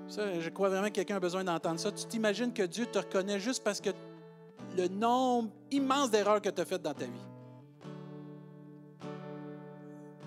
ça, 0.08 0.40
je 0.40 0.50
crois 0.50 0.70
vraiment 0.70 0.88
que 0.88 0.94
quelqu'un 0.94 1.18
a 1.18 1.20
besoin 1.20 1.44
d'entendre 1.44 1.80
ça, 1.80 1.92
tu 1.92 2.06
t'imagines 2.06 2.54
que 2.54 2.64
Dieu 2.64 2.86
te 2.86 3.00
reconnaît 3.00 3.40
juste 3.40 3.64
parce 3.64 3.82
que 3.82 3.90
le 4.78 4.88
nombre 4.88 5.50
immense 5.72 6.12
d'erreurs 6.12 6.42
que 6.42 6.50
tu 6.50 6.62
as 6.62 6.66
faites 6.66 6.82
dans 6.82 6.94
ta 6.94 7.06
vie. 7.06 7.28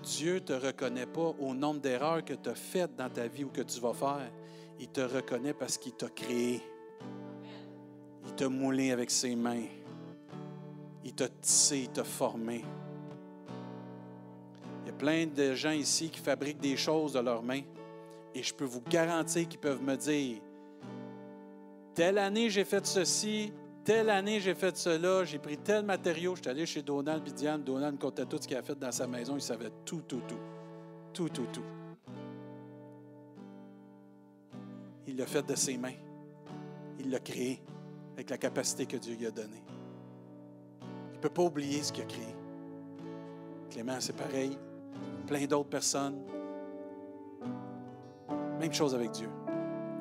Dieu 0.03 0.35
ne 0.35 0.39
te 0.39 0.53
reconnaît 0.53 1.05
pas 1.05 1.33
au 1.39 1.53
nombre 1.53 1.79
d'erreurs 1.79 2.25
que 2.25 2.33
tu 2.33 2.49
as 2.49 2.55
faites 2.55 2.95
dans 2.95 3.09
ta 3.09 3.27
vie 3.27 3.43
ou 3.43 3.49
que 3.49 3.61
tu 3.61 3.79
vas 3.79 3.93
faire. 3.93 4.31
Il 4.79 4.87
te 4.87 5.01
reconnaît 5.01 5.53
parce 5.53 5.77
qu'il 5.77 5.93
t'a 5.93 6.09
créé. 6.09 6.61
Il 8.25 8.33
t'a 8.33 8.49
moulé 8.49 8.91
avec 8.91 9.11
ses 9.11 9.35
mains. 9.35 9.65
Il 11.03 11.13
t'a 11.13 11.29
tissé, 11.29 11.79
il 11.79 11.89
t'a 11.89 12.03
formé. 12.03 12.63
Plein 15.01 15.25
de 15.25 15.55
gens 15.55 15.71
ici 15.71 16.11
qui 16.11 16.19
fabriquent 16.19 16.59
des 16.59 16.77
choses 16.77 17.13
de 17.13 17.19
leurs 17.21 17.41
mains. 17.41 17.63
Et 18.35 18.43
je 18.43 18.53
peux 18.53 18.65
vous 18.65 18.83
garantir 18.87 19.49
qu'ils 19.49 19.59
peuvent 19.59 19.81
me 19.81 19.95
dire, 19.95 20.39
telle 21.95 22.19
année 22.19 22.51
j'ai 22.51 22.63
fait 22.63 22.85
ceci, 22.85 23.51
telle 23.83 24.11
année 24.11 24.39
j'ai 24.39 24.53
fait 24.53 24.77
cela, 24.77 25.25
j'ai 25.25 25.39
pris 25.39 25.57
tel 25.57 25.83
matériau. 25.83 26.35
Je 26.35 26.41
suis 26.43 26.51
allé 26.51 26.67
chez 26.67 26.83
Donald 26.83 27.27
et 27.27 27.31
Diane. 27.31 27.63
Donald 27.63 27.95
me 27.95 27.99
comptait 27.99 28.27
tout 28.27 28.37
ce 28.39 28.47
qu'il 28.47 28.55
a 28.55 28.61
fait 28.61 28.77
dans 28.77 28.91
sa 28.91 29.07
maison. 29.07 29.35
Il 29.35 29.41
savait 29.41 29.71
tout, 29.83 30.03
tout, 30.07 30.21
tout. 30.27 30.37
Tout, 31.11 31.29
tout, 31.29 31.47
tout. 31.51 31.65
Il 35.07 35.17
l'a 35.17 35.25
fait 35.25 35.41
de 35.41 35.55
ses 35.55 35.79
mains. 35.79 35.97
Il 36.99 37.09
l'a 37.09 37.19
créé 37.19 37.59
avec 38.13 38.29
la 38.29 38.37
capacité 38.37 38.85
que 38.85 38.97
Dieu 38.97 39.15
lui 39.15 39.25
a 39.25 39.31
donnée. 39.31 39.63
Il 41.09 41.15
ne 41.15 41.21
peut 41.21 41.29
pas 41.29 41.41
oublier 41.41 41.81
ce 41.81 41.91
qu'il 41.91 42.03
a 42.03 42.05
créé. 42.05 42.35
Clément, 43.71 43.99
c'est 43.99 44.15
pareil. 44.15 44.55
Plein 45.31 45.45
d'autres 45.45 45.69
personnes. 45.69 46.25
Même 48.59 48.73
chose 48.73 48.93
avec 48.93 49.11
Dieu. 49.11 49.29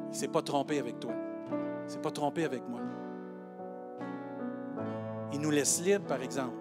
Il 0.07 0.09
ne 0.09 0.12
s'est 0.12 0.26
pas 0.26 0.43
trompé 0.43 0.81
avec 0.81 0.99
toi. 0.99 1.12
Il 1.53 1.85
ne 1.85 1.89
s'est 1.89 2.01
pas 2.01 2.11
trompé 2.11 2.45
avec 2.45 2.68
moi. 2.68 2.81
Il 5.33 5.39
nous 5.39 5.53
laisse 5.53 5.81
libres, 5.83 6.05
par 6.07 6.20
exemple. 6.20 6.57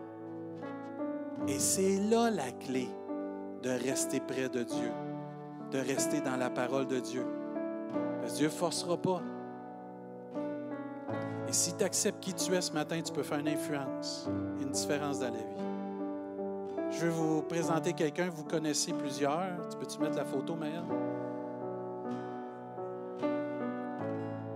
Et 1.48 1.58
c'est 1.58 1.98
là 2.12 2.30
la 2.30 2.52
clé 2.52 2.88
de 3.64 3.72
rester 3.72 4.20
près 4.20 4.50
de 4.50 4.62
Dieu, 4.62 4.92
de 5.72 5.80
rester 5.80 6.22
dans 6.22 6.38
la 6.38 6.52
parole 6.52 6.86
de 6.86 7.00
Dieu. 7.00 7.26
Parce 8.22 8.34
que 8.34 8.38
Dieu 8.38 8.48
ne 8.50 8.52
forcera 8.52 8.98
pas. 8.98 9.24
Et 11.48 11.54
si 11.54 11.76
tu 11.76 11.84
acceptes 11.84 12.20
qui 12.20 12.36
tu 12.36 12.54
es 12.54 12.62
ce 12.62 12.72
matin, 12.72 13.02
tu 13.02 13.12
peux 13.12 13.24
faire 13.24 13.40
une 13.40 13.48
influence, 13.48 14.30
une 14.62 14.70
différence 14.70 15.18
dans 15.22 15.34
la 15.34 15.40
vie. 15.40 15.69
Je 16.92 17.06
vais 17.06 17.12
vous 17.12 17.42
présenter 17.44 17.94
quelqu'un, 17.94 18.30
vous 18.30 18.44
connaissez 18.44 18.94
plusieurs. 18.94 19.68
Tu 19.70 19.78
peux-tu 19.78 20.00
mettre 20.00 20.18
la 20.18 20.26
photo, 20.26 20.56
Maëlle? 20.56 20.84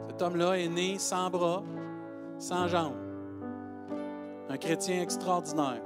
Cet 0.10 0.22
homme-là 0.22 0.60
est 0.60 0.68
né 0.68 0.98
sans 0.98 1.30
bras, 1.30 1.64
sans 2.38 2.68
jambes. 2.68 2.96
Un 4.50 4.58
chrétien 4.58 5.02
extraordinaire. 5.02 5.82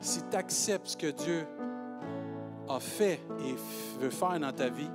Si 0.00 0.22
tu 0.30 0.36
acceptes 0.36 0.86
ce 0.88 0.96
que 0.96 1.10
Dieu 1.10 1.46
a 2.68 2.80
fait 2.80 3.20
et 3.40 3.54
veut 4.00 4.10
faire 4.10 4.38
dans 4.38 4.52
ta 4.52 4.68
vie, 4.68 4.90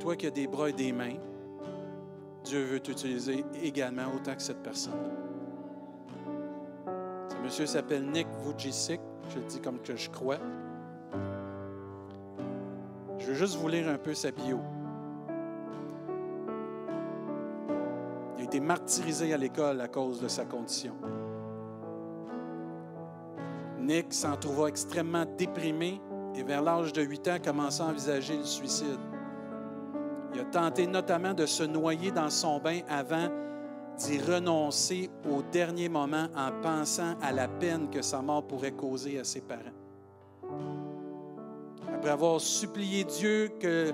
toi 0.00 0.16
qui 0.16 0.26
as 0.26 0.30
des 0.30 0.46
bras 0.46 0.68
et 0.68 0.72
des 0.72 0.92
mains, 0.92 1.16
Dieu 2.44 2.62
veut 2.62 2.80
t'utiliser 2.80 3.44
également 3.62 4.12
autant 4.14 4.34
que 4.34 4.42
cette 4.42 4.62
personne. 4.62 4.92
Ce 7.28 7.36
monsieur 7.42 7.64
s'appelle 7.64 8.04
Nick 8.10 8.26
Vujicic, 8.44 9.00
je 9.30 9.38
le 9.38 9.46
dis 9.46 9.60
comme 9.60 9.80
que 9.80 9.96
je 9.96 10.10
crois. 10.10 10.38
Je 13.18 13.26
veux 13.26 13.34
juste 13.34 13.56
vous 13.56 13.68
lire 13.68 13.88
un 13.88 13.96
peu 13.96 14.12
sa 14.12 14.30
bio. 14.30 14.60
Il 18.36 18.42
a 18.42 18.44
été 18.44 18.60
martyrisé 18.60 19.32
à 19.32 19.38
l'école 19.38 19.80
à 19.80 19.88
cause 19.88 20.20
de 20.20 20.28
sa 20.28 20.44
condition. 20.44 20.94
Nick 23.80 24.12
s'en 24.12 24.36
trouva 24.36 24.68
extrêmement 24.68 25.24
déprimé 25.38 26.00
et 26.34 26.42
vers 26.42 26.60
l'âge 26.60 26.92
de 26.92 27.02
8 27.02 27.28
ans 27.28 27.38
commença 27.42 27.86
à 27.86 27.88
envisager 27.88 28.36
le 28.36 28.44
suicide. 28.44 29.13
Il 30.34 30.40
a 30.40 30.44
tenté 30.44 30.86
notamment 30.86 31.32
de 31.32 31.46
se 31.46 31.62
noyer 31.62 32.10
dans 32.10 32.30
son 32.30 32.58
bain 32.58 32.80
avant 32.88 33.28
d'y 33.98 34.18
renoncer 34.18 35.08
au 35.30 35.42
dernier 35.52 35.88
moment 35.88 36.26
en 36.36 36.50
pensant 36.60 37.14
à 37.22 37.30
la 37.30 37.46
peine 37.46 37.88
que 37.88 38.02
sa 38.02 38.20
mort 38.20 38.44
pourrait 38.44 38.72
causer 38.72 39.20
à 39.20 39.24
ses 39.24 39.40
parents. 39.40 39.62
Après 41.94 42.10
avoir 42.10 42.40
supplié 42.40 43.04
Dieu 43.04 43.50
que, 43.60 43.92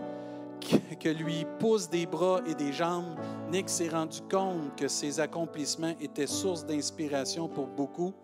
que 0.99 1.09
lui 1.11 1.47
pousse 1.59 1.91
des 1.91 2.07
bras 2.07 2.41
et 2.47 2.55
des 2.55 2.73
jambes, 2.73 3.19
Nick 3.53 3.69
s'est 3.69 3.91
rendu 3.91 4.21
compte 4.31 4.75
que 4.77 4.89
ses 4.89 5.21
accomplissements 5.21 5.95
étaient 6.01 6.27
source 6.27 6.65
d'inspiration 6.65 7.49
pour 7.49 7.67
beaucoup 7.67 8.15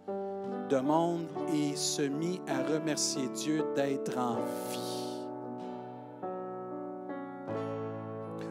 de 0.71 0.79
monde 0.79 1.27
et 1.53 1.77
se 1.77 2.03
mit 2.03 2.41
à 2.49 2.63
remercier 2.63 3.29
Dieu 3.29 3.65
d'être 3.77 4.17
en 4.19 4.37
vie. 4.73 4.96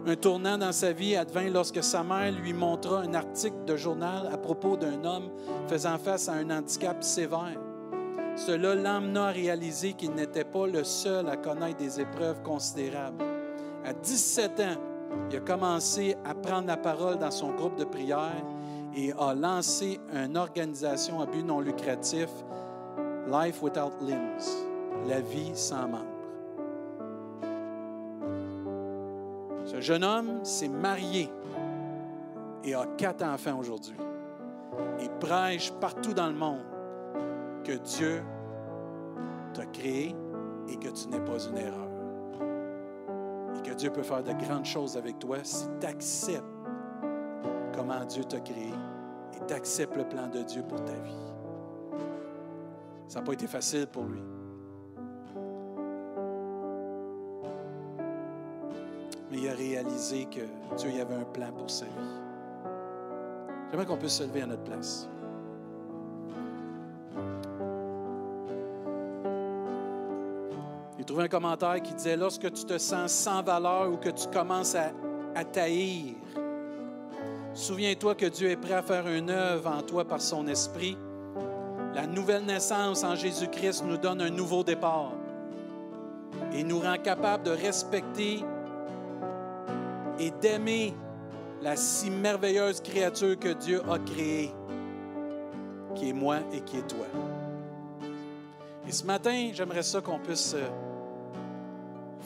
Un 0.08 0.16
tournant 0.16 0.60
dans 0.60 0.72
sa 0.72 0.93
vie 0.93 1.16
advint 1.16 1.49
lorsque 1.49 1.84
sa 1.84 2.03
mère 2.03 2.32
lui 2.32 2.53
montra 2.53 2.99
un 3.01 3.16
article 3.16 3.66
de 3.66 3.76
journal 3.76 4.30
à 4.32 4.38
propos 4.38 4.78
d'un 4.78 5.03
homme 5.03 5.32
faisant 5.68 5.97
face 5.97 6.30
à 6.30 6.34
un 6.34 6.51
handicap 6.51 7.03
sévère. 7.03 7.60
Cela 8.36 8.76
l'emmena 8.76 9.28
à 9.28 9.32
réaliser 9.32 9.93
qu'il 9.93 10.12
n'était 10.12 10.43
pas 10.43 10.68
le 10.68 10.84
seul 10.84 11.28
à 11.28 11.38
connaître 11.38 11.78
des 11.78 11.99
épreuves 11.99 12.43
considérables. 12.43 13.24
À 13.84 13.93
17 13.93 14.60
ans, 14.60 14.76
il 15.32 15.38
a 15.38 15.39
commencé 15.39 16.16
à 16.24 16.36
prendre 16.36 16.68
la 16.68 16.78
parole 16.78 17.18
dans 17.18 17.32
son 17.32 17.56
groupe 17.56 17.78
de 17.80 17.86
prière 17.86 18.43
et 18.95 19.12
a 19.18 19.34
lancé 19.34 19.99
une 20.14 20.38
organisation 20.38 21.20
à 21.20 21.26
but 21.26 21.43
non 21.43 21.62
lucratif, 21.62 22.30
Life 23.28 23.64
Without 23.64 23.93
Limbs, 24.01 24.68
la 25.08 25.22
vie 25.22 25.51
sans 25.56 25.88
membres. 25.88 26.14
Jeune 29.86 30.03
homme 30.03 30.43
s'est 30.43 30.67
marié 30.67 31.29
et 32.63 32.73
a 32.73 32.88
quatre 32.97 33.23
enfants 33.23 33.59
aujourd'hui. 33.59 33.95
Et 34.99 35.09
prêche 35.19 35.71
partout 35.73 36.13
dans 36.13 36.27
le 36.27 36.33
monde 36.33 36.65
que 37.63 37.73
Dieu 37.73 38.23
t'a 39.53 39.65
créé 39.67 40.15
et 40.67 40.75
que 40.77 40.89
tu 40.89 41.07
n'es 41.09 41.19
pas 41.19 41.38
une 41.45 41.57
erreur. 41.57 41.88
Et 43.55 43.61
que 43.61 43.75
Dieu 43.75 43.91
peut 43.91 44.01
faire 44.01 44.23
de 44.23 44.33
grandes 44.33 44.65
choses 44.65 44.97
avec 44.97 45.19
toi 45.19 45.38
si 45.43 45.67
tu 45.79 45.86
acceptes 45.86 46.43
comment 47.75 48.03
Dieu 48.05 48.23
t'a 48.23 48.39
créé 48.39 48.73
et 49.33 49.45
tu 49.47 49.53
acceptes 49.53 49.95
le 49.95 50.09
plan 50.09 50.27
de 50.27 50.41
Dieu 50.41 50.63
pour 50.63 50.83
ta 50.83 50.93
vie. 50.93 51.33
Ça 53.07 53.19
n'a 53.19 53.25
pas 53.25 53.33
été 53.33 53.45
facile 53.45 53.86
pour 53.86 54.05
lui. 54.05 54.34
Mais 59.36 59.41
il 59.41 59.49
a 59.49 59.53
réalisé 59.53 60.27
que 60.31 60.39
Dieu 60.77 60.91
y 60.91 61.01
avait 61.01 61.15
un 61.15 61.25
plan 61.25 61.51
pour 61.51 61.69
sa 61.69 61.83
vie. 61.83 61.91
J'aimerais 63.69 63.86
qu'on 63.86 63.97
puisse 63.97 64.13
se 64.13 64.23
lever 64.23 64.43
à 64.43 64.45
notre 64.45 64.63
place. 64.63 65.09
J'ai 70.97 71.03
trouvé 71.03 71.23
un 71.23 71.27
commentaire 71.27 71.81
qui 71.81 71.93
disait 71.93 72.15
Lorsque 72.15 72.49
tu 72.53 72.63
te 72.63 72.77
sens 72.77 73.11
sans 73.11 73.43
valeur 73.43 73.91
ou 73.91 73.97
que 73.97 74.07
tu 74.07 74.25
commences 74.29 74.73
à, 74.73 74.91
à 75.36 75.43
taillir, 75.43 76.15
Souviens-toi 77.53 78.15
que 78.15 78.25
Dieu 78.27 78.49
est 78.49 78.57
prêt 78.57 78.73
à 78.73 78.83
faire 78.83 79.07
une 79.07 79.29
œuvre 79.29 79.69
en 79.69 79.81
toi 79.81 80.05
par 80.05 80.21
son 80.21 80.47
esprit. 80.47 80.97
La 81.93 82.07
nouvelle 82.07 82.45
naissance 82.45 83.03
en 83.03 83.15
Jésus-Christ 83.15 83.83
nous 83.86 83.97
donne 83.97 84.21
un 84.21 84.29
nouveau 84.29 84.63
départ 84.63 85.11
et 86.53 86.63
nous 86.63 86.79
rend 86.79 86.97
capable 86.97 87.43
de 87.43 87.51
respecter 87.51 88.43
et 90.20 90.32
d'aimer 90.32 90.93
la 91.61 91.76
si 91.76 92.09
merveilleuse 92.09 92.82
créature 92.82 93.38
que 93.39 93.49
Dieu 93.49 93.82
a 93.89 93.97
créée, 93.99 94.51
qui 95.95 96.09
est 96.09 96.13
moi 96.13 96.38
et 96.53 96.61
qui 96.61 96.78
est 96.78 96.88
toi. 96.88 97.05
Et 98.88 98.91
ce 98.91 99.03
matin, 99.05 99.49
j'aimerais 99.53 99.84
ça 99.84 99.99
qu'on 100.01 100.20
puisse 100.20 100.53
euh, 100.53 100.68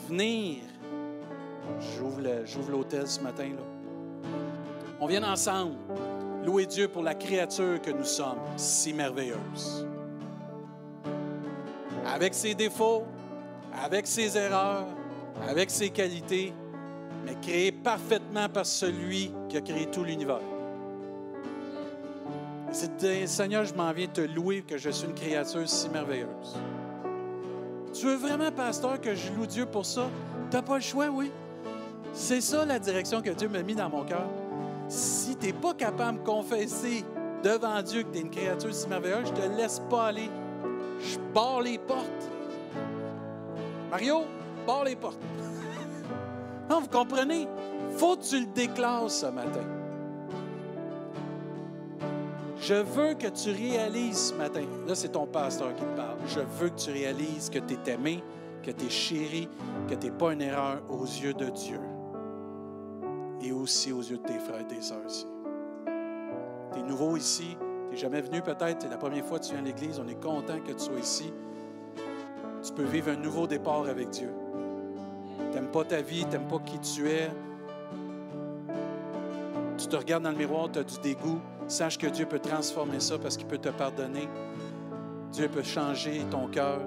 venir. 0.09 0.63
J'ouvre 1.79 2.71
l'hôtel 2.71 3.07
ce 3.07 3.21
matin. 3.21 3.45
Là. 3.45 4.29
On 4.99 5.07
vient 5.07 5.23
ensemble 5.23 5.75
louer 6.43 6.65
Dieu 6.65 6.87
pour 6.87 7.03
la 7.03 7.15
créature 7.15 7.81
que 7.81 7.91
nous 7.91 8.03
sommes, 8.03 8.39
si 8.57 8.91
merveilleuse. 8.91 9.87
Avec 12.05 12.33
ses 12.33 12.55
défauts, 12.55 13.05
avec 13.81 14.07
ses 14.07 14.37
erreurs, 14.37 14.87
avec 15.47 15.69
ses 15.69 15.89
qualités, 15.89 16.53
mais 17.25 17.35
créée 17.41 17.71
parfaitement 17.71 18.49
par 18.49 18.65
celui 18.65 19.31
qui 19.47 19.57
a 19.57 19.61
créé 19.61 19.85
tout 19.87 20.03
l'univers. 20.03 20.41
C'est 22.71 23.27
Seigneur, 23.27 23.65
je 23.65 23.73
m'en 23.73 23.91
viens 23.91 24.07
te 24.07 24.21
louer 24.21 24.61
que 24.61 24.77
je 24.77 24.89
suis 24.89 25.07
une 25.07 25.15
créature 25.15 25.67
si 25.67 25.89
merveilleuse. 25.89 26.57
Tu 27.93 28.05
veux 28.05 28.15
vraiment, 28.15 28.51
pasteur, 28.51 29.01
que 29.01 29.15
je 29.15 29.31
loue 29.33 29.47
Dieu 29.47 29.65
pour 29.65 29.85
ça? 29.85 30.07
Tu 30.51 30.55
n'as 30.55 30.61
pas 30.61 30.75
le 30.75 30.81
choix, 30.81 31.07
oui. 31.07 31.31
C'est 32.13 32.41
ça 32.41 32.65
la 32.65 32.77
direction 32.77 33.21
que 33.21 33.31
Dieu 33.31 33.49
m'a 33.49 33.63
mis 33.63 33.75
dans 33.75 33.89
mon 33.89 34.03
cœur. 34.03 34.27
Si 34.87 35.35
tu 35.35 35.47
n'es 35.47 35.53
pas 35.53 35.73
capable 35.73 36.19
de 36.19 36.23
confesser 36.23 37.03
devant 37.43 37.81
Dieu 37.81 38.03
que 38.03 38.11
tu 38.11 38.19
es 38.19 38.21
une 38.21 38.29
créature 38.29 38.73
si 38.73 38.87
merveilleuse, 38.87 39.27
je 39.27 39.41
te 39.41 39.57
laisse 39.57 39.81
pas 39.89 40.07
aller. 40.07 40.29
Je 41.01 41.17
barre 41.33 41.61
les 41.61 41.77
portes. 41.77 42.29
Mario, 43.89 44.21
barre 44.67 44.83
les 44.83 44.95
portes. 44.95 45.19
Vous 46.75 46.87
comprenez? 46.87 47.47
Faut 47.97 48.15
que 48.15 48.23
tu 48.23 48.39
le 48.41 48.45
déclares 48.47 49.09
ce 49.09 49.25
matin. 49.25 49.65
Je 52.61 52.75
veux 52.75 53.13
que 53.13 53.27
tu 53.27 53.51
réalises 53.51 54.29
ce 54.29 54.33
matin, 54.33 54.63
là 54.85 54.93
c'est 54.93 55.09
ton 55.09 55.25
pasteur 55.25 55.73
qui 55.73 55.81
te 55.81 55.95
parle, 55.95 56.17
je 56.27 56.41
veux 56.41 56.69
que 56.69 56.75
tu 56.75 56.91
réalises 56.91 57.49
que 57.49 57.59
tu 57.59 57.73
es 57.73 57.93
aimé, 57.93 58.21
que 58.61 58.69
tu 58.71 58.85
es 58.85 58.89
chéri, 58.89 59.47
que 59.87 59.95
tu 59.95 60.07
n'es 60.07 60.11
pas 60.11 60.33
une 60.33 60.41
erreur 60.41 60.81
aux 60.89 61.05
yeux 61.05 61.33
de 61.33 61.49
Dieu 61.49 61.79
et 63.41 63.53
aussi 63.53 63.93
aux 63.93 64.01
yeux 64.01 64.17
de 64.17 64.23
tes 64.23 64.39
frères 64.39 64.59
et 64.59 64.67
tes 64.67 64.81
sœurs 64.81 65.05
ici. 65.07 65.25
Tu 66.73 66.79
es 66.79 66.83
nouveau 66.83 67.15
ici, 67.15 67.55
tu 67.87 67.91
n'es 67.91 67.97
jamais 67.97 68.21
venu 68.21 68.41
peut-être, 68.41 68.81
c'est 68.81 68.89
la 68.89 68.97
première 68.97 69.25
fois 69.25 69.39
que 69.39 69.45
tu 69.45 69.53
viens 69.53 69.63
à 69.63 69.65
l'Église, 69.65 69.97
on 69.97 70.07
est 70.09 70.21
content 70.21 70.59
que 70.59 70.73
tu 70.73 70.79
sois 70.79 70.99
ici. 70.99 71.33
Tu 72.61 72.73
peux 72.73 72.83
vivre 72.83 73.09
un 73.11 73.15
nouveau 73.15 73.47
départ 73.47 73.87
avec 73.87 74.09
Dieu. 74.09 74.31
Tu 75.59 75.65
n'aimes 75.65 75.73
pas 75.73 75.83
ta 75.83 76.01
vie, 76.01 76.23
tu 76.23 76.29
n'aimes 76.29 76.47
pas 76.47 76.59
qui 76.59 76.79
tu 76.79 77.09
es. 77.09 77.29
Tu 79.77 79.87
te 79.87 79.95
regardes 79.97 80.23
dans 80.23 80.31
le 80.31 80.37
miroir, 80.37 80.69
tu 80.71 80.79
as 80.79 80.85
du 80.85 80.97
dégoût. 80.99 81.41
Sache 81.67 81.97
que 81.97 82.07
Dieu 82.07 82.25
peut 82.25 82.39
transformer 82.39 83.01
ça 83.01 83.19
parce 83.19 83.35
qu'il 83.35 83.45
peut 83.45 83.57
te 83.57 83.67
pardonner. 83.67 84.29
Dieu 85.33 85.49
peut 85.49 85.63
changer 85.63 86.23
ton 86.31 86.47
cœur. 86.47 86.79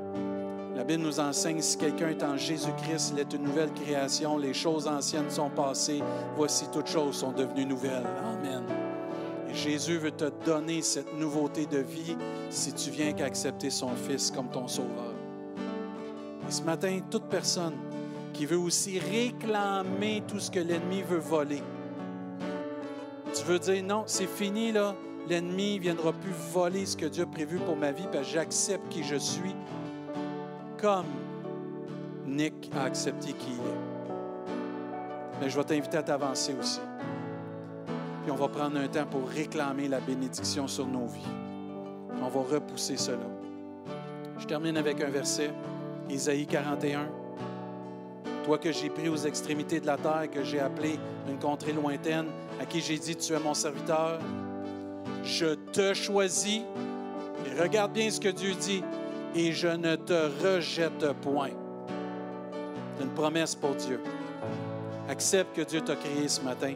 La 0.75 0.85
Bible 0.85 1.03
nous 1.03 1.21
enseigne, 1.21 1.61
si 1.61 1.77
quelqu'un 1.77 2.09
est 2.09 2.23
en 2.23 2.39
Jésus-Christ, 2.39 3.13
il 3.13 3.21
est 3.21 3.35
une 3.35 3.43
nouvelle 3.43 3.75
création. 3.75 4.39
Les 4.39 4.55
choses 4.55 4.89
anciennes 4.89 5.31
sont 5.31 5.51
passées. 5.51 6.03
Voici 6.35 6.65
toutes 6.73 6.89
choses 6.89 7.17
sont 7.17 7.33
devenues 7.33 7.67
nouvelles. 7.67 8.07
Amen. 8.25 8.63
Et 9.51 9.55
Jésus 9.55 9.99
veut 9.99 10.13
te 10.13 10.31
donner 10.47 10.81
cette 10.81 11.15
nouveauté 11.19 11.67
de 11.67 11.79
vie 11.79 12.17
si 12.49 12.73
tu 12.73 12.89
viens 12.89 13.13
qu'accepter 13.13 13.69
son 13.69 13.91
Fils 13.91 14.31
comme 14.31 14.49
ton 14.49 14.67
Sauveur 14.67 15.13
ce 16.53 16.63
matin, 16.63 17.01
toute 17.11 17.25
personne 17.25 17.73
qui 18.33 18.47
veut 18.47 18.59
aussi 18.59 18.99
réclamer 18.99 20.23
tout 20.27 20.41
ce 20.41 20.51
que 20.51 20.61
l'ennemi 20.61 21.03
veut 21.03 21.19
voler, 21.19 21.63
tu 23.35 23.45
veux 23.45 23.59
dire 23.59 23.83
non, 23.83 24.05
c'est 24.07 24.29
fini 24.29 24.73
là, 24.73 24.95
l'ennemi 25.29 25.77
ne 25.77 25.83
viendra 25.83 26.13
plus 26.13 26.33
voler 26.53 26.85
ce 26.87 26.97
que 26.97 27.07
Dieu 27.07 27.25
a 27.25 27.27
prévu 27.27 27.59
pour 27.59 27.77
ma 27.77 27.93
vie 27.93 28.07
parce 28.13 28.27
que 28.27 28.35
j'accepte 28.35 28.89
qui 28.91 29.03
je 29.03 29.17
suis 29.17 29.55
comme 30.81 31.07
Nick 32.27 32.71
a 32.77 32.85
accepté 32.85 33.33
qui 33.33 33.51
il 33.51 33.55
est. 33.55 34.53
Mais 35.41 35.51
je 35.51 35.57
vais 35.57 35.65
t'inviter 35.65 35.97
à 35.97 36.03
t'avancer 36.03 36.55
aussi. 36.59 36.81
Puis 38.23 38.31
on 38.31 38.37
va 38.37 38.49
prendre 38.49 38.79
un 38.79 38.89
temps 38.89 39.07
pour 39.07 39.29
réclamer 39.29 39.89
la 39.89 40.01
bénédiction 40.01 40.67
sur 40.69 40.87
nos 40.87 41.07
vies. 41.07 41.21
On 42.23 42.29
va 42.29 42.41
repousser 42.41 42.97
cela. 42.97 43.27
Je 44.39 44.47
termine 44.47 44.77
avec 44.77 45.01
un 45.01 45.11
verset. 45.11 45.51
Isaïe 46.09 46.47
41. 46.47 47.22
Toi 48.45 48.59
que 48.59 48.73
j'ai 48.73 48.91
pris 48.91 49.09
aux 49.09 49.17
extrémités 49.17 49.81
de 49.81 49.87
la 49.87 49.97
terre, 49.97 50.29
que 50.31 50.43
j'ai 50.43 50.61
appelé 50.61 50.99
une 51.29 51.39
contrée 51.39 51.73
lointaine, 51.73 52.27
à 52.61 52.67
qui 52.67 52.81
j'ai 52.81 52.99
dit, 52.99 53.15
tu 53.17 53.33
es 53.33 53.39
mon 53.39 53.55
serviteur, 53.55 54.19
je 55.25 55.55
te 55.73 55.95
choisis. 55.95 56.63
Regarde 57.61 57.93
bien 57.93 58.11
ce 58.11 58.21
que 58.21 58.29
Dieu 58.29 58.55
dit, 58.55 58.83
et 59.35 59.53
je 59.53 59.69
ne 59.69 59.97
te 59.97 60.31
rejette 60.45 61.13
point. 61.23 61.51
C'est 62.97 63.05
une 63.05 63.11
promesse 63.11 63.55
pour 63.55 63.75
Dieu. 63.75 64.01
Accepte 65.09 65.57
que 65.57 65.63
Dieu 65.63 65.81
t'a 65.81 65.97
créé 65.97 66.29
ce 66.29 66.41
matin 66.41 66.75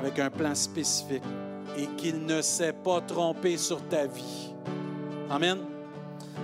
avec 0.00 0.18
un 0.18 0.30
plan 0.30 0.54
spécifique 0.54 1.22
et 1.76 1.86
qu'il 1.96 2.24
ne 2.24 2.40
s'est 2.42 2.72
pas 2.72 3.00
trompé 3.00 3.56
sur 3.56 3.80
ta 3.88 4.06
vie. 4.06 4.52
Amen. 5.30 5.58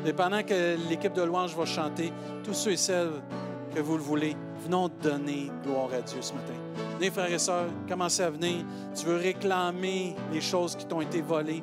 Et 0.06 0.12
pendant 0.12 0.42
que 0.42 0.76
l'équipe 0.88 1.12
de 1.12 1.22
louange 1.22 1.54
va 1.54 1.64
chanter, 1.64 2.12
tous 2.42 2.54
ceux 2.54 2.72
et 2.72 2.76
celles 2.76 3.12
que 3.74 3.80
vous 3.80 3.96
le 3.96 4.02
voulez, 4.02 4.36
venons 4.64 4.88
donner 5.02 5.50
gloire 5.64 5.90
à 5.92 6.02
Dieu 6.02 6.20
ce 6.20 6.32
matin. 6.32 6.54
Venez, 6.98 7.10
frères 7.10 7.32
et 7.32 7.38
sœurs, 7.38 7.68
commencez 7.88 8.22
à 8.22 8.30
venir. 8.30 8.64
Tu 8.94 9.06
veux 9.06 9.16
réclamer 9.16 10.14
les 10.32 10.40
choses 10.40 10.76
qui 10.76 10.84
t'ont 10.86 11.00
été 11.00 11.20
volées. 11.20 11.62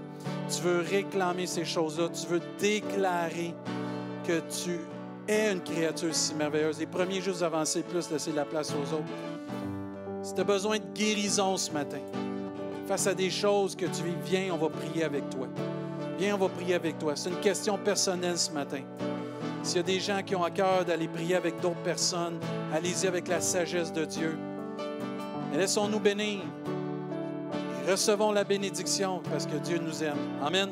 Tu 0.50 0.62
veux 0.62 0.80
réclamer 0.80 1.46
ces 1.46 1.66
choses-là. 1.66 2.10
Tu 2.10 2.28
veux 2.28 2.42
déclarer 2.60 3.54
que 4.26 4.40
tu 4.40 4.80
es 5.28 5.52
une 5.52 5.62
créature 5.62 6.14
si 6.14 6.34
merveilleuse. 6.34 6.80
Les 6.80 6.88
premiers 6.88 7.22
jours 7.22 7.44
avancer 7.44 7.84
plus, 7.84 8.10
laisser 8.10 8.32
la 8.32 8.46
place 8.46 8.72
aux 8.72 8.94
autres. 8.94 9.04
Si 10.24 10.34
tu 10.34 10.42
as 10.42 10.46
besoin 10.46 10.78
de 10.78 10.86
guérison 10.94 11.58
ce 11.58 11.72
matin, 11.72 12.00
face 12.88 13.08
à 13.08 13.14
des 13.14 13.30
choses 13.30 13.76
que 13.76 13.86
tu 13.86 14.04
vis, 14.04 14.16
viens, 14.26 14.54
on 14.54 14.58
va 14.58 14.70
prier 14.70 15.04
avec 15.04 15.30
toi. 15.30 15.48
Viens, 16.18 16.36
on 16.36 16.40
va 16.40 16.50
prier 16.50 16.76
avec 16.76 16.98
toi. 16.98 17.14
C'est 17.16 17.30
une 17.30 17.40
question 17.40 17.78
personnelle 17.78 18.38
ce 18.38 18.52
matin. 18.52 18.82
S'il 19.68 19.76
y 19.76 19.80
a 19.80 19.84
des 19.84 20.00
gens 20.00 20.24
qui 20.24 20.34
ont 20.34 20.46
à 20.46 20.50
cœur 20.50 20.86
d'aller 20.86 21.10
prier 21.10 21.36
avec 21.36 21.60
d'autres 21.60 21.84
personnes, 21.84 22.40
allez-y 22.74 23.06
avec 23.06 23.28
la 23.28 23.42
sagesse 23.42 23.92
de 23.92 24.06
Dieu. 24.06 24.40
Et 25.54 25.58
laissons-nous 25.58 26.00
bénir. 26.00 26.40
recevons 27.86 28.32
la 28.32 28.46
bénédiction 28.46 29.22
parce 29.30 29.46
que 29.46 29.58
Dieu 29.58 29.78
nous 29.80 30.06
aime. 30.06 30.16
Amen. 30.42 30.70